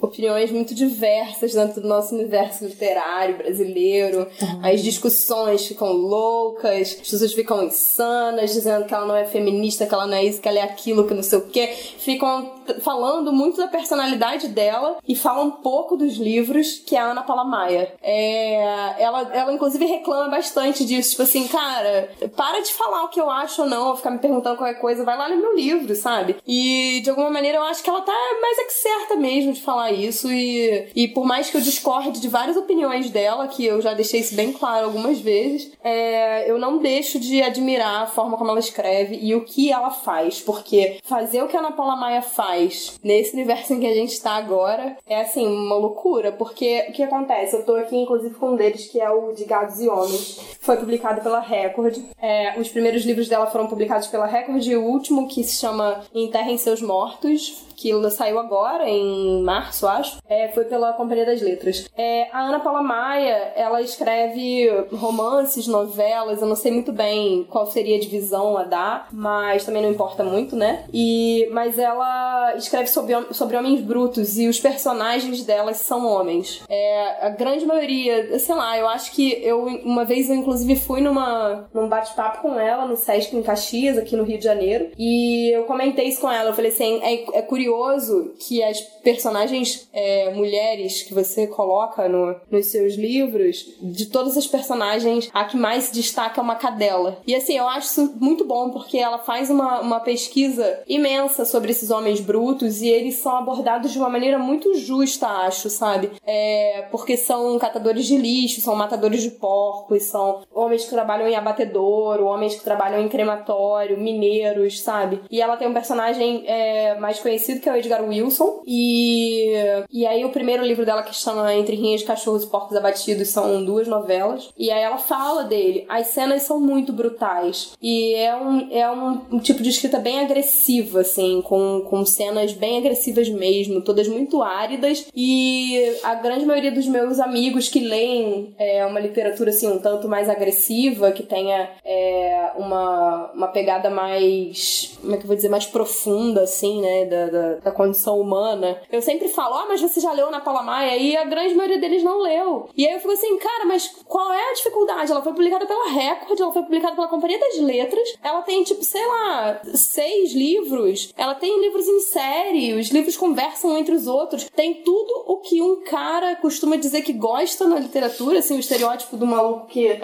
opiniões 0.00 0.52
muito 0.52 0.72
diversas 0.72 1.54
dentro 1.54 1.80
do 1.82 1.88
nosso 1.88 2.14
universo 2.14 2.64
literário 2.64 3.36
brasileiro. 3.36 4.28
Uhum. 4.40 4.60
As 4.62 4.84
discussões 4.84 5.66
ficam 5.66 5.90
loucas, 5.90 6.96
as 7.00 7.10
pessoas 7.10 7.32
ficam 7.32 7.64
insanas, 7.64 8.52
dizendo 8.52 8.86
que 8.86 8.94
ela 8.94 9.04
não 9.04 9.16
é 9.16 9.24
feminista, 9.24 9.84
que 9.84 9.92
ela 9.92 10.06
não 10.06 10.14
é 10.14 10.24
isso, 10.24 10.40
que 10.40 10.48
ela 10.48 10.60
é 10.60 10.62
aquilo, 10.62 11.08
que 11.08 11.14
não 11.14 11.24
sei 11.24 11.40
o 11.40 11.48
quê. 11.48 11.66
Ficam 11.98 12.52
falando 12.80 13.32
muito 13.32 13.56
da 13.56 13.66
personalidade 13.66 14.46
dela 14.46 14.98
e 15.06 15.16
falam 15.16 15.48
um 15.48 15.50
pouco 15.50 15.96
dos 15.96 16.18
livros, 16.18 16.78
que 16.86 16.94
é 16.94 17.00
a 17.00 17.10
Ana 17.10 17.24
Paula 17.24 17.44
Maia. 17.44 17.92
É, 18.00 19.02
ela, 19.02 19.22
ela, 19.34 19.52
inclusive, 19.52 19.84
reclama 19.84 20.28
bastante 20.28 20.84
disso. 20.84 21.10
Tipo 21.10 21.22
assim, 21.22 21.47
cara, 21.48 22.10
para 22.36 22.60
de 22.60 22.72
falar 22.72 23.04
o 23.04 23.08
que 23.08 23.20
eu 23.20 23.30
acho 23.30 23.62
ou 23.62 23.68
não, 23.68 23.88
ou 23.88 23.96
ficar 23.96 24.10
me 24.10 24.18
perguntando 24.18 24.56
qualquer 24.56 24.80
coisa, 24.80 25.04
vai 25.04 25.16
lá 25.16 25.26
ler 25.26 25.36
meu 25.36 25.54
livro, 25.54 25.94
sabe? 25.94 26.36
E 26.46 27.00
de 27.02 27.10
alguma 27.10 27.30
maneira 27.30 27.58
eu 27.58 27.64
acho 27.64 27.82
que 27.82 27.90
ela 27.90 28.00
tá 28.00 28.12
mais 28.40 28.58
é 28.58 28.64
que 28.64 28.72
certa 28.72 29.16
mesmo 29.16 29.52
de 29.52 29.62
falar 29.62 29.92
isso. 29.92 30.30
E, 30.30 30.88
e 30.94 31.08
por 31.08 31.24
mais 31.24 31.50
que 31.50 31.56
eu 31.56 31.60
discorde 31.60 32.20
de 32.20 32.28
várias 32.28 32.56
opiniões 32.56 33.10
dela, 33.10 33.48
que 33.48 33.64
eu 33.64 33.80
já 33.80 33.94
deixei 33.94 34.20
isso 34.20 34.34
bem 34.34 34.52
claro 34.52 34.86
algumas 34.86 35.18
vezes, 35.20 35.72
é, 35.82 36.50
eu 36.50 36.58
não 36.58 36.78
deixo 36.78 37.18
de 37.18 37.42
admirar 37.42 38.02
a 38.02 38.06
forma 38.06 38.36
como 38.36 38.50
ela 38.50 38.60
escreve 38.60 39.18
e 39.20 39.34
o 39.34 39.44
que 39.44 39.72
ela 39.72 39.90
faz, 39.90 40.40
porque 40.40 40.98
fazer 41.04 41.42
o 41.42 41.48
que 41.48 41.56
a 41.56 41.60
Ana 41.60 41.72
Paula 41.72 41.96
Maia 41.96 42.22
faz 42.22 42.98
nesse 43.02 43.34
universo 43.34 43.74
em 43.74 43.80
que 43.80 43.86
a 43.86 43.94
gente 43.94 44.20
tá 44.20 44.32
agora 44.32 44.96
é 45.06 45.20
assim, 45.20 45.46
uma 45.46 45.76
loucura, 45.76 46.32
porque 46.32 46.86
o 46.88 46.92
que 46.92 47.02
acontece? 47.02 47.56
Eu 47.56 47.64
tô 47.64 47.74
aqui, 47.76 47.96
inclusive, 47.96 48.34
com 48.34 48.50
um 48.50 48.56
deles 48.56 48.86
que 48.86 49.00
é 49.00 49.10
o 49.10 49.32
de 49.32 49.44
Gados 49.44 49.80
e 49.80 49.88
Homens. 49.88 50.40
Foi 50.60 50.76
publicado 50.76 51.20
pela 51.20 51.37
Record. 51.40 51.98
É, 52.20 52.58
os 52.58 52.68
primeiros 52.68 53.04
livros 53.04 53.28
dela 53.28 53.46
foram 53.46 53.66
publicados 53.66 54.08
pela 54.08 54.26
Record 54.26 54.64
e 54.66 54.76
o 54.76 54.84
último, 54.84 55.28
que 55.28 55.42
se 55.44 55.58
chama 55.60 56.02
Enterrem 56.14 56.58
Seus 56.58 56.80
Mortos, 56.80 57.64
que 57.76 57.92
saiu 58.10 58.38
agora, 58.38 58.88
em 58.88 59.40
março, 59.42 59.86
acho, 59.86 60.18
é, 60.28 60.48
foi 60.48 60.64
pela 60.64 60.92
Companhia 60.94 61.24
das 61.24 61.40
Letras. 61.40 61.88
É, 61.96 62.28
a 62.32 62.40
Ana 62.40 62.58
Paula 62.58 62.82
Maia, 62.82 63.52
ela 63.54 63.80
escreve 63.80 64.68
romances, 64.92 65.68
novelas, 65.68 66.40
eu 66.40 66.48
não 66.48 66.56
sei 66.56 66.72
muito 66.72 66.92
bem 66.92 67.46
qual 67.48 67.66
seria 67.66 67.96
a 67.96 68.00
divisão 68.00 68.56
a 68.56 68.64
dar, 68.64 69.08
mas 69.12 69.64
também 69.64 69.82
não 69.82 69.90
importa 69.90 70.24
muito, 70.24 70.56
né? 70.56 70.84
E, 70.92 71.48
mas 71.52 71.78
ela 71.78 72.56
escreve 72.56 72.88
sobre, 72.88 73.14
sobre 73.32 73.56
homens 73.56 73.80
brutos 73.80 74.38
e 74.38 74.48
os 74.48 74.58
personagens 74.58 75.44
delas 75.44 75.76
são 75.76 76.04
homens. 76.04 76.62
É, 76.68 77.26
a 77.26 77.28
grande 77.30 77.64
maioria 77.64 78.18
sei 78.38 78.54
lá, 78.54 78.76
eu 78.78 78.88
acho 78.88 79.12
que 79.12 79.40
eu, 79.42 79.64
uma 79.84 80.04
vez 80.04 80.28
eu 80.28 80.36
inclusive 80.36 80.76
fui 80.76 81.00
numa, 81.00 81.27
num 81.72 81.88
bate-papo 81.88 82.42
com 82.42 82.58
ela 82.58 82.86
no 82.86 82.96
Sesc 82.96 83.36
em 83.36 83.42
Caxias, 83.42 83.98
aqui 83.98 84.16
no 84.16 84.24
Rio 84.24 84.38
de 84.38 84.44
Janeiro, 84.44 84.90
e 84.98 85.54
eu 85.54 85.64
comentei 85.64 86.06
isso 86.08 86.20
com 86.20 86.30
ela. 86.30 86.50
Eu 86.50 86.54
falei 86.54 86.70
assim: 86.70 87.00
é, 87.02 87.38
é 87.38 87.42
curioso 87.42 88.34
que 88.38 88.62
as 88.62 88.80
personagens 88.80 89.88
é, 89.92 90.32
mulheres 90.32 91.02
que 91.02 91.14
você 91.14 91.46
coloca 91.46 92.08
no, 92.08 92.36
nos 92.50 92.66
seus 92.66 92.94
livros, 92.94 93.66
de 93.80 94.06
todas 94.06 94.36
as 94.36 94.46
personagens, 94.46 95.28
a 95.32 95.44
que 95.44 95.56
mais 95.56 95.84
se 95.84 95.94
destaca 95.94 96.40
é 96.40 96.42
uma 96.42 96.56
cadela. 96.56 97.18
E 97.26 97.34
assim, 97.34 97.56
eu 97.56 97.68
acho 97.68 97.88
isso 97.88 98.14
muito 98.20 98.44
bom, 98.44 98.70
porque 98.70 98.98
ela 98.98 99.18
faz 99.18 99.50
uma, 99.50 99.80
uma 99.80 100.00
pesquisa 100.00 100.82
imensa 100.86 101.44
sobre 101.44 101.70
esses 101.70 101.90
homens 101.90 102.20
brutos 102.20 102.82
e 102.82 102.88
eles 102.88 103.16
são 103.16 103.36
abordados 103.36 103.92
de 103.92 103.98
uma 103.98 104.08
maneira 104.08 104.38
muito 104.38 104.74
justa, 104.74 105.26
acho, 105.26 105.68
sabe? 105.70 106.10
É, 106.24 106.86
porque 106.90 107.16
são 107.16 107.58
catadores 107.58 108.06
de 108.06 108.16
lixo, 108.16 108.60
são 108.60 108.74
matadores 108.74 109.22
de 109.22 109.30
porcos, 109.30 110.04
são 110.04 110.42
homens 110.54 110.84
que 110.84 110.90
trabalham 110.90 111.07
em 111.28 111.36
abatedouro, 111.36 112.26
homens 112.26 112.54
que 112.54 112.64
trabalham 112.64 113.00
em 113.00 113.08
crematório, 113.08 113.98
mineiros, 113.98 114.80
sabe? 114.80 115.20
E 115.30 115.40
ela 115.40 115.56
tem 115.56 115.68
um 115.68 115.72
personagem 115.72 116.44
é, 116.46 116.98
mais 116.98 117.18
conhecido 117.18 117.60
que 117.60 117.68
é 117.68 117.72
o 117.72 117.76
Edgar 117.76 118.04
Wilson. 118.04 118.62
E, 118.66 119.52
e 119.90 120.06
aí 120.06 120.24
o 120.24 120.30
primeiro 120.30 120.64
livro 120.64 120.84
dela 120.84 121.02
que 121.02 121.14
chama 121.14 121.54
Entre 121.54 121.76
Rinhas 121.76 122.00
de 122.00 122.06
Cachorros 122.06 122.44
e 122.44 122.50
Porcos 122.50 122.76
Abatidos 122.76 123.28
são 123.28 123.64
duas 123.64 123.86
novelas. 123.88 124.50
E 124.56 124.70
aí 124.70 124.82
ela 124.82 124.98
fala 124.98 125.44
dele. 125.44 125.86
As 125.88 126.08
cenas 126.08 126.42
são 126.42 126.60
muito 126.60 126.92
brutais. 126.92 127.72
E 127.80 128.14
é 128.14 128.36
um, 128.36 128.68
é 128.70 128.90
um, 128.90 129.20
um 129.32 129.38
tipo 129.38 129.62
de 129.62 129.70
escrita 129.70 129.98
bem 129.98 130.20
agressiva, 130.20 131.00
assim, 131.00 131.42
com, 131.42 131.82
com 131.88 132.04
cenas 132.04 132.52
bem 132.52 132.78
agressivas 132.78 133.28
mesmo, 133.28 133.80
todas 133.80 134.08
muito 134.08 134.42
áridas. 134.42 135.06
E 135.14 135.96
a 136.02 136.14
grande 136.14 136.44
maioria 136.44 136.72
dos 136.72 136.86
meus 136.86 137.20
amigos 137.20 137.68
que 137.68 137.80
leem 137.80 138.54
é, 138.58 138.84
uma 138.84 139.00
literatura 139.00 139.50
assim 139.50 139.68
um 139.68 139.78
tanto 139.78 140.08
mais 140.08 140.28
agressiva, 140.28 140.97
que 141.12 141.22
tenha 141.22 141.70
é, 141.84 142.52
uma, 142.56 143.30
uma 143.32 143.48
pegada 143.48 143.90
mais. 143.90 144.96
Como 145.00 145.14
é 145.14 145.16
que 145.16 145.24
eu 145.24 145.28
vou 145.28 145.36
dizer? 145.36 145.48
Mais 145.48 145.66
profunda, 145.66 146.42
assim, 146.42 146.80
né? 146.80 147.04
Da, 147.06 147.26
da, 147.26 147.54
da 147.56 147.70
condição 147.70 148.20
humana. 148.20 148.80
Eu 148.90 149.00
sempre 149.00 149.28
falo, 149.28 149.54
ah, 149.54 149.66
mas 149.68 149.80
você 149.80 150.00
já 150.00 150.12
leu 150.12 150.30
na 150.30 150.40
Paula 150.40 150.62
Maia? 150.62 150.96
E 150.96 151.16
a 151.16 151.24
grande 151.24 151.54
maioria 151.54 151.78
deles 151.78 152.02
não 152.02 152.20
leu. 152.20 152.68
E 152.76 152.86
aí 152.86 152.94
eu 152.94 153.00
fico 153.00 153.12
assim, 153.12 153.36
cara, 153.38 153.64
mas 153.64 153.88
qual 154.06 154.32
é 154.32 154.50
a 154.50 154.54
dificuldade? 154.54 155.10
Ela 155.10 155.22
foi 155.22 155.32
publicada 155.32 155.66
pela 155.66 155.88
Record, 155.90 156.40
ela 156.40 156.52
foi 156.52 156.62
publicada 156.62 156.94
pela 156.94 157.08
Companhia 157.08 157.38
das 157.38 157.58
Letras, 157.58 158.14
ela 158.22 158.42
tem, 158.42 158.62
tipo, 158.62 158.84
sei 158.84 159.06
lá, 159.06 159.60
seis 159.74 160.32
livros, 160.32 161.12
ela 161.16 161.34
tem 161.34 161.60
livros 161.60 161.86
em 161.86 162.00
série, 162.00 162.74
os 162.74 162.88
livros 162.88 163.16
conversam 163.16 163.76
entre 163.76 163.94
os 163.94 164.06
outros, 164.06 164.48
tem 164.54 164.82
tudo 164.82 165.24
o 165.26 165.38
que 165.38 165.60
um 165.60 165.82
cara 165.82 166.36
costuma 166.36 166.76
dizer 166.76 167.02
que 167.02 167.12
gosta 167.12 167.66
na 167.66 167.78
literatura, 167.78 168.38
assim, 168.38 168.56
o 168.56 168.60
estereótipo 168.60 169.16
do 169.16 169.26
maluco 169.26 169.66
que, 169.66 170.00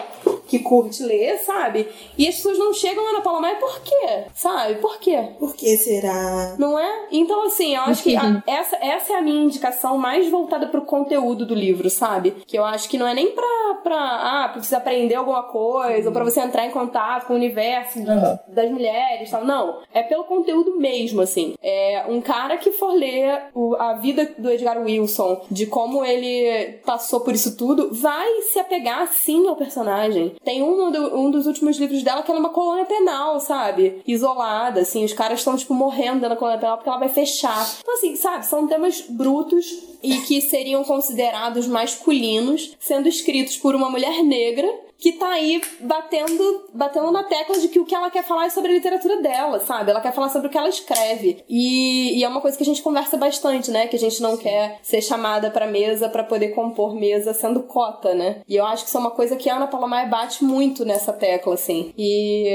que 0.46 0.58
curte 0.58 0.83
ler, 1.00 1.38
sabe? 1.38 1.88
E 2.18 2.28
as 2.28 2.36
pessoas 2.36 2.58
não 2.58 2.72
chegam 2.74 3.04
lá 3.04 3.12
na 3.14 3.20
Paula 3.20 3.40
Maia 3.40 3.56
por 3.56 3.80
quê? 3.82 4.24
Sabe? 4.34 4.76
Por 4.76 4.98
quê? 4.98 5.28
Por 5.38 5.54
que 5.56 5.76
será? 5.76 6.56
Não 6.58 6.78
é? 6.78 7.06
Então, 7.12 7.46
assim, 7.46 7.74
eu 7.74 7.82
acho 7.82 8.02
que 8.02 8.16
a, 8.16 8.42
essa, 8.46 8.76
essa 8.76 9.12
é 9.12 9.16
a 9.16 9.22
minha 9.22 9.44
indicação 9.44 9.96
mais 9.98 10.28
voltada 10.28 10.66
pro 10.66 10.82
conteúdo 10.82 11.46
do 11.46 11.54
livro, 11.54 11.88
sabe? 11.90 12.32
Que 12.46 12.58
eu 12.58 12.64
acho 12.64 12.88
que 12.88 12.98
não 12.98 13.06
é 13.06 13.14
nem 13.14 13.32
pra, 13.32 13.80
pra 13.82 13.96
ah, 14.44 14.48
pra 14.52 14.62
você 14.62 14.74
aprender 14.74 15.14
alguma 15.14 15.42
coisa, 15.44 16.08
ou 16.08 16.12
pra 16.12 16.24
você 16.24 16.40
entrar 16.40 16.66
em 16.66 16.70
contato 16.70 17.26
com 17.26 17.32
o 17.32 17.36
universo 17.36 17.98
Uhum. 17.98 18.38
das 18.48 18.70
mulheres 18.70 19.30
tal. 19.30 19.44
Não. 19.44 19.80
É 19.92 20.02
pelo 20.02 20.24
conteúdo 20.24 20.76
mesmo, 20.78 21.20
assim. 21.20 21.54
É 21.62 22.04
um 22.08 22.20
cara 22.20 22.56
que 22.56 22.70
for 22.72 22.92
ler 22.92 23.44
o- 23.54 23.74
a 23.76 23.94
vida 23.94 24.32
do 24.38 24.50
Edgar 24.50 24.78
Wilson, 24.82 25.42
de 25.50 25.66
como 25.66 26.04
ele 26.04 26.78
passou 26.84 27.20
por 27.20 27.34
isso 27.34 27.56
tudo, 27.56 27.90
vai 27.92 28.40
se 28.52 28.58
apegar 28.58 29.06
sim 29.08 29.46
ao 29.46 29.56
personagem. 29.56 30.34
Tem 30.44 30.62
um, 30.62 30.73
do- 30.90 31.16
um 31.18 31.30
dos 31.30 31.46
últimos 31.46 31.76
livros 31.78 32.02
dela 32.02 32.22
que 32.22 32.30
ela 32.30 32.38
é 32.38 32.42
uma 32.42 32.50
colônia 32.50 32.84
penal, 32.84 33.40
sabe? 33.40 34.02
Isolada, 34.06 34.80
assim. 34.80 35.04
Os 35.04 35.12
caras 35.12 35.38
estão, 35.40 35.56
tipo, 35.56 35.74
morrendo 35.74 36.20
da 36.28 36.36
colônia 36.36 36.60
penal 36.60 36.76
porque 36.76 36.88
ela 36.88 36.98
vai 36.98 37.08
fechar. 37.08 37.66
Então, 37.80 37.94
assim, 37.94 38.16
sabe? 38.16 38.46
São 38.46 38.66
temas 38.66 39.00
brutos 39.08 39.66
e 40.02 40.18
que 40.18 40.40
seriam 40.42 40.84
considerados 40.84 41.66
masculinos, 41.66 42.76
sendo 42.78 43.08
escritos 43.08 43.56
por 43.56 43.74
uma 43.74 43.88
mulher 43.88 44.22
negra 44.22 44.68
que 45.04 45.12
tá 45.12 45.32
aí 45.32 45.60
batendo, 45.80 46.64
batendo 46.72 47.12
na 47.12 47.24
tecla 47.24 47.58
de 47.58 47.68
que 47.68 47.78
o 47.78 47.84
que 47.84 47.94
ela 47.94 48.10
quer 48.10 48.24
falar 48.24 48.46
é 48.46 48.48
sobre 48.48 48.70
a 48.70 48.74
literatura 48.74 49.20
dela, 49.20 49.60
sabe? 49.60 49.90
Ela 49.90 50.00
quer 50.00 50.14
falar 50.14 50.30
sobre 50.30 50.48
o 50.48 50.50
que 50.50 50.56
ela 50.56 50.70
escreve. 50.70 51.44
E, 51.46 52.18
e 52.18 52.24
é 52.24 52.28
uma 52.28 52.40
coisa 52.40 52.56
que 52.56 52.62
a 52.62 52.66
gente 52.66 52.80
conversa 52.80 53.18
bastante, 53.18 53.70
né? 53.70 53.86
Que 53.86 53.96
a 53.96 53.98
gente 53.98 54.22
não 54.22 54.38
quer 54.38 54.78
ser 54.82 55.02
chamada 55.02 55.50
pra 55.50 55.66
mesa 55.66 56.08
pra 56.08 56.24
poder 56.24 56.54
compor 56.54 56.94
mesa 56.94 57.34
sendo 57.34 57.64
cota, 57.64 58.14
né? 58.14 58.40
E 58.48 58.56
eu 58.56 58.64
acho 58.64 58.84
que 58.84 58.88
isso 58.88 58.96
é 58.96 59.00
uma 59.00 59.10
coisa 59.10 59.36
que 59.36 59.50
a 59.50 59.56
Ana 59.56 59.66
Paula 59.66 59.86
Maia 59.86 60.06
bate 60.06 60.42
muito 60.42 60.86
nessa 60.86 61.12
tecla, 61.12 61.52
assim. 61.52 61.92
E, 61.98 62.48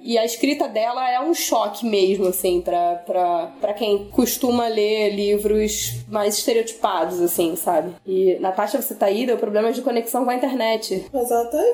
e 0.00 0.16
a 0.16 0.24
escrita 0.24 0.66
dela 0.66 1.06
é 1.10 1.20
um 1.20 1.34
choque 1.34 1.84
mesmo, 1.84 2.28
assim, 2.28 2.62
pra, 2.62 2.94
pra, 3.04 3.52
pra 3.60 3.74
quem 3.74 4.08
costuma 4.10 4.68
ler 4.68 5.10
livros 5.10 5.96
mais 6.08 6.38
estereotipados, 6.38 7.20
assim, 7.20 7.56
sabe? 7.56 7.94
E, 8.06 8.38
Natasha, 8.40 8.80
você 8.80 8.94
tá 8.94 9.04
aí? 9.04 9.26
Deu 9.26 9.36
problemas 9.36 9.76
de 9.76 9.82
conexão 9.82 10.24
com 10.24 10.30
a 10.30 10.34
internet. 10.34 11.04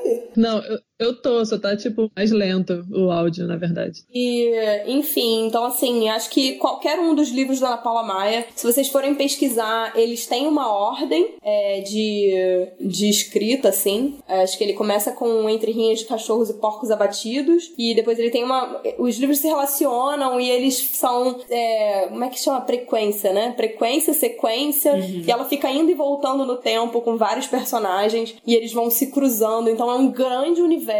Não, 0.35 0.63
eu, 0.63 0.79
eu 1.01 1.15
tô, 1.15 1.43
só 1.43 1.57
tá 1.57 1.75
tipo 1.75 2.11
mais 2.15 2.31
lento 2.31 2.85
o 2.91 3.11
áudio, 3.11 3.47
na 3.47 3.57
verdade. 3.57 4.03
E, 4.13 4.51
enfim, 4.87 5.47
então 5.47 5.63
assim, 5.65 6.07
acho 6.09 6.29
que 6.29 6.53
qualquer 6.53 6.99
um 6.99 7.15
dos 7.15 7.29
livros 7.29 7.59
da 7.59 7.67
Ana 7.67 7.77
Paula 7.77 8.03
Maia, 8.03 8.45
se 8.55 8.65
vocês 8.65 8.87
forem 8.87 9.15
pesquisar, 9.15 9.93
eles 9.95 10.27
têm 10.27 10.47
uma 10.47 10.71
ordem 10.71 11.35
é, 11.41 11.81
de, 11.81 12.67
de 12.79 13.09
escrita, 13.09 13.69
assim. 13.69 14.19
Acho 14.27 14.57
que 14.57 14.63
ele 14.63 14.73
começa 14.73 15.11
com 15.11 15.49
Entre 15.49 15.71
Rinhas 15.71 15.99
de 15.99 16.05
Cachorros 16.05 16.49
e 16.49 16.53
Porcos 16.53 16.91
Abatidos, 16.91 17.71
e 17.77 17.95
depois 17.95 18.19
ele 18.19 18.29
tem 18.29 18.43
uma. 18.43 18.81
Os 18.99 19.17
livros 19.17 19.39
se 19.39 19.47
relacionam 19.47 20.39
e 20.39 20.49
eles 20.49 20.77
são. 20.93 21.39
é, 21.49 22.07
como 22.09 22.23
é 22.23 22.29
que 22.29 22.39
chama? 22.39 22.61
Frequência, 22.61 23.33
né? 23.33 23.53
Frequência, 23.55 24.13
sequência, 24.13 24.97
e 24.97 25.29
ela 25.29 25.45
fica 25.45 25.69
indo 25.69 25.89
e 25.89 25.95
voltando 25.95 26.45
no 26.45 26.57
tempo 26.57 27.01
com 27.01 27.17
vários 27.17 27.47
personagens, 27.47 28.35
e 28.45 28.53
eles 28.53 28.71
vão 28.71 28.89
se 28.89 29.07
cruzando. 29.11 29.69
Então 29.69 29.89
é 29.89 29.95
um 29.95 30.11
grande 30.11 30.61
universo 30.61 30.90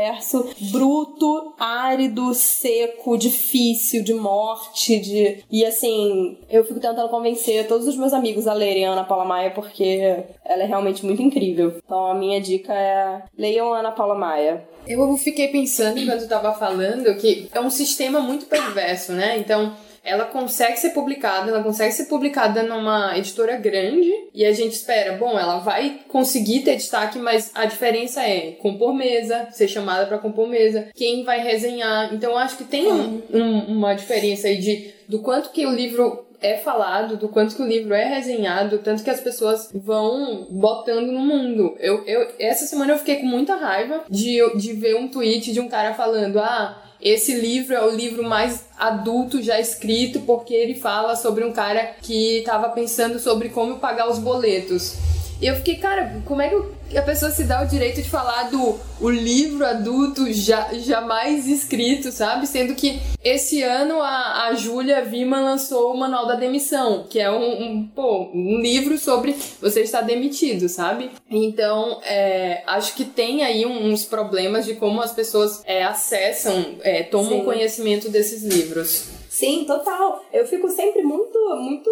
bruto, 0.72 1.54
árido, 1.60 2.34
seco, 2.34 3.18
difícil, 3.18 4.04
de 4.04 4.14
morte, 4.14 5.00
de. 5.00 5.44
E 5.52 5.66
assim, 5.66 6.38
eu 6.50 6.64
fico 6.64 6.80
tentando 6.80 7.10
convencer 7.10 7.68
todos 7.68 7.88
os 7.88 7.98
meus 7.98 8.14
amigos 8.14 8.48
a 8.48 8.54
lerem 8.54 8.86
Ana 8.86 9.04
Paula 9.04 9.26
Maia 9.26 9.52
porque 9.52 10.24
ela 10.46 10.64
é 10.64 10.66
realmente 10.66 11.06
muito 11.06 11.22
incrível. 11.22 11.76
Então 11.84 12.08
a 12.08 12.16
minha 12.16 12.40
dica 12.40 12.74
é 12.74 13.24
leiam 13.38 13.74
Ana 13.74 13.92
Paula 13.92 14.16
Maia. 14.16 14.66
Eu 14.88 15.16
fiquei 15.18 15.50
pensando 15.50 16.00
enquanto 16.00 16.28
tava 16.28 16.54
falando 16.54 17.16
que 17.18 17.48
é 17.54 17.60
um 17.60 17.70
sistema 17.70 18.20
muito 18.20 18.46
perverso, 18.46 19.12
né? 19.14 19.38
Então, 19.38 19.74
ela 20.04 20.26
consegue 20.26 20.78
ser 20.78 20.90
publicada, 20.92 21.52
ela 21.52 21.64
consegue 21.64 21.94
ser 21.94 22.06
publicada 22.06 22.64
numa 22.64 23.18
editora 23.18 23.56
grande 23.58 24.12
e 24.34 24.44
a 24.46 24.52
gente 24.52 24.74
espera, 24.74 25.14
bom, 25.14 25.38
ela 25.38 25.60
vai 25.60 26.00
conseguir 26.08 26.62
ter 26.62 26.76
destaque, 26.76 27.20
mas 27.20 27.52
a 27.54 27.66
diferença 27.66 28.22
é 28.24 28.52
compor 28.60 28.94
mesa, 28.94 29.48
ser 29.52 29.68
chamada 29.68 30.06
pra 30.08 30.18
compor 30.18 30.48
mesa, 30.48 30.88
quem 30.96 31.24
vai 31.24 31.40
resenhar. 31.42 32.14
Então, 32.14 32.32
eu 32.32 32.38
acho 32.38 32.58
que 32.58 32.64
tem 32.64 32.92
um- 32.92 33.22
um- 33.32 33.60
uma 33.78 33.94
diferença 33.94 34.48
aí 34.48 34.58
de 34.58 34.92
do 35.08 35.20
quanto 35.20 35.50
que 35.52 35.66
o 35.66 35.72
livro 35.72 36.26
é 36.42 36.58
falado, 36.58 37.18
do 37.18 37.30
quanto 37.30 37.56
que 37.56 37.62
o 37.62 37.68
livro 37.68 37.94
é 37.94 38.04
resenhado, 38.04 38.80
tanto 38.80 39.04
que 39.04 39.10
as 39.10 39.22
pessoas 39.22 39.70
vão 39.74 40.48
botando 40.50 41.12
no 41.12 41.20
mundo. 41.20 41.76
Eu, 41.80 42.04
eu, 42.06 42.28
essa 42.40 42.66
semana 42.66 42.94
eu 42.94 42.98
fiquei 42.98 43.18
com 43.18 43.28
muita 43.28 43.56
raiva 43.56 44.04
de, 44.10 44.40
de 44.56 44.74
ver 44.74 44.96
um 44.96 45.08
tweet 45.08 45.54
de 45.54 45.60
um 45.60 45.70
cara 45.70 45.94
falando: 45.94 46.40
ah, 46.40 46.82
esse 47.00 47.34
livro 47.36 47.76
é 47.76 47.86
o 47.86 47.96
livro 47.96 48.24
mais 48.24 48.66
adulto 48.78 49.42
já 49.42 49.60
escrito 49.60 50.22
porque 50.22 50.54
ele 50.54 50.76
fala 50.76 51.16
sobre 51.16 51.44
um 51.44 51.52
cara 51.52 51.96
que 52.02 52.42
tava 52.46 52.70
pensando 52.70 53.20
sobre 53.20 53.50
como 53.50 53.78
pagar 53.78 54.10
os 54.10 54.18
boletos. 54.18 54.96
E 55.40 55.48
eu 55.48 55.56
fiquei, 55.56 55.78
cara, 55.78 56.22
como 56.26 56.42
é 56.42 56.50
que 56.50 56.56
a 56.98 57.02
pessoa 57.02 57.32
se 57.32 57.44
dá 57.44 57.62
o 57.62 57.68
direito 57.68 58.02
de 58.02 58.10
falar 58.10 58.50
do 58.50 58.80
o 59.00 59.10
livro 59.10 59.66
adulto 59.66 60.32
já, 60.32 60.74
jamais 60.74 61.48
escrito, 61.48 62.12
sabe? 62.12 62.46
Sendo 62.46 62.76
que 62.76 63.00
esse 63.24 63.64
ano 63.64 64.02
a, 64.02 64.48
a 64.48 64.54
Júlia 64.54 65.04
Vima 65.04 65.40
lançou 65.40 65.94
o 65.94 65.98
Manual 65.98 66.28
da 66.28 66.36
Demissão, 66.36 67.06
que 67.10 67.20
é 67.20 67.32
um, 67.32 67.64
um, 67.64 67.88
pô, 67.88 68.30
um 68.34 68.60
livro 68.60 68.98
sobre 68.98 69.36
você 69.60 69.82
estar 69.82 70.02
demitido, 70.02 70.70
sabe? 70.70 71.10
Então, 71.30 72.00
é, 72.04 72.62
acho 72.68 72.96
que 72.96 73.06
tem 73.06 73.44
aí 73.44 73.66
uns 73.66 74.06
problemas 74.06 74.66
de 74.66 74.76
como 74.76 75.02
as 75.02 75.12
pessoas 75.12 75.62
é, 75.66 75.84
acessam, 75.84 76.76
é, 76.82 77.04
tomam 77.04 77.40
Sim. 77.40 77.46
conhecimento 77.46 78.10
desses 78.10 78.44
livros. 78.44 79.22
Sim, 79.32 79.64
total. 79.64 80.26
Eu 80.34 80.46
fico 80.46 80.70
sempre 80.70 81.02
muito, 81.04 81.40
muito 81.56 81.90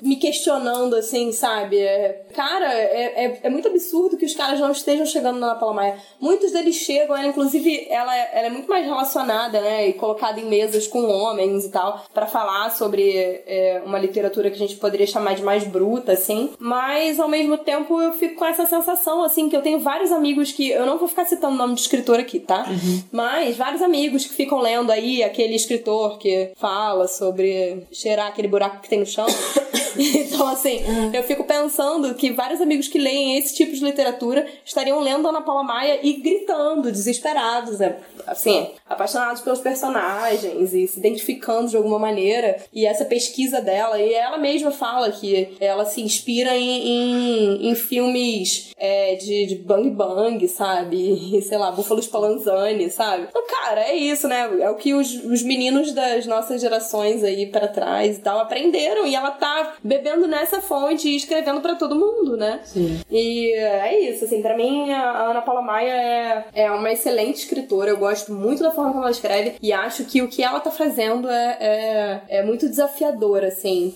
me 0.00 0.14
questionando, 0.16 0.94
assim, 0.94 1.32
sabe? 1.32 1.78
É, 1.78 2.24
cara, 2.32 2.72
é, 2.72 3.24
é, 3.24 3.40
é, 3.42 3.50
muito 3.50 3.66
absurdo 3.66 4.16
que 4.16 4.24
os 4.24 4.34
caras 4.36 4.60
não 4.60 4.70
estejam 4.70 5.04
chegando 5.04 5.38
na 5.38 5.48
Ana 5.48 5.56
Paula 5.56 5.74
Maia. 5.74 5.98
Muitos 6.20 6.52
deles 6.52 6.76
chegam, 6.76 7.16
ela, 7.16 7.26
inclusive, 7.26 7.86
ela, 7.90 8.14
ela 8.14 8.46
é 8.46 8.50
muito 8.50 8.68
mais 8.68 8.84
relacionada, 8.84 9.60
né? 9.60 9.88
E 9.88 9.92
colocada 9.94 10.38
em 10.38 10.44
mesas 10.44 10.86
com 10.86 11.08
homens 11.08 11.64
e 11.64 11.70
tal, 11.70 12.04
para 12.14 12.26
falar 12.26 12.70
sobre 12.70 13.42
é, 13.46 13.82
uma 13.84 13.98
literatura 13.98 14.50
que 14.50 14.56
a 14.56 14.66
gente 14.66 14.76
poderia 14.76 15.06
chamar 15.06 15.34
de 15.34 15.42
mais 15.42 15.64
bruta, 15.64 16.12
assim. 16.12 16.50
Mas, 16.58 17.18
ao 17.18 17.28
mesmo 17.28 17.58
tempo, 17.58 18.00
eu 18.00 18.12
fico 18.12 18.36
com 18.36 18.44
essa 18.44 18.66
sensação, 18.66 19.24
assim, 19.24 19.48
que 19.48 19.56
eu 19.56 19.62
tenho 19.62 19.80
vários 19.80 20.12
amigos 20.12 20.52
que. 20.52 20.70
Eu 20.70 20.86
não 20.86 20.98
vou 20.98 21.08
ficar 21.08 21.24
citando 21.24 21.54
o 21.54 21.58
nome 21.58 21.74
de 21.74 21.80
escritor 21.80 22.20
aqui, 22.20 22.38
tá? 22.38 22.66
Uhum. 22.68 23.02
Mas 23.10 23.56
vários 23.56 23.82
amigos 23.82 24.24
que 24.24 24.34
ficam 24.34 24.60
lendo 24.60 24.92
aí 24.92 25.24
aquele 25.24 25.54
escritor 25.54 26.18
que 26.18 26.52
fala 26.56 26.76
fala 26.76 27.08
sobre 27.08 27.86
cheirar 27.90 28.26
aquele 28.26 28.48
buraco 28.48 28.80
que 28.80 28.88
tem 28.88 28.98
no 28.98 29.06
chão. 29.06 29.26
então, 29.96 30.46
assim, 30.48 30.80
eu 31.12 31.22
fico 31.22 31.44
pensando 31.44 32.14
que 32.14 32.30
vários 32.30 32.60
amigos 32.60 32.88
que 32.88 32.98
leem 32.98 33.38
esse 33.38 33.54
tipo 33.54 33.72
de 33.72 33.82
literatura 33.82 34.25
estariam 34.64 35.00
lendo 35.00 35.28
Ana 35.28 35.42
Paula 35.42 35.62
Maia 35.62 36.00
e 36.02 36.14
gritando, 36.14 36.90
desesperados, 36.90 37.78
né? 37.78 37.96
Assim, 38.26 38.70
apaixonados 38.88 39.42
pelos 39.42 39.60
personagens 39.60 40.72
e 40.72 40.86
se 40.86 40.98
identificando 40.98 41.68
de 41.68 41.76
alguma 41.76 41.98
maneira. 41.98 42.56
E 42.72 42.86
essa 42.86 43.04
pesquisa 43.04 43.60
dela, 43.60 44.00
e 44.00 44.12
ela 44.12 44.38
mesma 44.38 44.70
fala 44.70 45.10
que 45.10 45.56
ela 45.60 45.84
se 45.84 46.00
inspira 46.00 46.56
em, 46.56 46.88
em, 46.88 47.70
em 47.70 47.74
filmes 47.74 48.72
é, 48.76 49.14
de, 49.16 49.46
de 49.46 49.54
bang 49.56 49.90
bang, 49.90 50.46
sabe? 50.48 50.96
E, 51.36 51.42
sei 51.42 51.58
lá, 51.58 51.70
Búfalo 51.70 52.02
Spallanzani, 52.02 52.90
sabe? 52.90 53.26
Então, 53.28 53.42
cara, 53.46 53.80
é 53.82 53.94
isso, 53.94 54.28
né? 54.28 54.48
É 54.60 54.70
o 54.70 54.76
que 54.76 54.94
os, 54.94 55.12
os 55.24 55.42
meninos 55.42 55.92
das 55.92 56.26
nossas 56.26 56.60
gerações 56.60 57.24
aí 57.24 57.46
para 57.46 57.68
trás 57.68 58.18
e 58.18 58.20
tal 58.20 58.38
aprenderam. 58.38 59.06
E 59.06 59.14
ela 59.14 59.30
tá 59.30 59.74
bebendo 59.82 60.26
nessa 60.26 60.60
fonte 60.60 61.08
e 61.08 61.16
escrevendo 61.16 61.60
para 61.60 61.74
todo 61.74 61.94
mundo, 61.94 62.36
né? 62.36 62.60
Sim. 62.64 63.00
E 63.10 63.52
é 63.54 64.10
isso, 64.10 64.15
assim, 64.24 64.42
para 64.42 64.56
mim 64.56 64.90
a 64.90 65.30
Ana 65.30 65.42
Paula 65.42 65.62
Maia 65.62 65.92
é, 65.92 66.44
é 66.54 66.70
uma 66.70 66.92
excelente 66.92 67.40
escritora. 67.40 67.90
Eu 67.90 67.98
gosto 67.98 68.32
muito 68.32 68.62
da 68.62 68.70
forma 68.70 68.92
como 68.92 69.02
ela 69.02 69.10
escreve 69.10 69.56
e 69.62 69.72
acho 69.72 70.04
que 70.04 70.22
o 70.22 70.28
que 70.28 70.42
ela 70.42 70.60
tá 70.60 70.70
fazendo 70.70 71.28
é, 71.28 71.56
é, 71.60 72.22
é 72.28 72.44
muito 72.44 72.68
desafiador, 72.68 73.44
assim, 73.44 73.92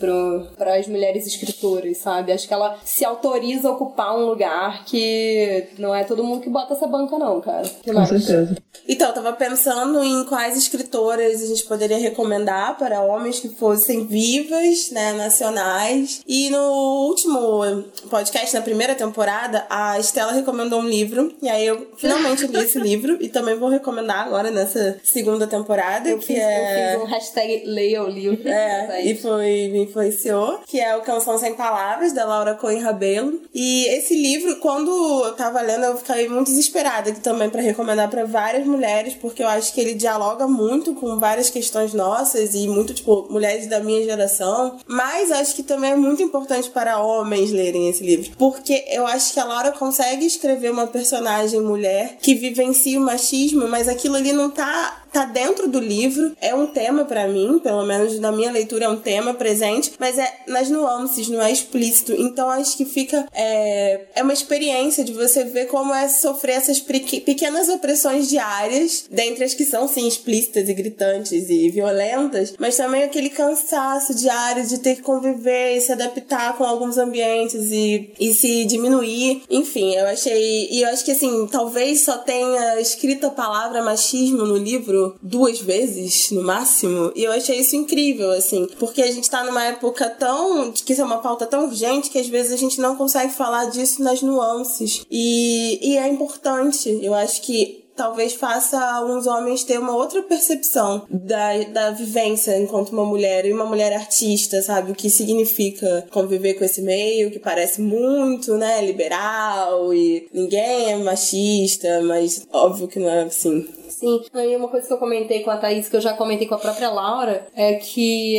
para 0.57 0.77
as 0.77 0.87
mulheres 0.87 1.27
escritoras, 1.27 1.99
sabe? 1.99 2.33
Acho 2.33 2.47
que 2.47 2.55
ela 2.55 2.79
se 2.85 3.05
autoriza 3.05 3.69
a 3.69 3.73
ocupar 3.73 4.17
um 4.17 4.27
lugar 4.27 4.85
que 4.85 5.69
não 5.79 5.95
é 5.95 6.05
todo 6.05 6.25
mundo 6.25 6.43
que 6.43 6.51
bota 6.51 6.75
essa 6.75 6.87
banca, 6.87 7.19
não, 7.19 7.41
cara. 7.41 7.69
Que 7.83 7.93
Com 7.93 8.07
certeza. 8.07 8.57
Então, 8.89 9.09
eu 9.09 9.15
tava 9.15 9.33
pensando 9.33 10.03
em 10.03 10.25
quais 10.25 10.57
escritoras 10.57 11.43
a 11.43 11.47
gente 11.47 11.65
poderia 11.65 11.99
recomendar 11.99 12.77
para 12.77 13.03
homens 13.03 13.39
que 13.39 13.49
fossem 13.49 14.07
vivas, 14.07 14.91
né, 14.91 15.13
nacionais. 15.13 16.23
E 16.27 16.51
no 16.51 17.07
último 17.07 17.85
podcast, 18.09 18.55
na 18.55 18.63
primeira 18.63 18.95
temporada, 18.95 19.65
a 19.71 19.99
Estela 20.11 20.33
recomendou 20.33 20.81
um 20.81 20.89
livro. 20.89 21.33
E 21.41 21.49
aí 21.49 21.67
eu 21.67 21.93
finalmente 21.97 22.47
li 22.47 22.59
esse 22.59 22.79
livro. 22.79 23.17
E 23.21 23.29
também 23.29 23.57
vou 23.57 23.69
recomendar 23.69 24.27
agora 24.27 24.51
nessa 24.51 24.99
segunda 25.03 25.47
temporada. 25.47 26.09
Eu 26.09 26.19
que 26.19 26.27
fiz, 26.27 26.39
é... 26.39 26.95
eu 26.95 27.01
fiz 27.01 27.09
um 27.09 27.11
hashtag 27.13 27.63
leia 27.67 28.03
o 28.03 28.09
livro. 28.09 28.49
É, 28.49 29.03
e 29.07 29.17
foi, 29.17 29.69
me 29.69 29.85
influenciou. 29.85 30.61
Que 30.67 30.81
é 30.81 30.97
o 30.97 31.03
Canção 31.03 31.39
Sem 31.39 31.55
Palavras, 31.55 32.13
da 32.13 32.25
Laura 32.25 32.55
Cohen 32.55 32.81
Rabelo. 32.81 33.41
E 33.55 33.87
esse 33.87 34.15
livro, 34.15 34.57
quando 34.57 34.91
eu 35.25 35.33
tava 35.35 35.61
lendo, 35.61 35.85
eu 35.85 35.97
fiquei 35.97 36.29
muito 36.29 36.49
desesperada 36.51 37.11
aqui 37.11 37.21
também 37.21 37.49
para 37.49 37.61
recomendar 37.61 38.11
para 38.11 38.25
várias 38.25 38.67
mulheres, 38.67 39.15
porque 39.15 39.43
eu 39.43 39.49
acho 39.49 39.73
que 39.73 39.81
ele 39.81 39.95
dialoga 39.95 40.47
muito 40.47 40.95
com 40.95 41.19
várias 41.19 41.51
questões 41.51 41.95
nossas 41.95 42.55
e 42.55 42.67
muito, 42.69 42.93
tipo, 42.93 43.27
mulheres 43.31 43.67
da 43.67 43.81
minha 43.81 44.03
geração. 44.03 44.79
Mas 44.87 45.31
acho 45.31 45.55
que 45.55 45.63
também 45.63 45.93
é 45.93 45.97
muito 45.97 46.23
importante 46.23 46.71
para 46.71 47.01
homens 47.01 47.51
lerem 47.51 47.89
esse 47.89 48.03
livro, 48.03 48.31
porque 48.37 48.85
eu 48.89 49.07
acho 49.07 49.33
que 49.33 49.41
a 49.41 49.45
Laura 49.45 49.73
consegue 49.91 50.25
escrever 50.25 50.71
uma 50.71 50.87
personagem 50.87 51.61
mulher 51.61 52.17
que 52.23 52.33
vivencia 52.33 52.97
o 52.97 53.03
machismo, 53.03 53.67
mas 53.67 53.89
aquilo 53.89 54.15
ali 54.15 54.33
não 54.33 54.49
tá 54.49 55.00
tá 55.13 55.25
dentro 55.25 55.69
do 55.69 55.81
livro, 55.81 56.37
é 56.41 56.55
um 56.55 56.67
tema 56.67 57.05
para 57.05 57.27
mim, 57.29 57.59
pelo 57.59 57.85
menos 57.85 58.19
na 58.19 58.33
minha 58.33 58.51
leitura 58.51 58.85
é 58.85 58.89
um 58.89 58.97
tema 58.97 59.35
presente, 59.35 59.93
mas 59.99 60.19
é 60.19 60.33
nas 60.47 60.71
nuances, 60.71 61.29
não 61.29 61.43
é 61.43 61.51
explícito. 61.51 62.13
Então 62.13 62.49
acho 62.51 62.77
que 62.77 62.85
fica 62.85 63.27
é, 63.33 64.01
é 64.15 64.23
uma 64.23 64.33
experiência 64.33 65.05
de 65.05 65.13
você 65.13 65.45
ver 65.45 65.67
como 65.67 65.95
é 65.95 66.09
sofrer 66.09 66.57
essas 66.57 66.81
pequenas 66.81 67.69
opressões 67.69 68.29
diárias, 68.29 69.05
dentre 69.11 69.45
as 69.45 69.55
que 69.55 69.65
são 69.65 69.89
sim 69.89 70.07
explícitas 70.07 70.69
e 70.69 70.75
gritantes 70.75 71.51
e 71.51 71.69
violentas, 71.71 72.55
mas 72.59 72.77
também 72.77 73.03
aquele 73.03 73.31
cansaço 73.31 74.15
diário 74.15 74.67
de 74.67 74.79
ter 74.79 74.97
que 74.97 75.03
conviver 75.03 75.77
e 75.77 75.81
se 75.81 75.93
adaptar 75.93 76.57
com 76.57 76.65
alguns 76.65 76.99
ambientes 76.99 77.71
e, 77.71 78.13
e 78.19 78.33
se 78.33 78.65
diminuir. 78.65 79.43
Enfim, 79.51 79.95
eu 79.95 80.07
achei. 80.07 80.69
E 80.71 80.83
eu 80.83 80.89
acho 80.89 81.05
que 81.05 81.13
assim, 81.13 81.47
talvez 81.51 82.03
só 82.05 82.19
tenha 82.19 82.81
escrito 82.81 83.27
a 83.27 83.31
palavra 83.31 83.83
machismo 83.83 84.45
no 84.45 84.57
livro 84.57 85.00
duas 85.23 85.61
vezes, 85.61 86.31
no 86.31 86.43
máximo, 86.43 87.13
e 87.15 87.25
eu 87.25 87.33
achei 87.33 87.59
isso 87.61 87.77
incrível, 87.77 88.31
assim, 88.31 88.69
porque 88.79 89.03
a 89.03 89.11
gente 89.11 89.29
tá 89.29 89.45
numa 89.45 89.65
época 89.65 90.09
tão. 90.09 90.73
que 90.73 90.93
isso 90.93 91.03
é 91.03 91.05
uma 91.05 91.19
pauta 91.19 91.47
tão 91.47 91.65
urgente 91.65 92.11
que 92.11 92.19
às 92.19 92.29
vezes 92.29 92.53
a 92.53 92.57
gente 92.57 92.81
não 92.81 92.97
consegue 92.97 93.33
falar 93.33 93.67
disso 93.67 94.03
nas 94.03 94.23
nuances. 94.23 95.05
E, 95.11 95.79
e 95.83 95.97
é 95.97 96.09
importante. 96.09 96.99
Eu 97.03 97.15
acho 97.15 97.43
que 97.43 97.81
talvez 98.01 98.33
faça 98.33 98.81
alguns 98.81 99.27
homens 99.27 99.63
ter 99.63 99.79
uma 99.79 99.95
outra 99.95 100.23
percepção 100.23 101.03
da, 101.11 101.63
da 101.65 101.91
vivência 101.91 102.59
enquanto 102.59 102.93
uma 102.93 103.05
mulher 103.05 103.45
e 103.45 103.53
uma 103.53 103.67
mulher 103.67 103.93
artista, 103.93 104.63
sabe? 104.63 104.93
O 104.93 104.95
que 104.95 105.11
significa 105.11 106.07
conviver 106.11 106.55
com 106.55 106.65
esse 106.65 106.81
meio 106.81 107.31
que 107.31 107.39
parece 107.39 107.83
muito, 107.83 108.57
né, 108.57 108.81
liberal 108.85 109.93
e 109.93 110.27
ninguém 110.33 110.93
é 110.93 110.97
machista, 110.97 112.01
mas 112.01 112.47
óbvio 112.51 112.89
que 112.89 112.99
não 112.99 113.11
é 113.11 113.25
assim. 113.25 113.69
Sim, 114.01 114.25
e 114.35 114.57
uma 114.57 114.69
coisa 114.69 114.87
que 114.87 114.93
eu 114.95 114.99
comentei 114.99 115.43
com 115.43 115.51
a 115.51 115.59
Thaís, 115.59 115.87
que 115.87 115.95
eu 115.95 116.01
já 116.01 116.15
comentei 116.15 116.49
com 116.49 116.55
a 116.55 116.59
própria 116.59 116.89
Laura, 116.89 117.47
é 117.55 117.75
que 117.75 118.39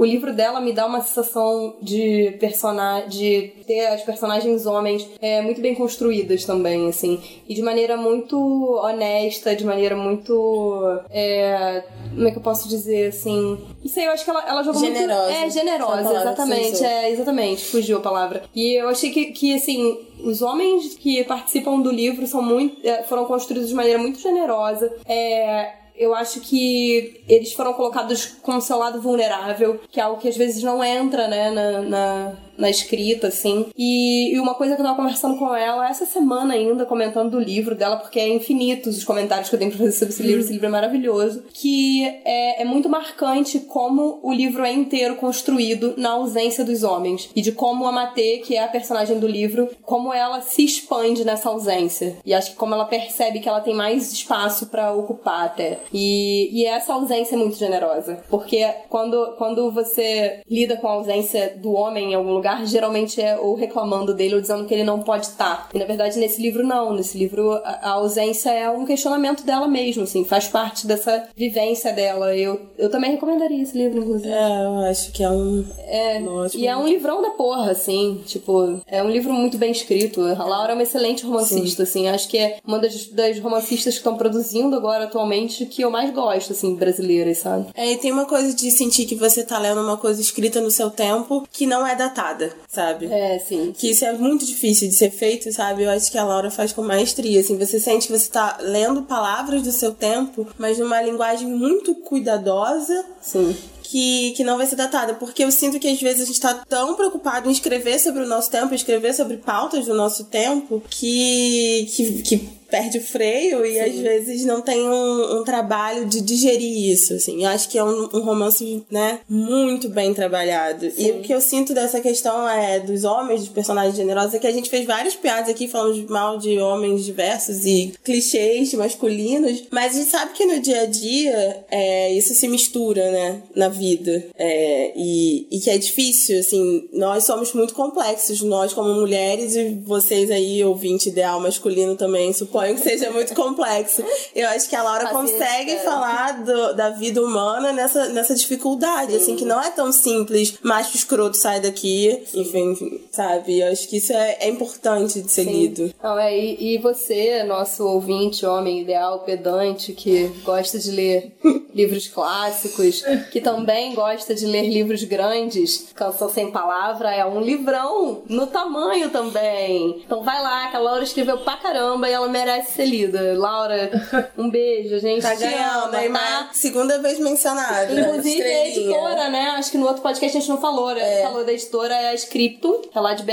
o 0.00 0.04
livro 0.06 0.32
dela 0.32 0.62
me 0.62 0.72
dá 0.72 0.86
uma 0.86 1.02
sensação 1.02 1.76
de 1.82 2.34
personagem, 2.40 3.10
de 3.10 3.52
ter 3.66 3.86
as 3.88 4.00
personagens 4.00 4.64
homens 4.64 5.06
é, 5.20 5.42
muito 5.42 5.60
bem 5.60 5.74
construídas 5.74 6.46
também, 6.46 6.88
assim, 6.88 7.20
e 7.46 7.54
de 7.54 7.60
maneira 7.60 7.98
muito 7.98 8.34
honesta, 8.82 9.54
de 9.54 9.62
maneira 9.62 9.94
muito, 9.94 11.02
é, 11.10 11.84
como 12.14 12.26
é 12.26 12.30
que 12.30 12.38
eu 12.38 12.42
posso 12.42 12.66
dizer, 12.66 13.08
assim, 13.08 13.58
não 13.84 13.90
sei, 13.90 14.06
eu 14.06 14.12
acho 14.12 14.24
que 14.24 14.30
ela, 14.30 14.48
ela 14.48 14.62
jogou 14.62 14.80
generosa. 14.80 15.22
muito... 15.22 15.44
É, 15.44 15.50
generosa, 15.50 16.14
exatamente, 16.14 16.82
é, 16.82 17.10
exatamente, 17.10 17.64
fugiu 17.66 17.98
a 17.98 18.00
palavra. 18.00 18.44
E 18.54 18.80
eu 18.80 18.88
achei 18.88 19.10
que, 19.10 19.26
que 19.32 19.54
assim, 19.54 19.98
os 20.24 20.40
homens 20.40 20.94
que 20.94 21.22
participam 21.24 21.78
do 21.78 21.92
livro 21.92 22.26
são 22.26 22.40
muito, 22.40 22.80
é, 22.88 23.02
foram 23.02 23.26
construídos 23.26 23.68
de 23.68 23.74
maneira 23.74 23.98
muito 23.98 24.18
generosa. 24.18 24.90
É, 25.04 25.79
eu 26.00 26.14
acho 26.14 26.40
que 26.40 27.22
eles 27.28 27.52
foram 27.52 27.74
colocados 27.74 28.24
com 28.40 28.56
o 28.56 28.60
seu 28.60 28.78
lado 28.78 29.02
vulnerável, 29.02 29.78
que 29.90 30.00
é 30.00 30.02
algo 30.02 30.18
que 30.18 30.28
às 30.28 30.36
vezes 30.36 30.62
não 30.62 30.82
entra, 30.82 31.28
né, 31.28 31.50
na, 31.50 31.82
na 31.82 32.32
na 32.60 32.70
escrita, 32.70 33.28
assim. 33.28 33.66
E, 33.76 34.34
e, 34.34 34.40
uma 34.40 34.54
coisa 34.54 34.74
que 34.74 34.80
eu 34.80 34.84
tava 34.84 34.96
conversando 34.96 35.38
com 35.38 35.54
ela 35.54 35.88
essa 35.88 36.06
semana 36.06 36.54
ainda, 36.54 36.86
comentando 36.86 37.30
do 37.30 37.40
livro 37.40 37.74
dela, 37.74 37.96
porque 37.96 38.20
é 38.20 38.28
infinitos 38.28 38.98
os 38.98 39.04
comentários 39.04 39.48
que 39.48 39.54
eu 39.54 39.58
tenho 39.58 39.70
pra 39.70 39.78
fazer 39.78 39.92
sobre 39.92 40.12
esse 40.12 40.22
livro, 40.22 40.40
esse 40.40 40.52
livro 40.52 40.66
é 40.66 40.70
maravilhoso, 40.70 41.44
que 41.52 42.04
é, 42.24 42.62
é 42.62 42.64
muito 42.64 42.88
marcante 42.88 43.60
como 43.60 44.20
o 44.22 44.32
livro 44.32 44.64
é 44.64 44.72
inteiro 44.72 45.16
construído 45.16 45.94
na 45.96 46.10
ausência 46.10 46.64
dos 46.64 46.82
homens. 46.82 47.30
E 47.34 47.42
de 47.42 47.52
como 47.52 47.86
a 47.86 47.92
Matê, 47.92 48.38
que 48.38 48.56
é 48.56 48.62
a 48.62 48.68
personagem 48.68 49.18
do 49.18 49.26
livro, 49.26 49.68
como 49.82 50.12
ela 50.12 50.40
se 50.40 50.64
expande 50.64 51.24
nessa 51.24 51.48
ausência. 51.48 52.16
E 52.24 52.34
acho 52.34 52.50
que 52.50 52.56
como 52.56 52.74
ela 52.74 52.84
percebe 52.84 53.40
que 53.40 53.48
ela 53.48 53.60
tem 53.60 53.74
mais 53.74 54.12
espaço 54.12 54.66
para 54.66 54.92
ocupar 54.92 55.46
até. 55.46 55.80
E, 55.92 56.50
e 56.52 56.66
essa 56.66 56.94
ausência 56.94 57.34
é 57.34 57.38
muito 57.38 57.56
generosa. 57.56 58.22
Porque 58.28 58.66
quando, 58.88 59.34
quando 59.36 59.70
você 59.70 60.42
lida 60.48 60.76
com 60.76 60.88
a 60.88 60.92
ausência 60.92 61.54
do 61.56 61.72
homem 61.72 62.12
em 62.12 62.14
algum 62.14 62.32
lugar, 62.32 62.49
lugar 62.50 62.66
geralmente 62.66 63.20
é 63.20 63.36
ou 63.36 63.54
reclamando 63.54 64.14
dele 64.14 64.34
ou 64.34 64.40
dizendo 64.40 64.64
que 64.64 64.74
ele 64.74 64.84
não 64.84 65.00
pode 65.00 65.26
estar. 65.26 65.68
E 65.72 65.78
na 65.78 65.84
verdade 65.84 66.18
nesse 66.18 66.40
livro 66.40 66.66
não, 66.66 66.94
nesse 66.94 67.16
livro 67.16 67.52
a, 67.64 67.78
a 67.82 67.90
ausência 67.92 68.50
é 68.50 68.68
um 68.70 68.84
questionamento 68.84 69.44
dela 69.44 69.68
mesmo, 69.68 70.02
assim, 70.02 70.24
faz 70.24 70.48
parte 70.48 70.86
dessa 70.86 71.28
vivência 71.36 71.92
dela. 71.92 72.36
Eu, 72.36 72.60
eu 72.78 72.90
também 72.90 73.12
recomendaria 73.12 73.62
esse 73.62 73.76
livro, 73.76 74.00
inclusive. 74.00 74.32
É, 74.32 74.64
eu 74.64 74.78
acho 74.90 75.12
que 75.12 75.22
é 75.22 75.30
um. 75.30 75.64
É, 75.86 76.22
e 76.54 76.66
é 76.66 76.76
um 76.76 76.86
livrão 76.86 77.22
da 77.22 77.30
porra, 77.30 77.70
assim, 77.70 78.20
tipo, 78.26 78.80
é 78.86 79.02
um 79.02 79.10
livro 79.10 79.32
muito 79.32 79.58
bem 79.58 79.70
escrito. 79.70 80.22
A 80.22 80.44
Laura 80.44 80.72
é 80.72 80.74
uma 80.74 80.82
excelente 80.82 81.24
romancista, 81.24 81.84
Sim. 81.84 82.06
assim, 82.06 82.08
acho 82.08 82.28
que 82.28 82.38
é 82.38 82.58
uma 82.66 82.78
das, 82.78 83.08
das 83.08 83.38
romancistas 83.38 83.94
que 83.94 84.00
estão 84.00 84.16
produzindo 84.16 84.76
agora 84.76 85.04
atualmente 85.04 85.66
que 85.66 85.82
eu 85.82 85.90
mais 85.90 86.12
gosto, 86.12 86.52
assim, 86.52 86.74
brasileiras, 86.74 87.38
sabe? 87.38 87.66
É, 87.74 87.92
e 87.92 87.96
tem 87.96 88.12
uma 88.12 88.26
coisa 88.26 88.54
de 88.54 88.70
sentir 88.70 89.06
que 89.06 89.14
você 89.14 89.42
tá 89.42 89.58
lendo 89.58 89.80
uma 89.80 89.96
coisa 89.96 90.20
escrita 90.20 90.60
no 90.60 90.70
seu 90.70 90.90
tempo 90.90 91.46
que 91.50 91.66
não 91.66 91.86
é 91.86 91.94
datada 91.94 92.39
sabe? 92.68 93.06
É, 93.06 93.38
sim. 93.38 93.72
Que 93.76 93.90
isso 93.90 94.04
é 94.04 94.12
muito 94.12 94.46
difícil 94.46 94.88
de 94.88 94.94
ser 94.94 95.10
feito, 95.10 95.52
sabe? 95.52 95.82
Eu 95.82 95.90
acho 95.90 96.10
que 96.10 96.18
a 96.18 96.24
Laura 96.24 96.50
faz 96.50 96.72
com 96.72 96.82
maestria, 96.82 97.40
assim. 97.40 97.58
Você 97.58 97.80
sente 97.80 98.06
que 98.06 98.18
você 98.18 98.30
tá 98.30 98.58
lendo 98.60 99.02
palavras 99.02 99.62
do 99.62 99.72
seu 99.72 99.92
tempo, 99.92 100.46
mas 100.58 100.78
numa 100.78 101.00
linguagem 101.02 101.48
muito 101.48 101.94
cuidadosa. 101.94 103.04
Sim 103.20 103.56
que, 103.90 104.30
que 104.36 104.44
não 104.44 104.56
vai 104.56 104.66
ser 104.66 104.76
datada, 104.76 105.14
porque 105.14 105.42
eu 105.42 105.50
sinto 105.50 105.80
que 105.80 105.88
às 105.88 106.00
vezes 106.00 106.22
a 106.22 106.24
gente 106.24 106.40
tá 106.40 106.54
tão 106.68 106.94
preocupado 106.94 107.48
em 107.48 107.52
escrever 107.52 107.98
sobre 107.98 108.22
o 108.22 108.26
nosso 108.26 108.48
tempo, 108.48 108.72
escrever 108.72 109.12
sobre 109.12 109.36
pautas 109.36 109.84
do 109.84 109.94
nosso 109.94 110.26
tempo, 110.26 110.80
que, 110.88 111.88
que, 111.92 112.22
que 112.22 112.48
perde 112.70 112.98
o 112.98 113.02
freio 113.02 113.66
e 113.66 113.74
Sim. 113.74 113.80
às 113.80 113.98
vezes 113.98 114.44
não 114.44 114.62
tem 114.62 114.88
um, 114.88 115.38
um, 115.38 115.44
trabalho 115.44 116.06
de 116.06 116.20
digerir 116.20 116.90
isso, 116.92 117.14
assim. 117.14 117.42
Eu 117.42 117.48
acho 117.50 117.68
que 117.68 117.76
é 117.76 117.84
um, 117.84 118.08
um 118.14 118.20
romance, 118.20 118.84
né, 118.90 119.20
muito 119.28 119.88
bem 119.88 120.14
trabalhado. 120.14 120.90
Sim. 120.90 121.06
E 121.06 121.10
o 121.12 121.20
que 121.20 121.34
eu 121.34 121.40
sinto 121.40 121.74
dessa 121.74 122.00
questão 122.00 122.48
é 122.48 122.78
dos 122.78 123.04
homens, 123.04 123.40
dos 123.40 123.48
personagens 123.48 123.96
generosos, 123.96 124.34
é 124.34 124.38
que 124.38 124.46
a 124.46 124.52
gente 124.52 124.70
fez 124.70 124.86
várias 124.86 125.14
piadas 125.14 125.50
aqui 125.50 125.66
falando 125.66 126.08
mal 126.08 126.38
de 126.38 126.58
homens 126.58 127.04
diversos 127.04 127.66
e 127.66 127.92
clichês 128.04 128.72
masculinos, 128.74 129.64
mas 129.70 129.94
a 129.94 129.98
gente 129.98 130.10
sabe 130.10 130.32
que 130.32 130.46
no 130.46 130.60
dia 130.60 130.82
a 130.82 130.86
dia 130.86 131.64
é, 131.70 132.12
isso 132.12 132.34
se 132.34 132.46
mistura, 132.46 133.10
né, 133.10 133.42
na 133.54 133.68
vida. 133.68 134.24
É, 134.38 134.92
e, 134.96 135.48
e 135.50 135.58
que 135.58 135.70
é 135.70 135.76
difícil, 135.76 136.38
assim, 136.38 136.88
nós 136.92 137.24
somos 137.24 137.52
muito 137.52 137.74
complexos, 137.74 138.42
nós 138.42 138.72
como 138.72 138.94
mulheres 138.94 139.56
e 139.56 139.70
vocês 139.84 140.30
aí, 140.30 140.62
ouvinte 140.62 141.08
ideal 141.08 141.40
masculino 141.40 141.96
também, 141.96 142.32
suportam 142.32 142.59
suponho 142.60 142.74
que 142.74 142.82
seja 142.82 143.10
muito 143.10 143.34
complexo. 143.34 144.04
Eu 144.34 144.48
acho 144.48 144.68
que 144.68 144.76
a 144.76 144.82
Laura 144.82 145.08
consegue 145.08 145.76
falar 145.78 146.44
do, 146.44 146.74
da 146.74 146.90
vida 146.90 147.22
humana 147.22 147.72
nessa, 147.72 148.08
nessa 148.08 148.34
dificuldade, 148.34 149.12
Sim. 149.12 149.18
assim, 149.18 149.36
que 149.36 149.44
não 149.44 149.60
é 149.60 149.70
tão 149.70 149.90
simples. 149.90 150.58
Macho 150.62 150.96
escroto 150.96 151.36
sai 151.36 151.60
daqui, 151.60 152.22
enfim, 152.34 152.72
enfim, 152.72 153.00
sabe? 153.10 153.60
Eu 153.60 153.72
acho 153.72 153.88
que 153.88 153.96
isso 153.96 154.12
é, 154.12 154.38
é 154.40 154.48
importante 154.48 155.20
de 155.20 155.30
ser 155.30 155.44
Sim. 155.44 155.52
lido. 155.52 155.94
Não, 156.02 156.18
é, 156.18 156.36
e, 156.36 156.74
e 156.74 156.78
você, 156.78 157.42
nosso 157.44 157.86
ouvinte, 157.86 158.44
homem 158.44 158.80
ideal, 158.80 159.20
pedante, 159.20 159.92
que 159.92 160.28
gosta 160.44 160.78
de 160.78 160.90
ler 160.90 161.32
livros 161.74 162.08
clássicos, 162.08 163.02
que 163.30 163.40
também 163.40 163.94
gosta 163.94 164.34
de 164.34 164.46
ler 164.46 164.68
livros 164.68 165.02
grandes, 165.04 165.88
Canção 165.94 166.28
Sem 166.28 166.50
Palavra 166.50 167.14
é 167.14 167.24
um 167.24 167.40
livrão 167.40 168.22
no 168.28 168.46
tamanho 168.46 169.10
também. 169.10 170.02
Então 170.04 170.22
vai 170.22 170.42
lá, 170.42 170.68
que 170.68 170.76
a 170.76 170.80
Laura 170.80 171.02
escreveu 171.02 171.38
pra 171.38 171.56
caramba 171.56 172.08
e 172.08 172.12
ela 172.12 172.28
merece 172.28 172.49
merece 172.50 172.72
ser 172.72 172.86
lida. 172.86 173.34
Laura, 173.38 173.90
um 174.36 174.50
beijo, 174.50 174.98
gente. 174.98 175.22
Tá 175.22 175.34
ganhando, 175.34 175.94
ama, 175.94 176.18
tá? 176.18 176.50
Segunda 176.52 176.98
vez 176.98 177.18
mencionada. 177.18 177.92
Inclusive, 177.92 178.42
a 178.42 178.68
editora, 178.68 179.28
né? 179.28 179.50
Acho 179.56 179.70
que 179.70 179.78
no 179.78 179.86
outro 179.86 180.02
podcast 180.02 180.36
a 180.36 180.40
gente 180.40 180.48
não 180.48 180.60
falou, 180.60 180.94
né? 180.94 181.20
É. 181.20 181.22
Falou 181.22 181.44
da 181.44 181.52
editora, 181.52 181.94
é 181.94 182.10
a 182.10 182.14
Scripto, 182.14 182.82
é 182.94 183.00
lá 183.00 183.14
de 183.14 183.22
BH. 183.22 183.30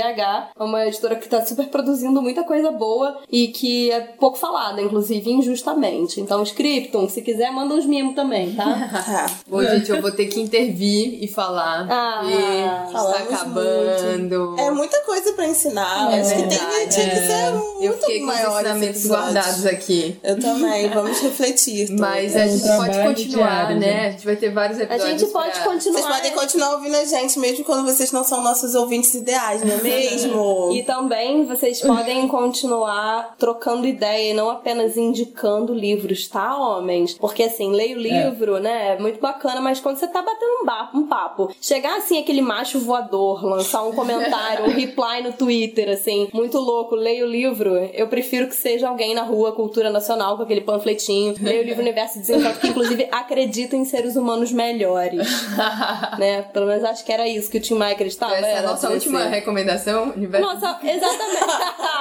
É 0.58 0.62
uma 0.62 0.86
editora 0.86 1.16
que 1.16 1.28
tá 1.28 1.44
super 1.44 1.66
produzindo 1.68 2.22
muita 2.22 2.44
coisa 2.44 2.70
boa 2.70 3.18
e 3.30 3.48
que 3.48 3.90
é 3.90 4.00
pouco 4.00 4.38
falada, 4.38 4.80
inclusive, 4.80 5.30
injustamente. 5.30 6.20
Então, 6.20 6.42
Scriptum, 6.42 7.08
se 7.08 7.22
quiser, 7.22 7.50
manda 7.50 7.74
uns 7.74 7.86
mimos 7.86 8.14
também, 8.14 8.54
tá? 8.56 9.26
Bom, 9.46 9.62
gente, 9.62 9.90
eu 9.90 10.00
vou 10.00 10.12
ter 10.12 10.26
que 10.26 10.40
intervir 10.40 11.22
e 11.22 11.28
falar. 11.28 11.86
Ah, 11.90 12.22
e 12.24 12.88
está 12.88 13.18
acabando. 13.18 14.38
Muito. 14.38 14.60
É 14.60 14.70
muita 14.70 15.00
coisa 15.00 15.32
pra 15.32 15.46
ensinar. 15.46 16.12
É 16.12 16.20
Acho 16.20 16.34
que 16.34 16.42
tem, 16.42 16.88
tinha 16.88 17.10
que 17.10 17.16
ser 17.16 17.52
muito 17.52 17.78
eu 17.88 17.98
fiquei 17.98 18.22
maior 18.22 18.66
guardados 19.08 19.66
aqui. 19.66 20.16
Eu 20.22 20.38
também, 20.38 20.88
vamos 20.90 21.20
refletir. 21.20 21.90
Mas 21.98 22.34
é 22.34 22.42
a 22.42 22.46
gente 22.46 22.66
pode 22.66 22.98
continuar, 22.98 23.66
diário, 23.66 23.80
né? 23.80 24.06
A 24.06 24.10
gente 24.10 24.24
vai 24.24 24.36
ter 24.36 24.50
vários 24.50 24.78
episódios. 24.78 25.04
A 25.04 25.10
gente 25.10 25.32
pode 25.32 25.52
pra... 25.52 25.64
continuar. 25.64 26.00
Vocês 26.00 26.16
podem 26.16 26.32
continuar 26.32 26.74
ouvindo 26.74 26.96
a 26.96 27.04
gente, 27.04 27.38
mesmo 27.38 27.64
quando 27.64 27.84
vocês 27.84 28.12
não 28.12 28.24
são 28.24 28.42
nossos 28.42 28.74
ouvintes 28.74 29.14
ideais, 29.14 29.62
não 29.62 29.74
é 29.74 29.82
mesmo? 29.82 30.72
e 30.72 30.82
também 30.82 31.44
vocês 31.44 31.80
podem 31.80 32.26
continuar 32.28 33.34
trocando 33.38 33.86
ideia 33.86 34.32
e 34.32 34.34
não 34.34 34.50
apenas 34.50 34.96
indicando 34.96 35.72
livros, 35.72 36.28
tá, 36.28 36.56
homens? 36.56 37.14
Porque 37.14 37.44
assim, 37.44 37.72
leio 37.72 37.96
o 37.96 38.06
é. 38.06 38.24
livro, 38.24 38.56
é. 38.56 38.60
né? 38.60 38.94
É 38.94 38.98
muito 38.98 39.20
bacana, 39.20 39.60
mas 39.60 39.80
quando 39.80 39.96
você 39.96 40.06
tá 40.06 40.22
batendo 40.22 40.62
um, 40.62 40.98
um 41.00 41.06
papo, 41.06 41.50
chegar 41.60 41.96
assim, 41.96 42.18
aquele 42.18 42.42
macho 42.42 42.78
voador, 42.78 43.44
lançar 43.44 43.82
um 43.84 43.92
comentário, 43.92 44.66
um 44.66 44.70
reply 44.74 45.22
no 45.22 45.32
Twitter, 45.32 45.88
assim, 45.90 46.28
muito 46.32 46.58
louco, 46.58 46.94
leio 46.94 47.26
o 47.26 47.30
livro, 47.30 47.76
eu 47.76 48.08
prefiro 48.08 48.48
que 48.48 48.54
seja 48.54 48.88
alguém 48.98 49.14
na 49.14 49.22
rua, 49.22 49.52
cultura 49.52 49.90
nacional, 49.90 50.36
com 50.36 50.42
aquele 50.42 50.60
panfletinho, 50.60 51.36
leia 51.40 51.60
o 51.60 51.64
livro 51.64 51.80
Universo 51.80 52.18
Desencanto, 52.18 52.58
que 52.58 52.66
inclusive 52.66 53.08
acredita 53.12 53.76
em 53.76 53.84
seres 53.84 54.16
humanos 54.16 54.50
melhores. 54.50 55.28
né? 56.18 56.42
Pelo 56.42 56.66
menos 56.66 56.82
acho 56.82 57.04
que 57.04 57.12
era 57.12 57.28
isso 57.28 57.48
que 57.48 57.58
o 57.58 57.60
Tim 57.60 57.74
Maia 57.74 57.92
acreditava. 57.92 58.34
Essa 58.34 58.46
é 58.46 58.58
a 58.58 58.62
nossa 58.62 58.90
última 58.90 59.24
recomendação, 59.26 60.12
Universo 60.16 60.46
Nossa, 60.46 60.80
exatamente. 60.82 61.46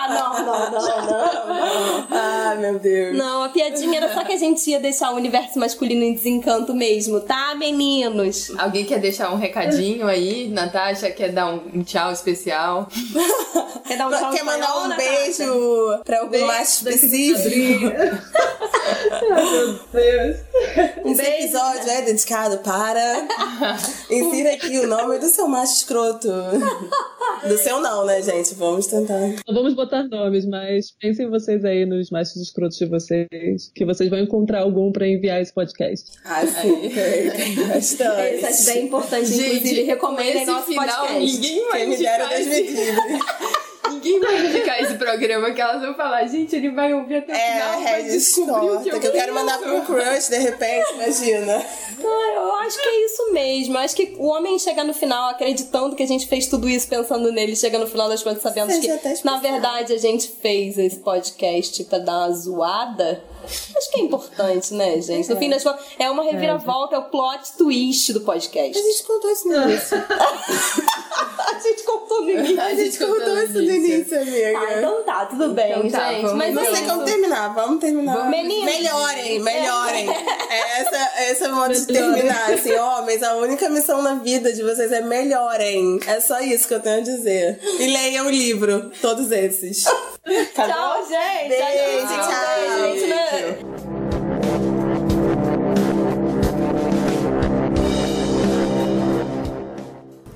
não, 0.09 0.45
não, 0.45 0.71
não, 0.71 0.81
não. 0.81 2.07
Ah, 2.09 2.55
meu 2.59 2.79
Deus. 2.79 3.15
Não, 3.15 3.43
a 3.43 3.49
piadinha 3.49 3.97
era 3.97 4.13
só 4.13 4.23
que 4.23 4.33
a 4.33 4.37
gente 4.37 4.67
ia 4.67 4.79
deixar 4.79 5.11
o 5.11 5.15
universo 5.15 5.59
masculino 5.59 6.03
em 6.03 6.15
desencanto 6.15 6.73
mesmo, 6.73 7.19
tá, 7.21 7.53
meninos? 7.53 8.51
Alguém 8.57 8.85
quer 8.85 8.99
deixar 8.99 9.31
um 9.31 9.37
recadinho 9.37 10.07
aí? 10.07 10.47
Natasha 10.47 11.11
quer 11.11 11.31
dar 11.31 11.47
um, 11.47 11.83
tchau 11.83 12.11
especial? 12.11 12.87
quer 13.87 13.97
dar 13.97 14.07
um 14.07 14.11
tchau 14.11 14.31
Quer 14.31 14.43
mandar 14.43 14.77
um 14.77 14.95
beijo 14.95 15.99
pra 16.03 16.21
algum 16.21 16.47
específico. 16.77 17.85
meu 19.21 19.79
Deus. 19.93 20.37
Esse 21.05 21.21
episódio 21.21 21.89
é 21.89 22.01
dedicado 22.01 22.57
para. 22.59 23.27
Insira 24.09 24.53
aqui 24.53 24.79
o 24.79 24.87
nome 24.87 25.19
do 25.19 25.27
seu 25.27 25.47
macho 25.47 25.73
escroto. 25.73 26.29
Do 27.47 27.57
seu 27.57 27.79
não, 27.79 28.05
né, 28.05 28.21
gente? 28.21 28.53
Vamos 28.55 28.87
tentar. 28.87 29.19
Não 29.47 29.53
vamos 29.53 29.73
botar 29.73 30.03
nomes, 30.03 30.45
mas 30.45 30.91
pensem 30.99 31.29
vocês 31.29 31.63
aí 31.63 31.85
nos 31.85 32.09
machos 32.09 32.35
escrotos 32.37 32.77
de 32.77 32.85
vocês, 32.85 33.71
que 33.73 33.85
vocês 33.85 34.09
vão 34.09 34.19
encontrar 34.19 34.61
algum 34.61 34.91
pra 34.91 35.07
enviar 35.07 35.41
esse 35.41 35.53
podcast. 35.53 36.11
Ah, 36.25 36.45
sim. 36.45 36.91
Bastante. 37.67 38.45
Esse 38.45 38.69
é 38.69 38.73
bem 38.73 38.85
importante, 38.85 39.25
gente, 39.25 39.55
inclusive, 39.57 39.83
recomendo 39.83 40.45
nosso 40.45 40.67
final, 40.67 41.07
podcast. 41.07 41.35
Ninguém 41.35 41.69
vai 41.69 41.79
Quem 41.79 41.89
me 41.89 41.97
dera 41.97 42.27
Deus 42.27 42.47
me 42.47 42.61
livre. 42.61 43.19
Ninguém 43.89 44.19
vai 44.19 44.45
indicar 44.45 44.81
esse 44.81 44.95
programa 44.95 45.51
que 45.51 45.61
elas 45.61 45.81
vão 45.81 45.93
falar, 45.93 46.25
gente, 46.27 46.55
ele 46.55 46.71
vai 46.71 46.93
ouvir 46.93 47.17
até 47.17 47.33
o 47.33 47.35
é, 47.35 47.51
final. 47.53 47.87
É, 47.87 48.01
descobriu 48.03 48.81
que 48.81 48.89
eu, 48.89 48.99
que 48.99 49.07
eu 49.07 49.11
quero 49.11 49.33
mandar 49.33 49.57
pro 49.59 49.81
crush, 49.81 50.29
de 50.29 50.37
repente, 50.37 50.93
imagina. 50.93 51.65
Não, 51.99 52.33
eu 52.35 52.55
acho 52.57 52.81
que 52.81 52.87
é 52.87 53.05
isso 53.05 53.33
mesmo. 53.33 53.75
Eu 53.75 53.79
acho 53.79 53.95
que 53.95 54.15
o 54.17 54.25
homem 54.25 54.59
chegar 54.59 54.83
no 54.83 54.93
final 54.93 55.29
acreditando 55.29 55.95
que 55.95 56.03
a 56.03 56.07
gente 56.07 56.27
fez 56.27 56.47
tudo 56.47 56.69
isso 56.69 56.87
pensando 56.87 57.31
nele, 57.31 57.55
chega 57.55 57.77
no 57.77 57.87
final 57.87 58.09
das 58.09 58.23
contas 58.23 58.41
sabendo 58.41 58.67
que, 58.79 58.87
na 59.23 59.37
verdade, 59.37 59.93
a 59.93 59.97
gente 59.97 60.27
fez 60.41 60.77
esse 60.77 60.97
podcast 60.97 61.83
pra 61.85 61.99
dar 61.99 62.27
uma 62.27 62.31
zoada 62.31 63.23
Acho 63.47 63.91
que 63.91 64.01
é 64.01 64.03
importante, 64.03 64.73
né, 64.73 64.99
gente? 65.01 65.29
No 65.29 65.37
fim 65.37 65.49
das 65.49 65.63
contas, 65.63 65.81
é 65.97 66.09
uma 66.09 66.23
reviravolta, 66.23 66.95
é 66.95 66.99
o 66.99 67.03
plot 67.05 67.53
twist 67.57 68.11
do 68.11 68.21
podcast. 68.21 68.77
A 68.77 68.81
gente 68.81 69.03
contou 69.03 69.31
isso 69.31 69.47
no 69.47 69.55
início. 69.63 69.97
a 71.39 71.59
gente 71.59 71.83
contou 71.83 72.21
no 72.23 72.29
início. 72.29 72.61
A 72.61 72.73
gente 72.73 72.97
contou 72.97 73.37
isso 73.43 73.53
no 73.53 73.61
início, 73.61 74.21
amiga. 74.21 74.59
Ah, 74.59 74.77
então 74.77 75.03
tá, 75.03 75.25
tudo 75.27 75.46
bem, 75.57 75.87
então 75.87 75.99
tá, 75.99 76.13
gente. 76.13 76.33
Mas 76.33 76.53
não 76.53 76.63
é 76.63 76.75
sei 76.75 76.85
como 76.85 77.03
terminar, 77.03 77.53
vamos 77.53 77.79
terminar. 77.79 78.29
Meninos. 78.29 78.65
Melhorem, 78.65 79.39
melhorem. 79.39 80.09
É. 80.09 80.67
Essa, 80.77 81.31
esse 81.31 81.43
é 81.43 81.47
o 81.47 81.55
modo 81.55 81.73
de 81.73 81.85
terminar. 81.87 82.53
Assim, 82.53 82.75
homens, 82.75 83.23
a 83.23 83.35
única 83.35 83.67
missão 83.67 84.01
na 84.03 84.15
vida 84.15 84.53
de 84.53 84.61
vocês 84.61 84.91
é 84.91 85.01
melhorem. 85.01 85.99
É 86.05 86.19
só 86.21 86.39
isso 86.39 86.67
que 86.67 86.73
eu 86.75 86.79
tenho 86.79 86.99
a 86.99 87.01
dizer. 87.01 87.59
E 87.79 87.87
leiam 87.87 88.27
o 88.27 88.29
livro, 88.29 88.91
todos 89.01 89.31
esses. 89.31 89.85
Tá 90.53 90.67
tchau, 90.67 90.97
bom? 90.97 91.07
gente. 91.07 91.47
Beijo, 91.47 92.07
tchau. 92.07 92.27
tchau. 92.27 92.81
Beijo, 92.81 93.07
né? 93.07 93.57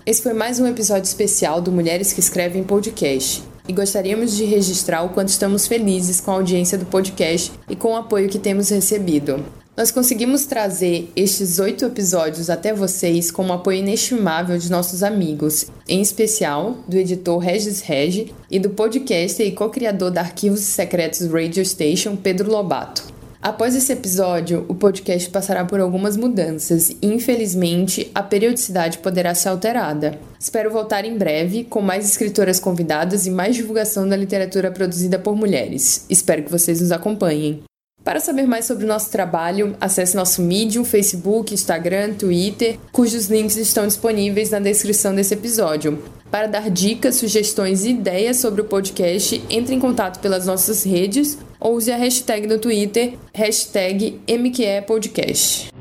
Esse 0.05 0.24
foi 0.24 0.34
mais 0.34 0.61
um 0.61 0.67
episódio 0.67 1.03
especial 1.03 1.59
do 1.59 1.74
Mulheres 1.74 2.13
que 2.13 2.22
Escrevem 2.22 2.63
Podcast. 2.63 3.51
E 3.72 3.74
gostaríamos 3.74 4.36
de 4.36 4.43
registrar 4.43 5.01
o 5.01 5.11
quanto 5.11 5.30
estamos 5.30 5.65
felizes 5.65 6.19
com 6.19 6.32
a 6.32 6.34
audiência 6.34 6.78
do 6.78 6.86
podcast 6.86 7.53
e 7.69 7.74
com 7.74 7.93
o 7.93 7.95
apoio 7.95 8.28
que 8.28 8.38
temos 8.38 8.67
recebido. 8.67 9.41
Nós 9.78 9.91
conseguimos 9.91 10.45
trazer 10.45 11.09
estes 11.15 11.57
oito 11.57 11.86
episódios 11.86 12.49
até 12.49 12.74
vocês 12.74 13.32
com 13.32 13.47
o 13.47 13.53
apoio 13.53 13.80
inestimável 13.80 14.57
de 14.57 14.69
nossos 14.69 15.03
amigos, 15.03 15.67
em 15.88 16.01
especial 16.01 16.80
do 16.86 16.97
editor 16.97 17.38
Regis 17.38 17.80
Regi 17.80 18.36
e 18.51 18.59
do 18.59 18.72
podcaster 18.72 19.47
e 19.47 19.53
co-criador 19.53 20.11
da 20.11 20.19
Arquivos 20.19 20.59
Secretos 20.59 21.26
Radio 21.28 21.63
Station, 21.63 22.17
Pedro 22.17 22.51
Lobato. 22.51 23.20
Após 23.42 23.76
esse 23.76 23.92
episódio, 23.92 24.66
o 24.68 24.76
podcast 24.76 25.28
passará 25.32 25.66
por 25.66 25.80
algumas 25.80 26.16
mudanças 26.16 26.92
e, 26.92 26.98
infelizmente, 27.02 28.12
a 28.14 28.22
periodicidade 28.22 29.00
poderá 29.00 29.34
ser 29.34 29.50
alterada. 29.50 30.20
Espero 30.39 30.70
voltar 30.70 31.06
em 31.06 31.18
breve 31.18 31.64
com 31.64 31.82
mais 31.82 32.06
escritoras 32.06 32.60
convidadas 32.60 33.26
e 33.26 33.32
mais 33.32 33.56
divulgação 33.56 34.08
da 34.08 34.16
literatura 34.16 34.70
produzida 34.70 35.18
por 35.18 35.36
mulheres. 35.36 36.06
Espero 36.08 36.44
que 36.44 36.52
vocês 36.52 36.82
nos 36.82 36.92
acompanhem. 36.92 37.64
Para 38.04 38.20
saber 38.20 38.47
mais 38.47 38.66
sobre 38.66 38.84
o 38.84 38.88
nosso 38.88 39.12
trabalho, 39.12 39.76
acesse 39.80 40.16
nosso 40.16 40.41
Medium, 40.41 40.84
Facebook, 40.84 41.54
Instagram, 41.54 42.14
Twitter, 42.14 42.80
cujos 42.91 43.28
links 43.28 43.58
estão 43.58 43.86
disponíveis 43.86 44.49
na 44.49 44.60
descrição 44.60 45.14
desse 45.14 45.36
episódio. 45.36 46.02
Para 46.32 46.47
dar 46.47 46.70
dicas, 46.72 47.18
sugestões 47.18 47.84
e 47.84 47.91
ideias 47.91 48.38
sobre 48.38 48.62
o 48.62 48.66
podcast, 48.66 49.43
entre 49.49 49.76
em 49.76 49.80
contato 49.80 50.20
pelas 50.20 50.47
nossas 50.47 50.84
redes 50.84 51.38
ou 51.60 51.76
use 51.76 51.91
a 51.91 51.97
hashtag 51.97 52.47
no 52.47 52.58
Twitter, 52.58 53.14
hashtag 53.34 54.20
MQEPodcast. 54.28 55.72